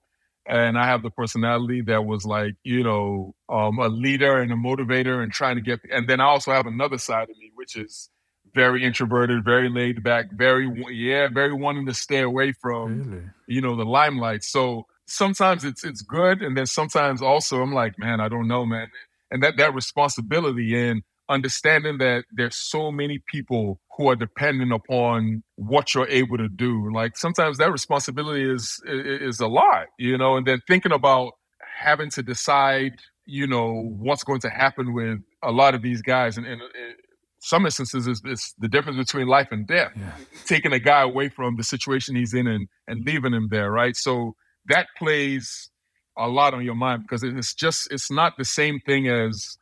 and 0.49 0.79
I 0.79 0.87
have 0.87 1.03
the 1.03 1.11
personality 1.11 1.81
that 1.81 2.05
was 2.05 2.25
like, 2.25 2.55
you 2.63 2.83
know, 2.83 3.35
um, 3.49 3.77
a 3.77 3.87
leader 3.87 4.39
and 4.39 4.51
a 4.51 4.55
motivator 4.55 5.21
and 5.21 5.31
trying 5.31 5.55
to 5.55 5.61
get. 5.61 5.79
And 5.91 6.09
then 6.09 6.19
I 6.19 6.25
also 6.25 6.51
have 6.51 6.65
another 6.65 6.97
side 6.97 7.29
of 7.29 7.37
me, 7.37 7.51
which 7.53 7.75
is 7.75 8.09
very 8.55 8.83
introverted, 8.83 9.45
very 9.45 9.69
laid 9.69 10.01
back, 10.03 10.31
very 10.31 10.67
yeah, 10.91 11.27
very 11.31 11.53
wanting 11.53 11.85
to 11.85 11.93
stay 11.93 12.21
away 12.21 12.51
from, 12.51 13.11
really? 13.11 13.23
you 13.47 13.61
know, 13.61 13.75
the 13.75 13.85
limelight. 13.85 14.43
So 14.43 14.87
sometimes 15.05 15.63
it's 15.63 15.83
it's 15.83 16.01
good, 16.01 16.41
and 16.41 16.57
then 16.57 16.65
sometimes 16.65 17.21
also 17.21 17.61
I'm 17.61 17.73
like, 17.73 17.99
man, 17.99 18.19
I 18.19 18.27
don't 18.27 18.47
know, 18.47 18.65
man, 18.65 18.87
and 19.29 19.43
that 19.43 19.57
that 19.57 19.75
responsibility 19.75 20.75
and 20.75 21.03
understanding 21.29 21.99
that 21.99 22.25
there's 22.31 22.55
so 22.55 22.91
many 22.91 23.21
people 23.31 23.79
who 23.95 24.09
are 24.09 24.15
dependent 24.15 24.73
upon 24.73 25.43
what 25.55 25.93
you're 25.93 26.07
able 26.07 26.37
to 26.37 26.49
do. 26.49 26.91
Like 26.91 27.17
sometimes 27.17 27.57
that 27.57 27.71
responsibility 27.71 28.49
is 28.49 28.81
is 28.85 29.39
a 29.39 29.47
lot, 29.47 29.87
you 29.97 30.17
know, 30.17 30.37
and 30.37 30.45
then 30.45 30.61
thinking 30.67 30.91
about 30.91 31.33
having 31.77 32.09
to 32.11 32.23
decide, 32.23 32.93
you 33.25 33.47
know, 33.47 33.93
what's 33.97 34.23
going 34.23 34.41
to 34.41 34.49
happen 34.49 34.93
with 34.93 35.19
a 35.43 35.51
lot 35.51 35.75
of 35.75 35.81
these 35.81 36.01
guys 36.01 36.37
and, 36.37 36.45
and, 36.45 36.61
and 36.61 36.95
some 37.41 37.65
instances 37.65 38.05
is, 38.07 38.21
it's, 38.25 38.53
the 38.59 38.67
difference 38.67 38.97
between 38.97 39.27
life 39.27 39.47
and 39.51 39.65
death 39.65 39.93
yeah. 39.95 40.11
taking 40.45 40.73
a 40.73 40.79
guy 40.79 41.01
away 41.01 41.29
from 41.29 41.55
the 41.55 41.63
situation 41.63 42.15
he's 42.15 42.33
in 42.33 42.47
and, 42.47 42.67
and 42.87 43.05
leaving 43.05 43.33
him 43.33 43.47
there 43.49 43.71
right 43.71 43.95
so 43.95 44.35
that 44.65 44.87
plays 44.97 45.69
a 46.17 46.27
lot 46.27 46.53
on 46.53 46.65
your 46.65 46.75
mind 46.75 47.03
because 47.03 47.23
it's 47.23 47.53
just 47.53 47.89
it's 47.93 48.11
not 48.11 48.33
the 48.37 48.43
same 48.43 48.81
thing 48.85 49.07
as 49.07 49.57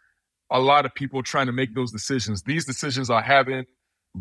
a 0.51 0.59
lot 0.59 0.85
of 0.85 0.93
people 0.95 1.23
trying 1.23 1.47
to 1.47 1.51
make 1.51 1.75
those 1.75 1.91
decisions. 1.91 2.43
These 2.43 2.65
decisions 2.65 3.09
are 3.09 3.21
having 3.21 3.65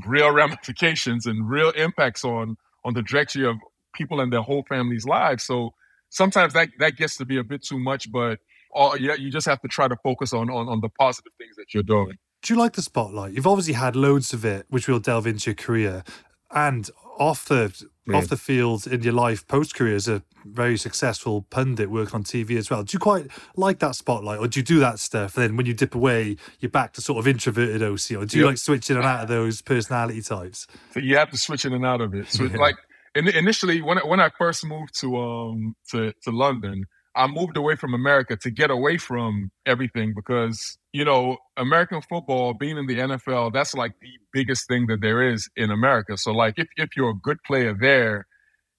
real 0.07 0.31
ramifications 0.33 1.27
and 1.27 1.49
real 1.49 1.71
impacts 1.71 2.25
on 2.25 2.57
on 2.85 2.95
the 2.95 3.03
trajectory 3.03 3.47
of 3.47 3.57
people 3.95 4.21
and 4.21 4.33
their 4.33 4.43
whole 4.43 4.65
family's 4.69 5.05
lives. 5.05 5.45
So 5.45 5.71
sometimes 6.11 6.53
that 6.53 6.69
that 6.79 6.97
gets 6.97 7.17
to 7.19 7.25
be 7.25 7.39
a 7.39 7.45
bit 7.45 7.63
too 7.63 7.79
much, 7.79 8.11
but 8.11 8.39
all, 8.73 8.97
yeah, 8.97 9.15
you 9.15 9.31
just 9.31 9.47
have 9.47 9.61
to 9.63 9.69
try 9.69 9.89
to 9.89 9.97
focus 10.03 10.33
on, 10.33 10.51
on 10.51 10.69
on 10.69 10.81
the 10.81 10.89
positive 10.89 11.33
things 11.39 11.57
that 11.57 11.73
you're 11.75 11.83
doing. 11.83 12.17
Do 12.43 12.55
you 12.55 12.61
like 12.61 12.75
the 12.75 12.83
spotlight? 12.83 13.33
You've 13.33 13.47
obviously 13.47 13.75
had 13.75 13.97
loads 13.97 14.33
of 14.33 14.45
it, 14.45 14.67
which 14.69 14.87
we'll 14.87 15.01
delve 15.01 15.27
into 15.27 15.51
your 15.51 15.55
career. 15.57 16.05
And 16.51 16.89
off 17.19 17.47
the 17.47 17.75
off 18.15 18.29
the 18.29 18.37
field 18.37 18.87
in 18.87 19.03
your 19.03 19.13
life 19.13 19.47
post 19.49 19.75
career 19.75 19.97
as 19.97 20.09
a 20.09 20.23
very 20.45 20.77
successful 20.77 21.43
pundit 21.51 21.91
working 21.91 22.15
on 22.15 22.25
TV 22.25 22.57
as 22.57 22.71
well. 22.71 22.83
Do 22.83 22.95
you 22.95 22.99
quite 22.99 23.29
like 23.57 23.81
that 23.81 23.97
spotlight, 23.97 24.39
or 24.39 24.47
do 24.47 24.61
you 24.61 24.65
do 24.65 24.79
that 24.81 24.99
stuff? 24.99 25.37
And 25.37 25.45
then 25.45 25.57
when 25.57 25.67
you 25.67 25.75
dip 25.75 25.95
away, 25.95 26.37
you're 26.61 26.71
back 26.71 26.93
to 26.95 27.01
sort 27.01 27.19
of 27.19 27.27
introverted 27.27 27.81
Osi, 27.81 28.21
or 28.21 28.27
do 28.27 28.39
you 28.39 28.47
like 28.47 28.59
switch 28.59 28.91
in 28.91 28.97
and 28.97 29.07
out 29.07 29.23
of 29.23 29.29
those 29.29 29.63
personality 29.63 30.23
types? 30.23 30.67
So 30.93 31.01
you 31.01 31.17
have 31.17 31.31
to 31.31 31.39
switch 31.39 31.65
in 31.65 31.73
and 31.73 31.85
out 31.85 32.01
of 32.01 32.15
it. 32.15 32.29
So 32.31 32.45
yeah. 32.45 32.57
like 32.57 32.77
initially, 33.15 33.83
when 33.83 33.99
when 33.99 34.21
I 34.21 34.31
first 34.39 34.65
moved 34.65 34.99
to 35.01 35.17
um 35.17 35.77
to 35.91 36.13
to 36.23 36.31
London, 36.31 36.85
I 37.17 37.27
moved 37.27 37.57
away 37.57 37.77
from 37.77 37.95
America 37.95 38.37
to 38.37 38.51
get 38.51 38.71
away 38.71 38.99
from 38.99 39.51
everything 39.65 40.13
because, 40.15 40.79
you 40.97 41.05
know, 41.05 41.37
American 41.59 42.01
football, 42.01 42.55
being 42.55 42.79
in 42.79 42.87
the 42.87 42.97
NFL, 42.97 43.53
that's 43.53 43.75
like 43.75 43.93
the 44.01 44.13
biggest 44.33 44.67
thing 44.67 44.87
that 44.87 45.03
there 45.03 45.21
is 45.31 45.47
in 45.55 45.71
America. 45.71 46.17
So 46.17 46.33
like 46.33 46.55
if, 46.57 46.69
if 46.79 46.97
you're 46.97 47.11
a 47.11 47.15
good 47.23 47.37
player 47.47 47.77
there, 47.79 48.27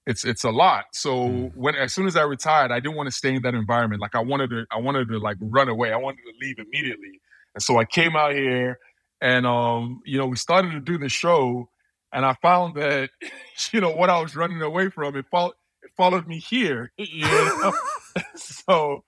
it's 0.08 0.25
it's 0.25 0.43
a 0.43 0.49
lot. 0.49 0.86
So 0.93 1.30
mm. 1.30 1.51
when 1.56 1.75
as 1.75 1.93
soon 1.93 2.08
as 2.08 2.15
I 2.15 2.23
retired, 2.23 2.71
I 2.71 2.80
didn't 2.80 2.95
want 2.95 3.06
to 3.06 3.12
stay 3.12 3.36
in 3.36 3.43
that 3.43 3.53
environment. 3.53 4.01
Like 4.01 4.15
I 4.15 4.21
wanted 4.21 4.49
to 4.49 4.65
I 4.71 4.80
wanted 4.80 5.10
to 5.10 5.19
like 5.19 5.38
run 5.39 5.69
away. 5.69 5.93
I 5.93 5.97
wanted 5.97 6.23
to 6.23 6.34
leave 6.41 6.58
immediately. 6.58 7.21
And 7.53 7.62
so 7.62 7.77
I 7.77 7.86
came 7.86 8.15
out 8.15 8.34
here 8.34 8.80
and 9.21 9.45
um, 9.45 10.01
you 10.03 10.17
know, 10.17 10.25
we 10.25 10.38
started 10.38 10.71
to 10.71 10.80
do 10.80 10.97
the 10.97 11.10
show 11.10 11.69
and 12.12 12.25
I 12.25 12.34
found 12.41 12.77
that, 12.77 13.12
you 13.71 13.80
know, 13.80 13.91
what 13.91 14.10
I 14.10 14.19
was 14.19 14.36
running 14.36 14.60
away 14.63 14.89
from, 14.89 15.15
it 15.15 15.25
followed 15.30 15.53
it 15.84 15.91
followed 15.95 16.27
me 16.27 16.39
here. 16.39 16.91
You 16.97 17.27
know? 17.27 17.73
so 18.36 19.03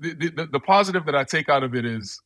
the, 0.00 0.12
the, 0.12 0.48
the 0.52 0.60
positive 0.60 1.06
that 1.06 1.14
I 1.14 1.24
take 1.24 1.48
out 1.48 1.62
of 1.62 1.74
it 1.74 1.86
is, 1.86 2.20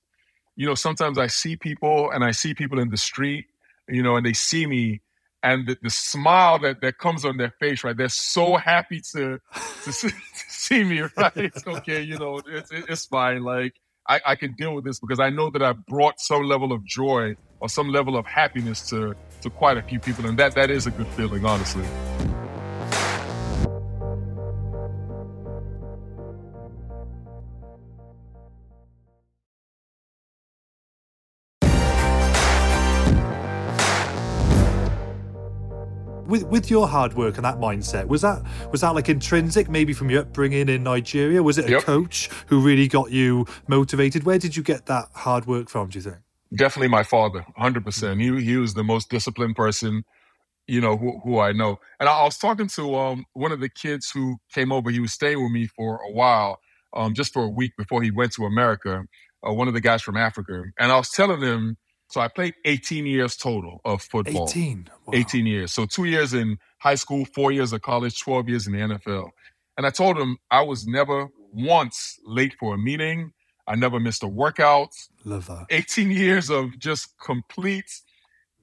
you 0.59 0.67
know, 0.67 0.75
sometimes 0.75 1.19
I 1.19 1.29
see 1.29 1.55
people 1.55 2.11
and 2.11 2.25
I 2.25 2.33
see 2.33 2.53
people 2.53 2.81
in 2.81 2.91
the 2.91 2.97
street, 2.97 3.47
you 3.89 4.03
know, 4.03 4.17
and 4.17 4.27
they 4.27 4.33
see 4.33 4.67
me 4.67 5.01
and 5.45 5.69
the, 5.69 5.79
the 5.81 5.89
smile 5.89 6.59
that, 6.59 6.81
that 6.81 6.99
comes 6.99 7.25
on 7.25 7.37
their 7.37 7.53
face, 7.61 7.85
right? 7.85 7.97
They're 7.97 8.09
so 8.09 8.57
happy 8.57 9.01
to, 9.13 9.39
to, 9.85 9.93
see, 9.93 10.09
to 10.09 10.15
see 10.49 10.83
me, 10.83 11.03
right? 11.17 11.37
It's 11.37 11.65
okay, 11.65 12.03
you 12.03 12.19
know, 12.19 12.41
it's, 12.45 12.73
it's 12.73 13.05
fine. 13.05 13.45
Like, 13.45 13.75
I, 14.09 14.21
I 14.27 14.35
can 14.35 14.55
deal 14.55 14.75
with 14.75 14.85
this 14.85 14.99
because 14.99 15.21
I 15.21 15.31
know 15.31 15.49
that 15.51 15.63
I've 15.63 15.87
brought 15.87 16.19
some 16.19 16.43
level 16.43 16.73
of 16.73 16.85
joy 16.85 17.37
or 17.61 17.69
some 17.69 17.91
level 17.91 18.17
of 18.17 18.27
happiness 18.27 18.89
to, 18.91 19.15
to 19.43 19.51
quite 19.51 19.77
a 19.77 19.83
few 19.83 20.01
people. 20.01 20.27
And 20.27 20.37
that, 20.41 20.57
that 20.57 20.73
is 20.73 20.89
a 20.89 20.91
good 20.91 21.09
feeling, 21.09 21.45
honestly. 21.45 21.85
With 36.29 36.45
with 36.45 36.71
your 36.71 36.87
hard 36.87 37.15
work 37.15 37.37
and 37.37 37.45
that 37.45 37.59
mindset 37.59 38.07
was 38.07 38.23
that 38.23 38.43
was 38.71 38.81
that 38.83 38.95
like 38.95 39.09
intrinsic 39.09 39.69
maybe 39.69 39.93
from 39.93 40.11
your 40.11 40.23
upbringing 40.23 40.69
in 40.69 40.83
nigeria 40.83 41.43
was 41.43 41.59
it 41.59 41.67
a 41.67 41.71
yep. 41.71 41.83
coach 41.83 42.29
who 42.47 42.61
really 42.61 42.87
got 42.87 43.11
you 43.11 43.47
motivated 43.67 44.25
where 44.25 44.39
did 44.39 44.57
you 44.57 44.63
get 44.63 44.87
that 44.87 45.09
hard 45.15 45.47
work 45.47 45.69
from 45.69 45.89
do 45.89 45.99
you 45.99 46.03
think 46.03 46.17
definitely 46.55 46.89
my 46.89 47.03
father 47.03 47.45
100% 47.59 48.21
he, 48.21 48.45
he 48.45 48.57
was 48.57 48.75
the 48.75 48.85
most 48.85 49.11
disciplined 49.11 49.57
person 49.57 50.05
you 50.67 50.81
know 50.81 50.97
who, 50.97 51.19
who 51.25 51.41
i 51.41 51.53
know 51.53 51.79
and 51.99 52.09
I, 52.09 52.13
I 52.13 52.25
was 52.25 52.39
talking 52.39 52.69
to 52.69 52.95
um, 52.97 53.25
one 53.33 53.53
of 53.53 53.61
the 53.61 53.69
kids 53.69 54.11
who 54.11 54.37
came 54.53 54.71
over 54.71 54.91
he 54.91 55.01
was 55.01 55.13
staying 55.13 55.43
with 55.43 55.53
me 55.53 55.67
for 55.67 55.97
a 56.09 56.13
while 56.13 56.61
um, 56.95 57.15
just 57.15 57.33
for 57.33 57.45
a 57.45 57.49
week 57.49 57.73
before 57.77 58.03
he 58.03 58.11
went 58.11 58.33
to 58.33 58.45
America. 58.45 59.05
Uh, 59.47 59.53
one 59.53 59.69
of 59.69 59.75
the 59.75 59.81
guys 59.81 60.03
from 60.03 60.17
Africa, 60.17 60.65
and 60.79 60.93
I 60.93 60.97
was 60.97 61.11
telling 61.11 61.41
him. 61.41 61.77
So 62.09 62.21
I 62.21 62.29
played 62.29 62.55
18 62.65 63.07
years 63.07 63.37
total 63.37 63.81
of 63.85 64.03
football. 64.03 64.49
18. 64.49 64.89
Wow. 65.07 65.15
18 65.15 65.47
years. 65.47 65.73
So 65.73 65.85
two 65.85 66.05
years 66.05 66.33
in 66.33 66.59
high 66.79 66.95
school, 66.95 67.25
four 67.27 67.53
years 67.53 67.73
of 67.73 67.83
college, 67.83 68.19
12 68.21 68.49
years 68.49 68.67
in 68.67 68.73
the 68.73 68.79
NFL. 68.79 69.31
And 69.77 69.87
I 69.87 69.91
told 69.91 70.19
him 70.19 70.39
I 70.51 70.63
was 70.63 70.87
never 70.87 71.29
once 71.53 72.19
late 72.25 72.55
for 72.59 72.75
a 72.75 72.79
meeting. 72.79 73.33
I 73.67 73.75
never 73.75 74.01
missed 74.01 74.23
a 74.23 74.29
workout. 74.29 74.91
Love 75.25 75.47
that. 75.47 75.67
18 75.71 76.11
years 76.11 76.51
of 76.51 76.79
just 76.79 77.19
complete 77.19 78.01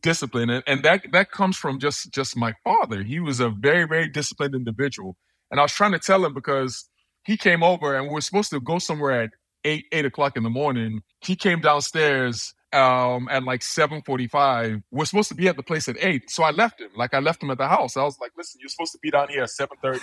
discipline. 0.01 0.49
And, 0.49 0.63
and 0.65 0.84
that 0.84 1.12
that 1.12 1.31
comes 1.31 1.55
from 1.55 1.79
just 1.79 2.12
just 2.12 2.36
my 2.36 2.53
father. 2.63 3.03
He 3.03 3.19
was 3.19 3.39
a 3.39 3.49
very, 3.49 3.86
very 3.88 4.10
disciplined 4.10 4.55
individual. 4.55 5.15
And 5.51 5.60
I 5.60 5.63
was 5.63 5.73
trying 5.73 5.91
to 5.91 5.99
tell 5.99 6.25
him 6.25 6.34
because 6.34 6.89
he 7.23 7.38
came 7.38 7.62
over 7.62 7.95
and 7.95 8.10
we 8.10 8.17
are 8.17 8.21
supposed 8.21 8.49
to 8.49 8.60
go 8.60 8.79
somewhere 8.79 9.21
at 9.21 9.29
eight, 9.63 9.86
eight 9.91 10.05
o'clock 10.05 10.36
in 10.36 10.43
the 10.43 10.49
morning. 10.49 11.01
He 11.21 11.36
came 11.36 11.62
downstairs 11.62 12.53
um, 12.76 13.28
at 13.32 13.44
like 13.44 13.62
7.45. 13.62 14.84
We're 14.92 15.06
supposed 15.06 15.30
to 15.30 15.36
be 15.36 15.48
at 15.48 15.56
the 15.56 15.64
place 15.64 15.88
at 15.88 15.96
8. 16.00 16.30
So 16.30 16.44
I 16.44 16.52
left 16.52 16.82
him. 16.82 16.90
Like 16.96 17.14
I 17.14 17.20
left 17.20 17.42
him 17.42 17.50
at 17.50 17.58
the 17.58 17.68
house. 17.68 17.96
I 17.96 18.04
was 18.04 18.20
like, 18.20 18.32
listen, 18.38 18.60
you're 18.62 18.70
supposed 18.70 18.92
to 18.92 19.00
be 19.02 19.12
down 19.12 19.30
here 19.30 19.44
at 19.44 19.50
7.30. 19.50 20.02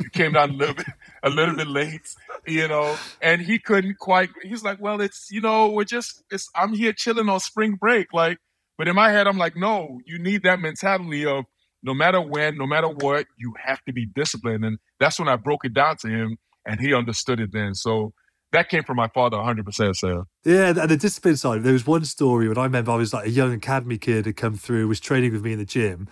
You 0.00 0.10
came 0.10 0.32
down 0.32 0.50
a 0.50 0.52
little 0.52 0.74
bit, 0.74 0.86
a 1.22 1.30
little 1.30 1.56
bit 1.56 1.66
late, 1.66 2.14
you 2.46 2.68
know, 2.68 2.96
and 3.20 3.40
he 3.40 3.58
couldn't 3.58 3.98
quite, 3.98 4.30
he's 4.42 4.62
like, 4.62 4.80
well, 4.80 5.00
it's, 5.00 5.28
you 5.30 5.40
know, 5.40 5.70
we're 5.70 5.84
just, 5.84 6.22
it's, 6.30 6.48
I'm 6.54 6.74
here 6.74 6.92
chilling 6.92 7.28
on 7.28 7.40
spring 7.40 7.74
break. 7.74 8.12
Like, 8.12 8.38
but 8.76 8.88
in 8.88 8.94
my 8.94 9.10
head, 9.10 9.26
I'm 9.26 9.38
like, 9.38 9.56
no, 9.56 10.00
you 10.06 10.18
need 10.18 10.42
that 10.44 10.60
mentality 10.60 11.26
of 11.26 11.44
no 11.82 11.94
matter 11.94 12.20
when, 12.20 12.58
no 12.58 12.66
matter 12.66 12.88
what, 12.88 13.26
you 13.38 13.54
have 13.62 13.82
to 13.84 13.92
be 13.92 14.06
disciplined. 14.06 14.64
And 14.64 14.78
that's 14.98 15.18
when 15.18 15.28
I 15.28 15.36
broke 15.36 15.64
it 15.64 15.74
down 15.74 15.96
to 15.98 16.08
him 16.08 16.36
and 16.66 16.80
he 16.80 16.94
understood 16.94 17.40
it 17.40 17.50
then. 17.52 17.74
So 17.74 18.12
that 18.52 18.68
came 18.68 18.82
from 18.82 18.96
my 18.96 19.08
father 19.08 19.36
100% 19.36 19.96
Sam. 19.96 20.24
Yeah, 20.44 20.68
and 20.68 20.90
the 20.90 20.96
discipline 20.96 21.36
side, 21.36 21.62
there 21.62 21.72
was 21.72 21.86
one 21.86 22.04
story 22.04 22.48
when 22.48 22.58
I 22.58 22.64
remember 22.64 22.92
I 22.92 22.96
was 22.96 23.12
like 23.12 23.26
a 23.26 23.30
young 23.30 23.52
academy 23.52 23.98
kid 23.98 24.26
had 24.26 24.36
come 24.36 24.56
through, 24.56 24.88
was 24.88 25.00
training 25.00 25.32
with 25.32 25.44
me 25.44 25.52
in 25.52 25.58
the 25.58 25.64
gym. 25.64 26.08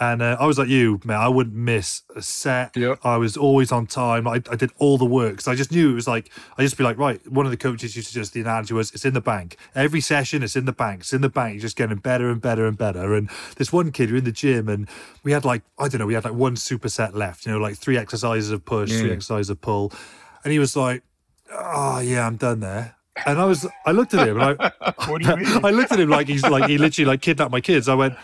And 0.00 0.22
uh, 0.22 0.36
I 0.38 0.46
was 0.46 0.58
like 0.58 0.68
you, 0.68 1.00
man. 1.04 1.18
I 1.18 1.28
wouldn't 1.28 1.56
miss 1.56 2.02
a 2.14 2.22
set. 2.22 2.76
Yep. 2.76 3.00
I 3.02 3.16
was 3.16 3.36
always 3.36 3.72
on 3.72 3.86
time. 3.86 4.28
I, 4.28 4.34
I 4.48 4.54
did 4.54 4.70
all 4.78 4.96
the 4.96 5.04
work 5.04 5.32
because 5.32 5.48
I 5.48 5.56
just 5.56 5.72
knew 5.72 5.90
it 5.90 5.94
was 5.94 6.06
like 6.06 6.30
I 6.56 6.62
just 6.62 6.78
be 6.78 6.84
like, 6.84 6.98
right. 6.98 7.20
One 7.30 7.46
of 7.46 7.50
the 7.50 7.56
coaches 7.56 7.96
used 7.96 8.08
to 8.08 8.14
just 8.14 8.32
the 8.32 8.40
analogy 8.40 8.74
was, 8.74 8.92
it's 8.92 9.04
in 9.04 9.14
the 9.14 9.20
bank. 9.20 9.56
Every 9.74 10.00
session, 10.00 10.44
it's 10.44 10.54
in 10.54 10.66
the 10.66 10.72
bank. 10.72 11.00
It's 11.00 11.12
in 11.12 11.20
the 11.20 11.28
bank. 11.28 11.54
You're 11.54 11.62
just 11.62 11.76
getting 11.76 11.98
better 11.98 12.30
and 12.30 12.40
better 12.40 12.66
and 12.66 12.78
better. 12.78 13.12
And 13.14 13.28
this 13.56 13.72
one 13.72 13.90
kid, 13.90 14.08
you're 14.08 14.18
in 14.18 14.24
the 14.24 14.30
gym, 14.30 14.68
and 14.68 14.88
we 15.24 15.32
had 15.32 15.44
like 15.44 15.62
I 15.78 15.88
don't 15.88 15.98
know, 15.98 16.06
we 16.06 16.14
had 16.14 16.24
like 16.24 16.34
one 16.34 16.54
superset 16.54 17.14
left. 17.14 17.44
You 17.44 17.52
know, 17.52 17.58
like 17.58 17.76
three 17.76 17.98
exercises 17.98 18.52
of 18.52 18.64
push, 18.64 18.90
three 18.90 19.10
exercises 19.10 19.50
of 19.50 19.60
pull, 19.60 19.92
and 20.44 20.52
he 20.52 20.60
was 20.60 20.76
like, 20.76 21.02
oh 21.52 22.00
yeah, 22.00 22.26
I'm 22.26 22.36
done 22.36 22.60
there. 22.60 22.94
And 23.26 23.40
I 23.40 23.44
was, 23.46 23.66
I 23.84 23.90
looked 23.92 24.14
at 24.14 24.28
him, 24.28 24.40
and 24.40 24.56
I, 24.60 24.92
what 25.08 25.22
do 25.22 25.28
you 25.28 25.36
mean? 25.36 25.46
I 25.64 25.70
looked 25.70 25.92
at 25.92 26.00
him 26.00 26.08
like 26.08 26.28
he's 26.28 26.44
like 26.44 26.68
he 26.68 26.78
literally 26.78 27.06
like 27.06 27.20
kidnapped 27.20 27.50
my 27.50 27.60
kids. 27.60 27.88
I 27.88 27.94
went, 27.94 28.14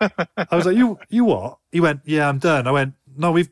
I 0.00 0.46
was 0.52 0.66
like, 0.66 0.76
you, 0.76 0.98
you 1.08 1.24
what? 1.24 1.58
He 1.70 1.80
went, 1.80 2.00
yeah, 2.04 2.28
I'm 2.28 2.38
done. 2.38 2.66
I 2.66 2.72
went, 2.72 2.94
no, 3.16 3.32
we've, 3.32 3.50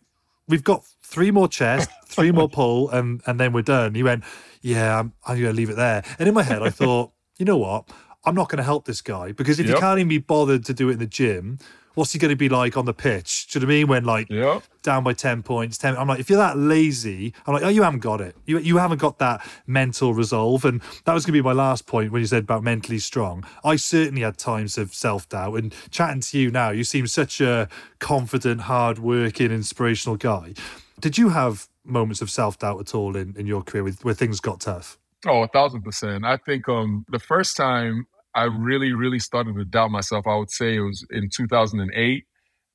we've 0.48 0.64
got 0.64 0.84
three 1.02 1.30
more 1.30 1.48
chest, 1.48 1.90
three 2.06 2.32
more 2.32 2.48
pull, 2.48 2.88
and 2.90 3.20
and 3.26 3.38
then 3.38 3.52
we're 3.52 3.62
done. 3.62 3.94
He 3.94 4.02
went, 4.02 4.24
yeah, 4.62 4.98
I'm, 4.98 5.12
I'm 5.26 5.36
gonna 5.36 5.52
leave 5.52 5.70
it 5.70 5.76
there. 5.76 6.02
And 6.18 6.28
in 6.28 6.34
my 6.34 6.42
head, 6.42 6.62
I 6.62 6.70
thought, 6.70 7.12
you 7.38 7.44
know 7.44 7.58
what? 7.58 7.88
I'm 8.26 8.34
not 8.34 8.48
going 8.48 8.58
to 8.58 8.64
help 8.64 8.86
this 8.86 9.00
guy 9.00 9.30
because 9.30 9.60
if 9.60 9.66
yep. 9.66 9.76
he 9.76 9.80
can't 9.80 10.00
even 10.00 10.08
be 10.08 10.18
bothered 10.18 10.64
to 10.64 10.74
do 10.74 10.88
it 10.88 10.94
in 10.94 10.98
the 10.98 11.06
gym, 11.06 11.58
what's 11.96 12.12
he 12.12 12.18
going 12.18 12.30
to 12.30 12.36
be 12.36 12.48
like 12.48 12.76
on 12.76 12.84
the 12.84 12.94
pitch? 12.94 13.48
Do 13.48 13.58
you 13.58 13.60
know 13.60 13.66
what 13.66 13.72
I 13.72 13.76
mean? 13.76 13.86
When 13.88 14.04
like 14.04 14.30
yep. 14.30 14.62
down 14.82 15.02
by 15.02 15.14
10 15.14 15.42
points, 15.42 15.78
10, 15.78 15.96
I'm 15.96 16.06
like, 16.06 16.20
if 16.20 16.30
you're 16.30 16.38
that 16.38 16.56
lazy, 16.56 17.32
I'm 17.46 17.54
like, 17.54 17.64
oh, 17.64 17.68
you 17.68 17.82
haven't 17.82 18.00
got 18.00 18.20
it. 18.20 18.36
You, 18.44 18.58
you 18.58 18.76
haven't 18.76 18.98
got 18.98 19.18
that 19.18 19.44
mental 19.66 20.14
resolve. 20.14 20.64
And 20.64 20.82
that 21.04 21.14
was 21.14 21.24
going 21.24 21.34
to 21.34 21.42
be 21.42 21.44
my 21.44 21.52
last 21.52 21.86
point 21.86 22.12
when 22.12 22.20
you 22.20 22.26
said 22.26 22.44
about 22.44 22.62
mentally 22.62 22.98
strong. 22.98 23.44
I 23.64 23.76
certainly 23.76 24.22
had 24.22 24.38
times 24.38 24.78
of 24.78 24.94
self 24.94 25.28
doubt. 25.28 25.54
And 25.54 25.74
chatting 25.90 26.20
to 26.20 26.38
you 26.38 26.50
now, 26.50 26.70
you 26.70 26.84
seem 26.84 27.06
such 27.06 27.40
a 27.40 27.68
confident, 27.98 28.62
hard 28.62 28.98
working, 28.98 29.50
inspirational 29.50 30.16
guy. 30.16 30.52
Did 31.00 31.18
you 31.18 31.30
have 31.30 31.66
moments 31.82 32.20
of 32.20 32.30
self 32.30 32.58
doubt 32.58 32.78
at 32.78 32.94
all 32.94 33.16
in, 33.16 33.34
in 33.38 33.46
your 33.46 33.62
career 33.62 33.84
with, 33.84 34.04
where 34.04 34.14
things 34.14 34.40
got 34.40 34.60
tough? 34.60 34.98
Oh, 35.26 35.42
a 35.42 35.48
thousand 35.48 35.82
percent. 35.82 36.24
I 36.24 36.36
think 36.36 36.68
um, 36.68 37.06
the 37.08 37.18
first 37.18 37.56
time 37.56 38.06
I 38.36 38.44
really, 38.44 38.92
really 38.92 39.18
started 39.18 39.56
to 39.56 39.64
doubt 39.64 39.90
myself. 39.90 40.26
I 40.26 40.36
would 40.36 40.50
say 40.50 40.76
it 40.76 40.80
was 40.80 41.04
in 41.10 41.30
2008. 41.34 42.24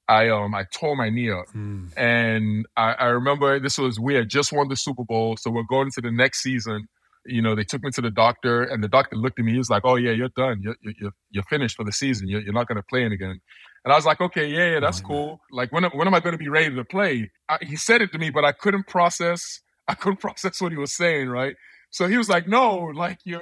I 0.08 0.30
um 0.30 0.54
I 0.54 0.66
tore 0.74 0.96
my 0.98 1.10
knee 1.10 1.32
up, 1.32 1.46
mm. 1.56 1.88
and 1.96 2.66
I, 2.76 2.94
I 2.94 3.06
remember 3.06 3.60
this 3.60 3.78
was 3.78 4.00
we 4.00 4.16
had 4.16 4.28
just 4.28 4.52
won 4.52 4.68
the 4.68 4.76
Super 4.76 5.06
Bowl, 5.06 5.38
so 5.38 5.52
we're 5.52 5.64
going 5.64 5.88
into 5.88 6.02
the 6.02 6.12
next 6.12 6.42
season. 6.42 6.88
You 7.26 7.42
know, 7.42 7.56
they 7.56 7.64
took 7.64 7.84
me 7.84 7.92
to 7.92 8.02
the 8.02 8.10
doctor, 8.10 8.64
and 8.64 8.84
the 8.84 8.90
doctor 8.90 9.16
looked 9.16 9.40
at 9.40 9.46
me. 9.46 9.52
He 9.54 9.58
was 9.60 9.70
like, 9.70 9.84
"Oh 9.86 9.96
yeah, 9.96 10.12
you're 10.12 10.32
done. 10.36 10.60
You're 10.62 10.76
you're, 10.82 11.12
you're 11.30 11.44
finished 11.44 11.78
for 11.78 11.86
the 11.86 11.94
season. 11.94 12.28
You're, 12.28 12.42
you're 12.42 12.54
not 12.54 12.68
going 12.68 12.78
to 12.78 12.84
play 12.90 13.06
it 13.06 13.12
again." 13.12 13.40
And 13.86 13.94
I 13.94 13.96
was 13.96 14.06
like, 14.06 14.20
"Okay, 14.20 14.48
yeah, 14.48 14.74
yeah, 14.74 14.80
that's 14.80 15.02
oh, 15.02 15.08
cool. 15.08 15.42
Like, 15.52 15.72
when 15.72 15.84
when 15.84 16.08
am 16.08 16.14
I 16.16 16.20
going 16.20 16.34
to 16.34 16.40
be 16.40 16.50
ready 16.50 16.76
to 16.76 16.84
play?" 16.84 17.30
I, 17.48 17.60
he 17.62 17.76
said 17.76 18.02
it 18.02 18.12
to 18.12 18.18
me, 18.18 18.32
but 18.32 18.44
I 18.44 18.52
couldn't 18.52 18.88
process. 18.88 19.62
I 19.88 19.94
couldn't 19.94 20.20
process 20.20 20.60
what 20.60 20.72
he 20.72 20.78
was 20.78 20.94
saying. 20.94 21.30
Right. 21.30 21.56
So 21.92 22.08
he 22.08 22.18
was 22.18 22.28
like, 22.28 22.48
"No, 22.48 22.92
like 22.94 23.20
you're 23.24 23.42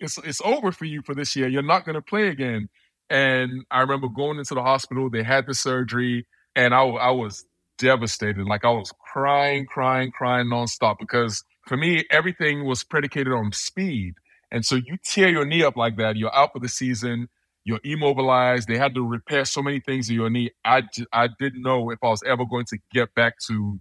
it's 0.00 0.18
it's 0.18 0.40
over 0.44 0.72
for 0.72 0.84
you 0.84 1.02
for 1.02 1.14
this 1.14 1.36
year. 1.36 1.48
You're 1.48 1.62
not 1.62 1.84
going 1.84 1.94
to 1.94 2.02
play 2.02 2.28
again." 2.28 2.68
And 3.08 3.64
I 3.70 3.80
remember 3.80 4.08
going 4.08 4.38
into 4.38 4.54
the 4.54 4.62
hospital. 4.62 5.08
They 5.10 5.22
had 5.22 5.46
the 5.46 5.54
surgery, 5.54 6.26
and 6.54 6.74
I 6.74 6.82
I 6.82 7.10
was 7.10 7.44
devastated. 7.78 8.46
Like 8.46 8.64
I 8.64 8.70
was 8.70 8.92
crying, 9.12 9.66
crying, 9.66 10.10
crying 10.10 10.46
nonstop 10.46 10.98
because 10.98 11.44
for 11.66 11.76
me 11.76 12.04
everything 12.10 12.64
was 12.64 12.84
predicated 12.84 13.32
on 13.32 13.52
speed. 13.52 14.14
And 14.50 14.64
so 14.64 14.76
you 14.76 14.96
tear 15.04 15.28
your 15.28 15.44
knee 15.44 15.62
up 15.64 15.76
like 15.76 15.96
that, 15.96 16.16
you're 16.16 16.34
out 16.34 16.52
for 16.52 16.60
the 16.60 16.68
season. 16.68 17.28
You're 17.64 17.80
immobilized. 17.82 18.68
They 18.68 18.78
had 18.78 18.94
to 18.94 19.04
repair 19.04 19.44
so 19.44 19.60
many 19.60 19.80
things 19.80 20.08
in 20.08 20.14
your 20.14 20.30
knee. 20.30 20.52
I, 20.64 20.82
I 21.12 21.28
didn't 21.40 21.62
know 21.62 21.90
if 21.90 21.98
I 22.00 22.08
was 22.08 22.22
ever 22.24 22.44
going 22.46 22.64
to 22.66 22.78
get 22.92 23.12
back 23.14 23.34
to 23.48 23.80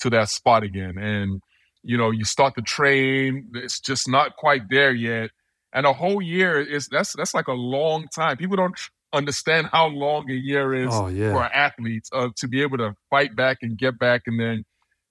to 0.00 0.10
that 0.10 0.28
spot 0.28 0.62
again. 0.62 0.98
And 0.98 1.40
you 1.82 1.96
know, 1.96 2.10
you 2.10 2.24
start 2.24 2.54
to 2.56 2.62
train. 2.62 3.50
It's 3.54 3.80
just 3.80 4.08
not 4.08 4.36
quite 4.36 4.68
there 4.70 4.92
yet 4.92 5.30
and 5.72 5.86
a 5.86 5.92
whole 5.92 6.20
year 6.20 6.60
is 6.60 6.88
that's 6.88 7.14
that's 7.14 7.34
like 7.34 7.48
a 7.48 7.52
long 7.52 8.08
time. 8.14 8.36
People 8.36 8.56
don't 8.56 8.78
understand 9.12 9.68
how 9.72 9.88
long 9.88 10.30
a 10.30 10.34
year 10.34 10.74
is 10.74 10.88
oh, 10.90 11.08
yeah. 11.08 11.32
for 11.32 11.44
athletes 11.44 12.08
uh, 12.12 12.28
to 12.36 12.48
be 12.48 12.62
able 12.62 12.78
to 12.78 12.94
fight 13.10 13.36
back 13.36 13.58
and 13.62 13.76
get 13.76 13.98
back. 13.98 14.22
And 14.26 14.40
then 14.40 14.64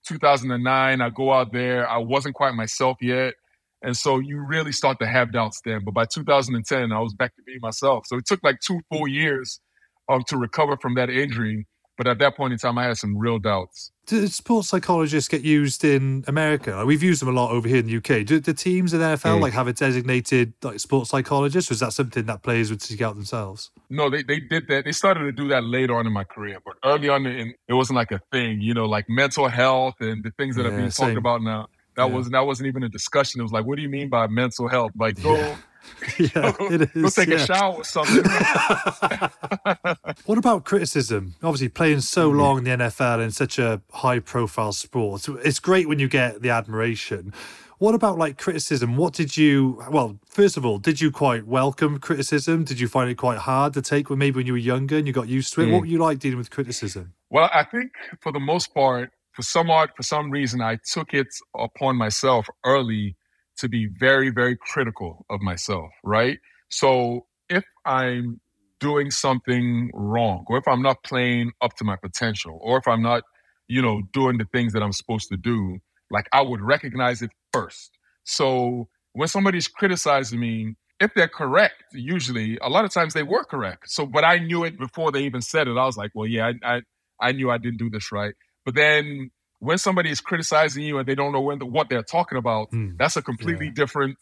2009, 0.06 1.00
I 1.00 1.10
go 1.10 1.32
out 1.32 1.52
there. 1.52 1.88
I 1.88 1.98
wasn't 1.98 2.34
quite 2.34 2.54
myself 2.54 2.98
yet. 3.00 3.34
And 3.82 3.96
so 3.96 4.18
you 4.18 4.38
really 4.38 4.72
start 4.72 4.98
to 5.00 5.06
have 5.06 5.32
doubts 5.32 5.60
then. 5.64 5.82
But 5.84 5.94
by 5.94 6.04
2010, 6.04 6.92
I 6.92 7.00
was 7.00 7.14
back 7.14 7.34
to 7.36 7.42
being 7.42 7.58
myself. 7.60 8.04
So 8.06 8.16
it 8.16 8.26
took 8.26 8.40
like 8.42 8.60
two 8.60 8.80
full 8.90 9.08
years 9.08 9.60
um, 10.08 10.22
to 10.28 10.36
recover 10.36 10.76
from 10.76 10.94
that 10.94 11.10
injury. 11.10 11.66
But 12.02 12.10
at 12.10 12.18
that 12.18 12.36
point 12.36 12.52
in 12.52 12.58
time, 12.58 12.78
I 12.78 12.86
had 12.86 12.98
some 12.98 13.16
real 13.16 13.38
doubts. 13.38 13.92
Do 14.06 14.26
sports 14.26 14.66
psychologists 14.66 15.28
get 15.28 15.42
used 15.42 15.84
in 15.84 16.24
America? 16.26 16.72
Like 16.74 16.86
we've 16.86 17.02
used 17.02 17.22
them 17.22 17.28
a 17.28 17.32
lot 17.32 17.52
over 17.52 17.68
here 17.68 17.76
in 17.76 17.86
the 17.86 17.96
UK. 17.98 18.26
Do 18.26 18.40
the 18.40 18.52
teams 18.52 18.92
in 18.92 18.98
the 18.98 19.06
NFL 19.06 19.38
mm. 19.38 19.40
like 19.40 19.52
have 19.52 19.68
a 19.68 19.72
designated 19.72 20.52
like 20.64 20.80
sports 20.80 21.10
psychologist, 21.10 21.70
or 21.70 21.74
is 21.74 21.78
that 21.78 21.92
something 21.92 22.26
that 22.26 22.42
players 22.42 22.70
would 22.70 22.82
seek 22.82 23.02
out 23.02 23.14
themselves? 23.14 23.70
No, 23.88 24.10
they, 24.10 24.24
they 24.24 24.40
did 24.40 24.66
that. 24.66 24.84
They 24.84 24.90
started 24.90 25.20
to 25.20 25.30
do 25.30 25.46
that 25.50 25.62
later 25.62 25.94
on 25.94 26.08
in 26.08 26.12
my 26.12 26.24
career, 26.24 26.58
but 26.64 26.74
early 26.84 27.08
on, 27.08 27.24
in, 27.24 27.54
it 27.68 27.74
wasn't 27.74 27.98
like 27.98 28.10
a 28.10 28.20
thing. 28.32 28.60
You 28.60 28.74
know, 28.74 28.86
like 28.86 29.08
mental 29.08 29.46
health 29.46 29.94
and 30.00 30.24
the 30.24 30.32
things 30.32 30.56
that 30.56 30.64
yeah, 30.64 30.70
are 30.70 30.76
being 30.76 30.90
same. 30.90 31.10
talked 31.10 31.18
about 31.18 31.40
now. 31.40 31.68
That 31.94 32.08
yeah. 32.08 32.14
wasn't 32.16 32.32
that 32.32 32.44
wasn't 32.46 32.66
even 32.66 32.82
a 32.82 32.88
discussion. 32.88 33.40
It 33.40 33.44
was 33.44 33.52
like, 33.52 33.64
what 33.64 33.76
do 33.76 33.82
you 33.82 33.88
mean 33.88 34.08
by 34.08 34.26
mental 34.26 34.66
health? 34.66 34.90
Like, 34.98 35.22
go. 35.22 35.54
Yeah 36.18 36.28
yeah, 36.34 36.52
it 36.60 36.90
is. 36.94 37.02
Go 37.02 37.08
take 37.08 37.28
yeah. 37.28 37.36
a 37.36 37.46
shower 37.46 37.74
or 37.74 37.84
something. 37.84 38.24
what 40.26 40.38
about 40.38 40.64
criticism? 40.64 41.34
Obviously, 41.42 41.68
playing 41.68 42.00
so 42.00 42.28
mm-hmm. 42.28 42.40
long 42.40 42.58
in 42.58 42.64
the 42.64 42.70
NFL 42.70 43.22
in 43.22 43.30
such 43.30 43.58
a 43.58 43.80
high 43.92 44.18
profile 44.18 44.72
sport, 44.72 45.26
it's 45.44 45.60
great 45.60 45.88
when 45.88 45.98
you 45.98 46.08
get 46.08 46.42
the 46.42 46.50
admiration. 46.50 47.32
What 47.78 47.94
about 47.96 48.16
like 48.16 48.38
criticism? 48.38 48.96
What 48.96 49.12
did 49.12 49.36
you, 49.36 49.82
well, 49.90 50.18
first 50.28 50.56
of 50.56 50.64
all, 50.64 50.78
did 50.78 51.00
you 51.00 51.10
quite 51.10 51.46
welcome 51.46 51.98
criticism? 51.98 52.62
Did 52.62 52.78
you 52.78 52.86
find 52.86 53.10
it 53.10 53.16
quite 53.16 53.38
hard 53.38 53.74
to 53.74 53.82
take 53.82 54.08
when 54.08 54.20
maybe 54.20 54.36
when 54.36 54.46
you 54.46 54.52
were 54.52 54.58
younger 54.58 54.96
and 54.96 55.06
you 55.06 55.12
got 55.12 55.28
used 55.28 55.52
to 55.54 55.62
it? 55.62 55.66
Mm. 55.66 55.72
What 55.72 55.80
were 55.80 55.86
you 55.86 55.98
like 55.98 56.20
dealing 56.20 56.38
with 56.38 56.50
criticism? 56.50 57.14
Well, 57.30 57.50
I 57.52 57.64
think 57.64 57.90
for 58.20 58.30
the 58.30 58.38
most 58.38 58.72
part, 58.72 59.10
for 59.32 59.42
some 59.42 59.68
odd, 59.68 59.90
for 59.96 60.04
some 60.04 60.30
reason, 60.30 60.60
I 60.60 60.78
took 60.84 61.12
it 61.12 61.26
upon 61.58 61.96
myself 61.96 62.46
early 62.64 63.16
to 63.62 63.68
be 63.68 63.88
very, 63.98 64.30
very 64.30 64.56
critical 64.56 65.26
of 65.30 65.40
myself, 65.40 65.90
right? 66.04 66.38
So 66.68 67.26
if 67.48 67.64
I'm 67.84 68.40
doing 68.80 69.10
something 69.10 69.90
wrong, 69.94 70.44
or 70.48 70.58
if 70.58 70.68
I'm 70.68 70.82
not 70.82 71.02
playing 71.04 71.52
up 71.60 71.74
to 71.76 71.84
my 71.84 71.96
potential, 71.96 72.58
or 72.60 72.78
if 72.78 72.86
I'm 72.86 73.02
not, 73.02 73.22
you 73.68 73.80
know, 73.80 74.02
doing 74.12 74.38
the 74.38 74.46
things 74.52 74.72
that 74.74 74.82
I'm 74.82 74.92
supposed 74.92 75.28
to 75.30 75.36
do, 75.36 75.78
like 76.10 76.28
I 76.32 76.42
would 76.42 76.60
recognize 76.60 77.22
it 77.22 77.30
first. 77.52 77.98
So 78.24 78.88
when 79.12 79.28
somebody's 79.28 79.68
criticizing 79.68 80.40
me, 80.40 80.76
if 81.00 81.12
they're 81.14 81.28
correct, 81.28 81.82
usually 81.92 82.58
a 82.62 82.68
lot 82.68 82.84
of 82.84 82.92
times 82.92 83.14
they 83.14 83.22
were 83.22 83.44
correct. 83.44 83.90
So, 83.90 84.06
but 84.06 84.24
I 84.24 84.38
knew 84.38 84.64
it 84.64 84.78
before 84.78 85.10
they 85.10 85.22
even 85.22 85.42
said 85.42 85.68
it. 85.68 85.76
I 85.76 85.84
was 85.84 85.96
like, 85.96 86.10
well, 86.14 86.26
yeah, 86.26 86.52
I, 86.62 86.76
I, 86.76 86.80
I 87.20 87.32
knew 87.32 87.50
I 87.50 87.58
didn't 87.58 87.78
do 87.78 87.90
this 87.90 88.12
right. 88.12 88.34
But 88.64 88.74
then 88.74 89.30
when 89.68 89.78
somebody 89.78 90.10
is 90.10 90.20
criticizing 90.20 90.82
you 90.82 90.98
and 90.98 91.06
they 91.08 91.14
don't 91.14 91.32
know 91.32 91.40
when 91.40 91.58
the, 91.60 91.66
what 91.66 91.88
they're 91.88 92.02
talking 92.02 92.36
about, 92.36 92.70
Mm. 92.72 92.98
that's 92.98 93.16
a 93.16 93.22
completely 93.22 93.66
Yeah. 93.66 93.72
different 93.82 94.18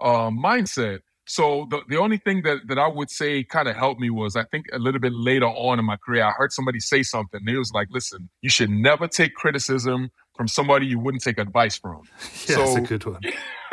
uh, 0.00 0.30
mindset. 0.30 1.00
So 1.26 1.66
the, 1.70 1.80
the 1.88 1.96
only 1.96 2.18
thing 2.18 2.42
that, 2.42 2.58
that 2.68 2.78
I 2.78 2.86
would 2.86 3.10
say 3.10 3.42
kind 3.42 3.66
of 3.66 3.74
helped 3.76 4.00
me 4.00 4.10
was 4.10 4.36
I 4.36 4.44
think 4.44 4.66
a 4.72 4.78
little 4.78 5.00
bit 5.00 5.12
later 5.12 5.46
on 5.46 5.78
in 5.80 5.84
my 5.84 5.96
career, 5.96 6.22
I 6.24 6.30
heard 6.32 6.52
somebody 6.52 6.78
say 6.80 7.02
something. 7.02 7.40
And 7.44 7.48
it 7.48 7.58
was 7.58 7.72
like, 7.72 7.88
listen, 7.90 8.28
you 8.42 8.50
should 8.50 8.70
never 8.70 9.08
take 9.08 9.34
criticism 9.34 10.10
from 10.36 10.46
somebody 10.48 10.86
you 10.86 10.98
wouldn't 11.00 11.22
take 11.24 11.38
advice 11.38 11.76
from. 11.76 12.02
Yeah, 12.48 12.56
that's 12.58 12.76
a 12.76 12.80
good 12.82 13.04
one. 13.04 13.20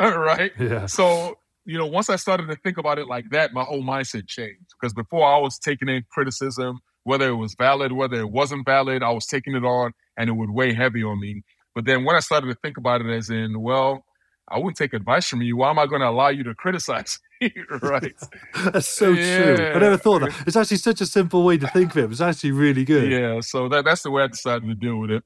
right? 0.00 0.50
Yeah. 0.58 0.86
So, 0.86 1.36
you 1.64 1.78
know, 1.78 1.86
once 1.86 2.08
I 2.10 2.16
started 2.16 2.46
to 2.48 2.56
think 2.56 2.78
about 2.78 2.98
it 2.98 3.06
like 3.06 3.26
that, 3.30 3.52
my 3.52 3.62
whole 3.62 3.82
mindset 3.82 4.26
changed. 4.26 4.70
Because 4.80 4.92
before 4.94 5.24
I 5.26 5.38
was 5.38 5.58
taking 5.58 5.88
in 5.88 6.04
criticism, 6.10 6.80
whether 7.04 7.28
it 7.28 7.34
was 7.36 7.54
valid, 7.54 7.92
whether 7.92 8.18
it 8.18 8.30
wasn't 8.30 8.64
valid, 8.64 9.02
I 9.02 9.10
was 9.10 9.26
taking 9.26 9.54
it 9.54 9.64
on 9.64 9.92
and 10.16 10.28
it 10.28 10.32
would 10.32 10.50
weigh 10.50 10.72
heavy 10.74 11.02
on 11.02 11.20
me. 11.20 11.42
But 11.74 11.84
then 11.86 12.04
when 12.04 12.16
I 12.16 12.20
started 12.20 12.48
to 12.48 12.54
think 12.56 12.76
about 12.76 13.00
it 13.00 13.10
as 13.10 13.30
in, 13.30 13.60
well, 13.60 14.04
I 14.50 14.58
wouldn't 14.58 14.76
take 14.76 14.92
advice 14.92 15.28
from 15.28 15.40
you. 15.40 15.56
Why 15.56 15.70
am 15.70 15.78
I 15.78 15.86
going 15.86 16.02
to 16.02 16.08
allow 16.08 16.28
you 16.28 16.42
to 16.44 16.54
criticize 16.64 17.18
me? 17.40 17.52
right. 17.80 18.12
That's 18.72 18.88
so 18.88 19.14
true. 19.14 19.22
I 19.22 19.78
never 19.78 19.90
Yeah. 19.92 19.96
thought 19.96 20.20
that. 20.20 20.34
It's 20.46 20.56
actually 20.56 20.76
such 20.78 21.00
a 21.00 21.06
simple 21.06 21.44
way 21.44 21.56
to 21.58 21.66
think 21.68 21.92
of 21.92 21.98
it. 21.98 22.10
It's 22.10 22.20
actually 22.20 22.52
really 22.52 22.84
good. 22.84 23.10
Yeah. 23.10 23.40
So 23.40 23.68
that, 23.70 23.84
that's 23.84 24.02
the 24.02 24.10
way 24.10 24.22
I 24.24 24.26
decided 24.26 24.68
to 24.68 24.74
deal 24.74 24.98
with 24.98 25.10
it. 25.10 25.24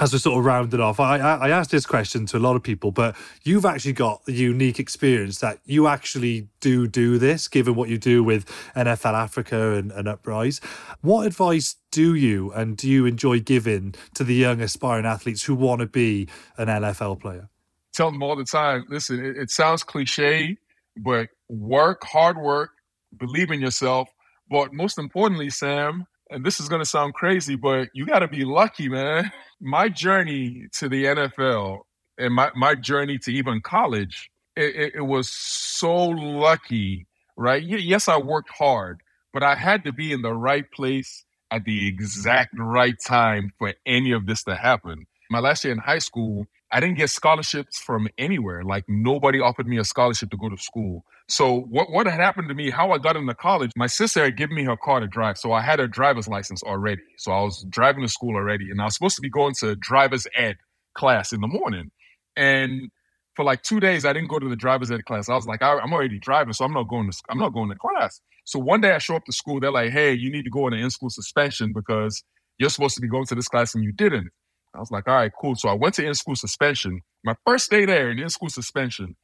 As 0.00 0.12
we're 0.12 0.18
sort 0.18 0.38
of 0.38 0.44
rounded 0.44 0.80
off, 0.80 0.98
I, 0.98 1.18
I, 1.18 1.48
I 1.48 1.50
asked 1.50 1.70
this 1.70 1.86
question 1.86 2.26
to 2.26 2.38
a 2.38 2.40
lot 2.40 2.56
of 2.56 2.62
people, 2.62 2.90
but 2.90 3.14
you've 3.44 3.64
actually 3.64 3.92
got 3.92 4.24
the 4.24 4.32
unique 4.32 4.78
experience 4.78 5.38
that 5.40 5.58
you 5.64 5.86
actually 5.86 6.48
do 6.60 6.86
do 6.86 7.18
this, 7.18 7.48
given 7.48 7.74
what 7.74 7.88
you 7.88 7.98
do 7.98 8.24
with 8.24 8.46
NFL 8.74 9.14
Africa 9.14 9.74
and, 9.74 9.92
and 9.92 10.08
Uprise. 10.08 10.60
What 11.00 11.26
advice 11.26 11.76
do 11.90 12.14
you 12.14 12.52
and 12.52 12.76
do 12.76 12.88
you 12.88 13.06
enjoy 13.06 13.40
giving 13.40 13.94
to 14.14 14.24
the 14.24 14.34
young 14.34 14.60
aspiring 14.60 15.06
athletes 15.06 15.44
who 15.44 15.54
want 15.54 15.80
to 15.80 15.86
be 15.86 16.28
an 16.56 16.68
NFL 16.68 17.20
player? 17.20 17.50
tell 17.92 18.10
them 18.10 18.22
all 18.22 18.36
the 18.36 18.44
time 18.44 18.84
listen 18.88 19.24
it, 19.24 19.36
it 19.36 19.50
sounds 19.50 19.82
cliche 19.82 20.56
but 20.96 21.28
work 21.48 22.02
hard 22.04 22.38
work 22.38 22.70
believe 23.18 23.50
in 23.50 23.60
yourself 23.60 24.08
but 24.50 24.72
most 24.72 24.98
importantly 24.98 25.50
sam 25.50 26.06
and 26.30 26.44
this 26.44 26.60
is 26.60 26.68
going 26.68 26.80
to 26.80 26.88
sound 26.88 27.14
crazy 27.14 27.56
but 27.56 27.88
you 27.92 28.06
got 28.06 28.20
to 28.20 28.28
be 28.28 28.44
lucky 28.44 28.88
man 28.88 29.30
my 29.60 29.88
journey 29.88 30.66
to 30.72 30.88
the 30.88 31.04
nfl 31.04 31.80
and 32.18 32.34
my, 32.34 32.50
my 32.54 32.74
journey 32.74 33.18
to 33.18 33.32
even 33.32 33.60
college 33.60 34.30
it, 34.56 34.74
it, 34.76 34.92
it 34.96 35.02
was 35.02 35.28
so 35.28 35.96
lucky 36.08 37.06
right 37.36 37.62
yes 37.62 38.08
i 38.08 38.16
worked 38.16 38.50
hard 38.50 39.00
but 39.32 39.42
i 39.42 39.54
had 39.54 39.84
to 39.84 39.92
be 39.92 40.12
in 40.12 40.22
the 40.22 40.34
right 40.34 40.70
place 40.72 41.24
at 41.50 41.64
the 41.64 41.88
exact 41.88 42.54
right 42.58 42.96
time 43.04 43.52
for 43.58 43.74
any 43.86 44.12
of 44.12 44.26
this 44.26 44.44
to 44.44 44.54
happen 44.54 45.06
my 45.30 45.40
last 45.40 45.64
year 45.64 45.72
in 45.72 45.78
high 45.78 45.98
school 45.98 46.46
I 46.72 46.78
didn't 46.78 46.98
get 46.98 47.10
scholarships 47.10 47.78
from 47.78 48.08
anywhere. 48.16 48.62
Like 48.62 48.84
nobody 48.88 49.40
offered 49.40 49.66
me 49.66 49.78
a 49.78 49.84
scholarship 49.84 50.30
to 50.30 50.36
go 50.36 50.48
to 50.48 50.56
school. 50.56 51.04
So 51.30 51.60
what 51.60 51.90
what 51.92 52.06
had 52.06 52.20
happened 52.20 52.48
to 52.48 52.54
me, 52.54 52.70
how 52.70 52.90
I 52.90 52.98
got 52.98 53.16
into 53.16 53.34
college, 53.34 53.70
my 53.76 53.86
sister 53.86 54.24
had 54.24 54.36
given 54.36 54.56
me 54.56 54.64
her 54.64 54.76
car 54.76 55.00
to 55.00 55.06
drive. 55.06 55.38
So 55.38 55.52
I 55.52 55.62
had 55.62 55.80
a 55.80 55.88
driver's 55.88 56.28
license 56.28 56.62
already. 56.64 57.02
So 57.18 57.32
I 57.32 57.42
was 57.42 57.64
driving 57.70 58.02
to 58.02 58.08
school 58.08 58.34
already. 58.34 58.70
And 58.70 58.80
I 58.80 58.86
was 58.86 58.94
supposed 58.94 59.16
to 59.16 59.22
be 59.22 59.30
going 59.30 59.54
to 59.60 59.76
driver's 59.76 60.26
ed 60.36 60.56
class 60.96 61.32
in 61.32 61.40
the 61.40 61.48
morning. 61.48 61.92
And 62.36 62.90
for 63.36 63.44
like 63.44 63.62
two 63.62 63.80
days, 63.80 64.04
I 64.04 64.12
didn't 64.12 64.28
go 64.28 64.40
to 64.40 64.48
the 64.48 64.56
driver's 64.56 64.90
ed 64.90 65.04
class. 65.04 65.28
I 65.28 65.36
was 65.36 65.46
like, 65.46 65.62
I, 65.62 65.78
I'm 65.78 65.92
already 65.92 66.18
driving, 66.18 66.52
so 66.52 66.64
I'm 66.64 66.72
not 66.74 66.88
going 66.88 67.10
to 67.10 67.18
I'm 67.30 67.38
not 67.38 67.54
going 67.54 67.70
to 67.70 67.76
class. 67.76 68.20
So 68.44 68.58
one 68.58 68.80
day 68.80 68.92
I 68.92 68.98
show 68.98 69.16
up 69.16 69.24
to 69.26 69.32
school, 69.32 69.60
they're 69.60 69.70
like, 69.70 69.92
Hey, 69.92 70.12
you 70.12 70.32
need 70.32 70.44
to 70.44 70.50
go 70.50 70.66
on 70.66 70.74
an 70.74 70.80
in-school 70.80 71.10
suspension 71.10 71.72
because 71.72 72.24
you're 72.58 72.70
supposed 72.70 72.96
to 72.96 73.00
be 73.00 73.08
going 73.08 73.26
to 73.26 73.36
this 73.36 73.48
class 73.48 73.74
and 73.74 73.84
you 73.84 73.92
didn't. 73.92 74.28
I 74.74 74.78
was 74.78 74.90
like, 74.90 75.08
all 75.08 75.14
right, 75.14 75.32
cool. 75.40 75.56
So 75.56 75.68
I 75.68 75.74
went 75.74 75.94
to 75.94 76.06
in-school 76.06 76.36
suspension. 76.36 77.00
My 77.24 77.34
first 77.46 77.70
day 77.70 77.86
there 77.86 78.10
in 78.10 78.18
in-school 78.18 78.50
suspension, 78.50 79.16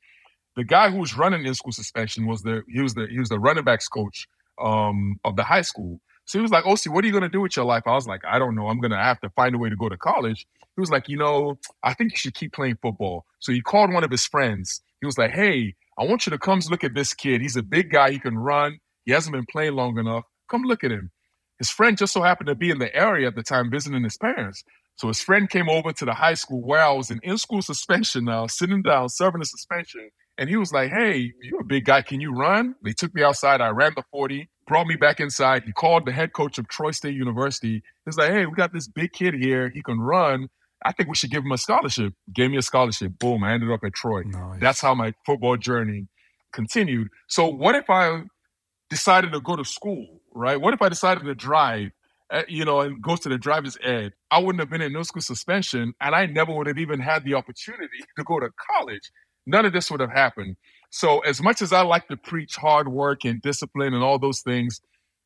the 0.57 0.65
guy 0.65 0.91
who 0.91 0.99
was 0.99 1.17
running 1.17 1.45
in-school 1.47 1.73
suspension 1.73 2.27
was 2.27 2.43
the 2.43 2.63
he 2.69 2.81
was 2.81 2.95
the 2.95 3.07
he 3.11 3.19
was 3.19 3.29
the 3.29 3.39
running 3.39 3.65
backs 3.65 3.89
coach 3.89 4.27
um, 4.61 5.17
of 5.25 5.37
the 5.37 5.45
high 5.45 5.63
school. 5.63 6.01
So 6.25 6.39
he 6.39 6.43
was 6.43 6.51
like, 6.51 6.65
"Osi, 6.65 6.89
what 6.89 7.05
are 7.05 7.07
you 7.07 7.13
gonna 7.13 7.29
do 7.29 7.43
with 7.43 7.57
your 7.57 7.67
life?" 7.67 7.85
I 7.87 7.93
was 7.93 8.07
like, 8.07 8.23
"I 8.27 8.39
don't 8.39 8.55
know. 8.57 8.69
I'm 8.69 8.81
gonna 8.81 9.03
have 9.03 9.21
to 9.21 9.31
find 9.31 9.55
a 9.55 9.59
way 9.59 9.69
to 9.69 9.77
go 9.77 9.89
to 9.89 9.97
college." 9.97 10.47
He 10.75 10.81
was 10.81 10.91
like, 10.91 11.09
"You 11.09 11.19
know, 11.19 11.59
I 11.83 11.95
think 11.95 12.13
you 12.13 12.19
should 12.19 12.35
keep 12.35 12.53
playing 12.53 12.79
football." 12.83 13.27
So 13.39 13.53
he 13.53 13.61
called 13.61 13.93
one 13.93 14.03
of 14.03 14.11
his 14.11 14.27
friends. 14.27 14.83
He 15.01 15.07
was 15.07 15.19
like, 15.19 15.31
"Hey, 15.31 15.75
I 15.99 16.05
want 16.05 16.27
you 16.27 16.31
to 16.31 16.39
come 16.39 16.61
look 16.71 16.85
at 16.85 16.95
this 16.95 17.15
kid. 17.15 17.43
He's 17.43 17.57
a 17.57 17.63
big 17.63 17.91
guy. 17.91 18.11
He 18.11 18.19
can 18.19 18.39
run. 18.39 18.79
He 19.05 19.13
hasn't 19.13 19.35
been 19.35 19.47
playing 19.47 19.75
long 19.75 19.99
enough. 19.99 20.25
Come 20.51 20.63
look 20.63 20.83
at 20.83 20.91
him." 20.91 21.11
His 21.59 21.71
friend 21.71 21.97
just 21.97 22.13
so 22.13 22.23
happened 22.23 22.49
to 22.49 22.55
be 22.55 22.71
in 22.71 22.79
the 22.79 22.95
area 22.95 23.29
at 23.29 23.35
the 23.35 23.43
time 23.43 23.71
visiting 23.71 24.03
his 24.05 24.19
parents. 24.19 24.65
So 24.97 25.09
his 25.09 25.21
friend 25.21 25.49
came 25.49 25.69
over 25.69 25.93
to 25.93 26.05
the 26.05 26.15
high 26.15 26.35
school 26.35 26.63
where 26.63 26.83
I 26.83 26.93
was 26.93 27.11
in 27.11 27.21
in-school 27.23 27.63
suspension 27.63 28.25
now, 28.25 28.47
sitting 28.47 28.83
down, 28.83 29.09
serving 29.11 29.43
a 29.43 29.45
suspension. 29.45 30.11
And 30.39 30.49
he 30.49 30.57
was 30.57 30.73
like, 30.73 30.91
Hey, 30.91 31.33
you're 31.43 31.63
a 31.63 31.65
big 31.65 31.85
guy. 31.85 32.03
Can 32.03 32.21
you 32.21 32.33
run? 32.33 32.75
They 32.83 32.93
took 32.93 33.15
me 33.15 33.23
outside. 33.23 33.61
I 33.61 33.69
ran 33.69 33.93
the 33.97 34.05
40, 34.11 34.49
brought 34.67 34.87
me 34.87 34.97
back 34.97 35.21
inside. 35.21 35.65
He 35.65 35.73
called 35.73 36.07
the 36.07 36.13
head 36.13 36.33
coach 36.33 36.59
of 36.59 36.69
Troy 36.69 36.91
State 36.91 37.15
University. 37.15 37.83
He's 38.05 38.17
like, 38.19 38.31
Hey, 38.31 38.47
we 38.47 38.53
got 38.55 38.73
this 38.73 38.89
big 38.89 39.13
kid 39.13 39.35
here. 39.35 39.71
He 39.71 39.83
can 39.83 40.01
run. 40.01 40.49
I 40.85 40.93
think 40.93 41.09
we 41.09 41.17
should 41.17 41.31
give 41.31 41.45
him 41.45 41.53
a 41.53 41.59
scholarship. 41.59 42.13
Gave 42.35 42.51
me 42.51 42.59
a 42.59 42.63
scholarship. 42.63 43.19
Boom. 43.19 43.43
I 43.45 43.53
ended 43.53 43.71
up 43.71 43.81
at 43.85 43.95
Troy. 43.95 44.23
Nice. 44.23 44.61
That's 44.61 44.81
how 44.81 44.95
my 44.95 45.15
football 45.25 45.57
journey 45.57 46.07
continued. 46.53 47.09
So 47.29 47.49
what 47.49 47.75
if 47.75 47.89
I 47.91 48.23
decided 48.91 49.33
to 49.33 49.41
go 49.41 49.57
to 49.57 49.65
school, 49.65 50.21
right? 50.35 50.61
What 50.61 50.75
if 50.75 50.83
I 50.83 50.89
decided 50.89 51.25
to 51.25 51.35
drive, 51.35 51.91
uh, 52.31 52.43
you 52.49 52.65
know, 52.65 52.81
and 52.81 53.03
go 53.03 53.17
to 53.17 53.29
the 53.29 53.39
driver's 53.39 53.77
ed? 53.83 54.13
I 54.31 54.39
wouldn't 54.39 54.61
have 54.61 54.71
been 54.71 54.81
in 54.83 54.93
no 54.93 55.03
school 55.03 55.23
suspension, 55.23 55.95
and 56.01 56.15
I 56.15 56.27
never 56.27 56.53
would 56.53 56.67
have 56.67 56.79
even 56.79 57.01
had 57.01 57.25
the 57.25 57.35
opportunity 57.35 57.99
to 58.17 58.25
go 58.25 58.41
to 58.41 58.51
college. 58.73 59.11
None 59.47 59.65
of 59.65 59.73
this 59.73 59.91
would 59.91 60.01
have 60.01 60.11
happened. 60.11 60.57
So, 60.91 61.21
as 61.21 61.41
much 61.43 61.63
as 61.63 61.73
I 61.73 61.83
like 61.83 62.09
to 62.09 62.17
preach 62.17 62.57
hard 62.57 62.89
work 62.89 63.25
and 63.25 63.41
discipline 63.43 63.95
and 63.95 64.03
all 64.03 64.19
those 64.19 64.41
things, 64.41 64.81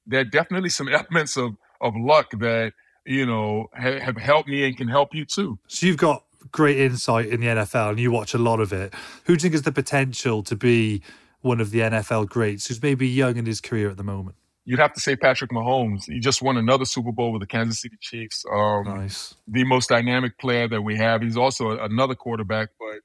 there 0.06 0.20
are 0.20 0.24
definitely 0.24 0.70
some 0.70 0.88
elements 0.92 1.36
of 1.36 1.56
of 1.80 1.94
luck 1.96 2.30
that 2.40 2.72
you 3.06 3.24
know 3.26 3.68
ha- 3.76 3.98
have 4.00 4.16
helped 4.16 4.48
me 4.48 4.64
and 4.66 4.76
can 4.76 4.88
help 4.88 5.14
you 5.14 5.24
too. 5.24 5.58
So 5.68 5.86
you've 5.86 5.96
got 5.96 6.24
great 6.52 6.78
insight 6.78 7.26
in 7.26 7.40
the 7.40 7.46
NFL 7.48 7.90
and 7.90 8.00
you 8.00 8.10
watch 8.10 8.34
a 8.34 8.38
lot 8.38 8.60
of 8.60 8.72
it. 8.72 8.94
Who 9.24 9.34
do 9.36 9.38
you 9.38 9.38
think 9.40 9.54
has 9.54 9.62
the 9.62 9.72
potential 9.72 10.42
to 10.44 10.56
be 10.56 11.02
one 11.42 11.60
of 11.60 11.70
the 11.70 11.80
NFL 11.80 12.28
greats 12.28 12.66
who's 12.66 12.82
maybe 12.82 13.06
young 13.08 13.36
in 13.36 13.46
his 13.46 13.60
career 13.60 13.90
at 13.90 13.96
the 13.96 14.02
moment? 14.02 14.36
You'd 14.64 14.78
have 14.78 14.92
to 14.94 15.00
say 15.00 15.16
Patrick 15.16 15.50
Mahomes. 15.50 16.04
He 16.06 16.20
just 16.20 16.42
won 16.42 16.56
another 16.56 16.84
Super 16.84 17.12
Bowl 17.12 17.32
with 17.32 17.40
the 17.40 17.46
Kansas 17.46 17.80
City 17.80 17.96
Chiefs. 18.00 18.44
Um, 18.52 18.84
Nice. 18.84 19.34
the 19.48 19.64
most 19.64 19.88
dynamic 19.88 20.38
player 20.38 20.68
that 20.68 20.82
we 20.82 20.96
have. 20.96 21.22
He's 21.22 21.36
also 21.36 21.78
another 21.78 22.14
quarterback, 22.14 22.68
but 22.78 23.00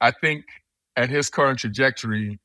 I 0.00 0.10
think 0.10 0.44
at 0.96 1.08
his 1.10 1.30
current 1.30 1.58
trajectory, 1.58 2.38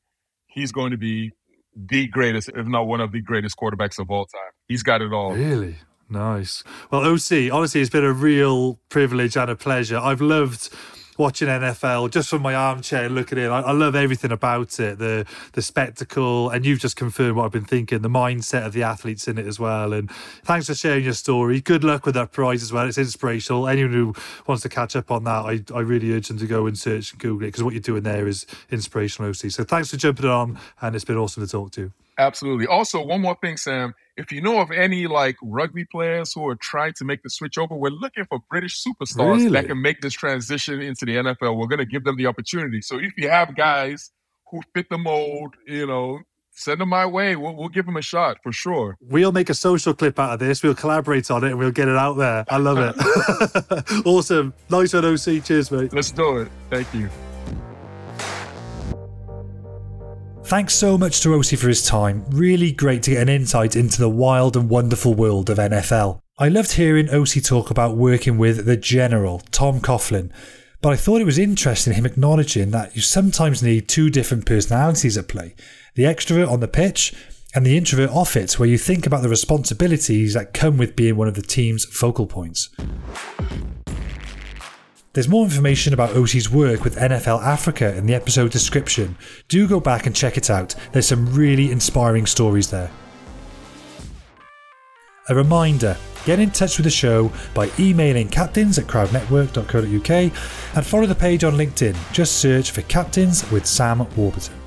he's 0.46 0.72
going 0.72 0.90
to 0.90 0.96
be 0.96 1.32
the 1.76 2.06
greatest, 2.08 2.50
if 2.54 2.66
not 2.66 2.86
one 2.86 3.00
of 3.00 3.12
the 3.12 3.20
greatest 3.20 3.56
quarterbacks 3.56 3.98
of 3.98 4.10
all 4.10 4.26
time. 4.26 4.52
He's 4.68 4.82
got 4.82 5.02
it 5.02 5.12
all. 5.12 5.34
Really? 5.34 5.76
Nice. 6.08 6.62
Well, 6.90 7.02
Osi, 7.02 7.52
honestly, 7.52 7.80
it's 7.80 7.90
been 7.90 8.04
a 8.04 8.12
real 8.12 8.78
privilege 8.88 9.36
and 9.36 9.50
a 9.50 9.56
pleasure. 9.56 9.98
I've 9.98 10.20
loved 10.20 10.68
watching 11.18 11.48
NFL 11.48 12.10
just 12.10 12.28
from 12.28 12.42
my 12.42 12.54
armchair 12.54 13.08
looking 13.08 13.38
in. 13.38 13.50
I, 13.50 13.60
I 13.60 13.72
love 13.72 13.94
everything 13.94 14.32
about 14.32 14.78
it 14.80 14.98
the 14.98 15.26
the 15.52 15.62
spectacle, 15.62 16.50
and 16.50 16.64
you've 16.64 16.80
just 16.80 16.96
confirmed 16.96 17.36
what 17.36 17.46
I've 17.46 17.52
been 17.52 17.64
thinking 17.64 18.02
the 18.02 18.08
mindset 18.08 18.66
of 18.66 18.72
the 18.72 18.82
athletes 18.82 19.28
in 19.28 19.38
it 19.38 19.46
as 19.46 19.58
well. 19.58 19.92
And 19.92 20.10
thanks 20.44 20.66
for 20.66 20.74
sharing 20.74 21.04
your 21.04 21.12
story. 21.12 21.60
Good 21.60 21.84
luck 21.84 22.06
with 22.06 22.14
that 22.14 22.32
prize 22.32 22.62
as 22.62 22.72
well. 22.72 22.86
It's 22.86 22.98
inspirational. 22.98 23.68
Anyone 23.68 23.92
who 23.92 24.14
wants 24.46 24.62
to 24.62 24.68
catch 24.68 24.96
up 24.96 25.10
on 25.10 25.24
that, 25.24 25.44
I, 25.44 25.60
I 25.74 25.80
really 25.80 26.12
urge 26.12 26.28
them 26.28 26.38
to 26.38 26.46
go 26.46 26.66
and 26.66 26.78
search 26.78 27.12
and 27.12 27.20
Google 27.20 27.44
it 27.44 27.48
because 27.48 27.62
what 27.62 27.74
you're 27.74 27.80
doing 27.80 28.02
there 28.02 28.26
is 28.26 28.46
inspirational, 28.70 29.30
Osi. 29.30 29.52
So 29.52 29.64
thanks 29.64 29.90
for 29.90 29.96
jumping 29.96 30.26
on, 30.26 30.58
and 30.80 30.94
it's 30.94 31.04
been 31.04 31.16
awesome 31.16 31.44
to 31.44 31.50
talk 31.50 31.72
to 31.72 31.80
you. 31.82 32.03
Absolutely. 32.18 32.66
Also, 32.66 33.04
one 33.04 33.20
more 33.20 33.36
thing, 33.42 33.56
Sam. 33.56 33.94
If 34.16 34.30
you 34.30 34.40
know 34.40 34.60
of 34.60 34.70
any 34.70 35.06
like 35.06 35.36
rugby 35.42 35.84
players 35.84 36.32
who 36.32 36.46
are 36.48 36.54
trying 36.54 36.92
to 36.98 37.04
make 37.04 37.22
the 37.22 37.30
switch 37.30 37.58
over, 37.58 37.74
we're 37.74 37.90
looking 37.90 38.24
for 38.26 38.38
British 38.48 38.82
superstars 38.82 39.36
Really? 39.38 39.50
that 39.50 39.66
can 39.66 39.82
make 39.82 40.00
this 40.00 40.14
transition 40.14 40.80
into 40.80 41.04
the 41.04 41.16
NFL. 41.16 41.56
We're 41.58 41.66
going 41.66 41.78
to 41.78 41.86
give 41.86 42.04
them 42.04 42.16
the 42.16 42.26
opportunity. 42.26 42.80
So 42.80 42.98
if 42.98 43.12
you 43.16 43.28
have 43.28 43.56
guys 43.56 44.12
who 44.50 44.60
fit 44.72 44.86
the 44.88 44.98
mold, 44.98 45.54
you 45.66 45.86
know, 45.86 46.20
send 46.52 46.80
them 46.80 46.90
my 46.90 47.06
way. 47.06 47.34
We'll, 47.34 47.56
we'll 47.56 47.68
give 47.68 47.86
them 47.86 47.96
a 47.96 48.02
shot 48.02 48.36
for 48.44 48.52
sure. 48.52 48.96
We'll 49.00 49.32
make 49.32 49.50
a 49.50 49.54
social 49.54 49.94
clip 49.94 50.18
out 50.20 50.34
of 50.34 50.38
this. 50.38 50.62
We'll 50.62 50.76
collaborate 50.76 51.28
on 51.32 51.42
it 51.42 51.48
and 51.50 51.58
we'll 51.58 51.72
get 51.72 51.88
it 51.88 51.96
out 51.96 52.14
there. 52.14 52.44
I 52.48 52.58
love 52.58 52.78
it. 52.78 54.06
awesome. 54.06 54.54
Nice 54.70 54.94
one, 54.94 55.02
Osi. 55.02 55.44
Cheers, 55.44 55.72
mate. 55.72 55.92
Let's 55.92 56.12
do 56.12 56.38
it. 56.38 56.48
Thank 56.70 56.94
you. 56.94 57.10
Thanks 60.46 60.74
so 60.74 60.98
much 60.98 61.22
to 61.22 61.30
Osi 61.30 61.56
for 61.58 61.68
his 61.68 61.82
time. 61.82 62.26
Really 62.28 62.70
great 62.70 63.02
to 63.04 63.12
get 63.12 63.22
an 63.22 63.30
insight 63.30 63.76
into 63.76 63.98
the 63.98 64.10
wild 64.10 64.58
and 64.58 64.68
wonderful 64.68 65.14
world 65.14 65.48
of 65.48 65.56
NFL. 65.56 66.20
I 66.38 66.48
loved 66.48 66.72
hearing 66.72 67.06
Osi 67.06 67.42
talk 67.42 67.70
about 67.70 67.96
working 67.96 68.36
with 68.36 68.66
the 68.66 68.76
General, 68.76 69.40
Tom 69.52 69.80
Coughlin, 69.80 70.30
but 70.82 70.92
I 70.92 70.96
thought 70.96 71.22
it 71.22 71.24
was 71.26 71.38
interesting 71.38 71.94
him 71.94 72.04
acknowledging 72.04 72.72
that 72.72 72.94
you 72.94 73.00
sometimes 73.00 73.62
need 73.62 73.88
two 73.88 74.10
different 74.10 74.44
personalities 74.44 75.16
at 75.16 75.28
play 75.28 75.54
the 75.94 76.02
extrovert 76.02 76.50
on 76.50 76.60
the 76.60 76.68
pitch 76.68 77.14
and 77.54 77.64
the 77.64 77.78
introvert 77.78 78.10
off 78.10 78.36
it, 78.36 78.58
where 78.58 78.68
you 78.68 78.76
think 78.76 79.06
about 79.06 79.22
the 79.22 79.30
responsibilities 79.30 80.34
that 80.34 80.52
come 80.52 80.76
with 80.76 80.94
being 80.94 81.16
one 81.16 81.28
of 81.28 81.34
the 81.34 81.42
team's 81.42 81.86
focal 81.86 82.26
points. 82.26 82.68
There's 85.14 85.28
more 85.28 85.44
information 85.44 85.94
about 85.94 86.16
Osi's 86.16 86.50
work 86.50 86.82
with 86.82 86.96
NFL 86.96 87.40
Africa 87.40 87.96
in 87.96 88.04
the 88.04 88.14
episode 88.14 88.50
description. 88.50 89.16
Do 89.46 89.68
go 89.68 89.78
back 89.78 90.06
and 90.06 90.16
check 90.16 90.36
it 90.36 90.50
out. 90.50 90.74
There's 90.90 91.06
some 91.06 91.32
really 91.32 91.70
inspiring 91.70 92.26
stories 92.26 92.68
there. 92.68 92.90
A 95.28 95.34
reminder 95.34 95.96
get 96.26 96.40
in 96.40 96.50
touch 96.50 96.78
with 96.78 96.84
the 96.84 96.90
show 96.90 97.30
by 97.54 97.70
emailing 97.78 98.28
captains 98.28 98.76
at 98.76 98.86
crowdnetwork.co.uk 98.86 100.10
and 100.10 100.86
follow 100.86 101.06
the 101.06 101.14
page 101.14 101.44
on 101.44 101.54
LinkedIn. 101.54 101.96
Just 102.12 102.38
search 102.38 102.72
for 102.72 102.82
Captains 102.82 103.48
with 103.52 103.66
Sam 103.66 104.04
Warburton. 104.16 104.63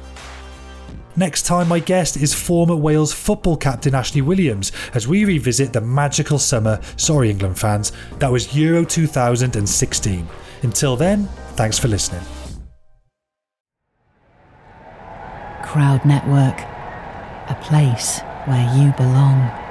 Next 1.17 1.47
time, 1.47 1.67
my 1.67 1.79
guest 1.79 2.15
is 2.15 2.35
former 2.35 2.75
Wales 2.75 3.11
football 3.11 3.57
captain 3.57 3.95
Ashley 3.95 4.21
Williams 4.21 4.71
as 4.93 5.07
we 5.07 5.25
revisit 5.25 5.73
the 5.73 5.81
magical 5.81 6.37
summer, 6.37 6.79
sorry, 6.95 7.31
England 7.31 7.57
fans, 7.57 7.91
that 8.19 8.31
was 8.31 8.55
Euro 8.55 8.85
2016. 8.85 10.27
Until 10.61 10.95
then, 10.95 11.27
thanks 11.55 11.79
for 11.79 11.87
listening. 11.87 12.21
Crowd 15.63 16.05
Network, 16.05 16.59
a 17.49 17.57
place 17.63 18.19
where 18.45 18.71
you 18.77 18.93
belong. 18.93 19.66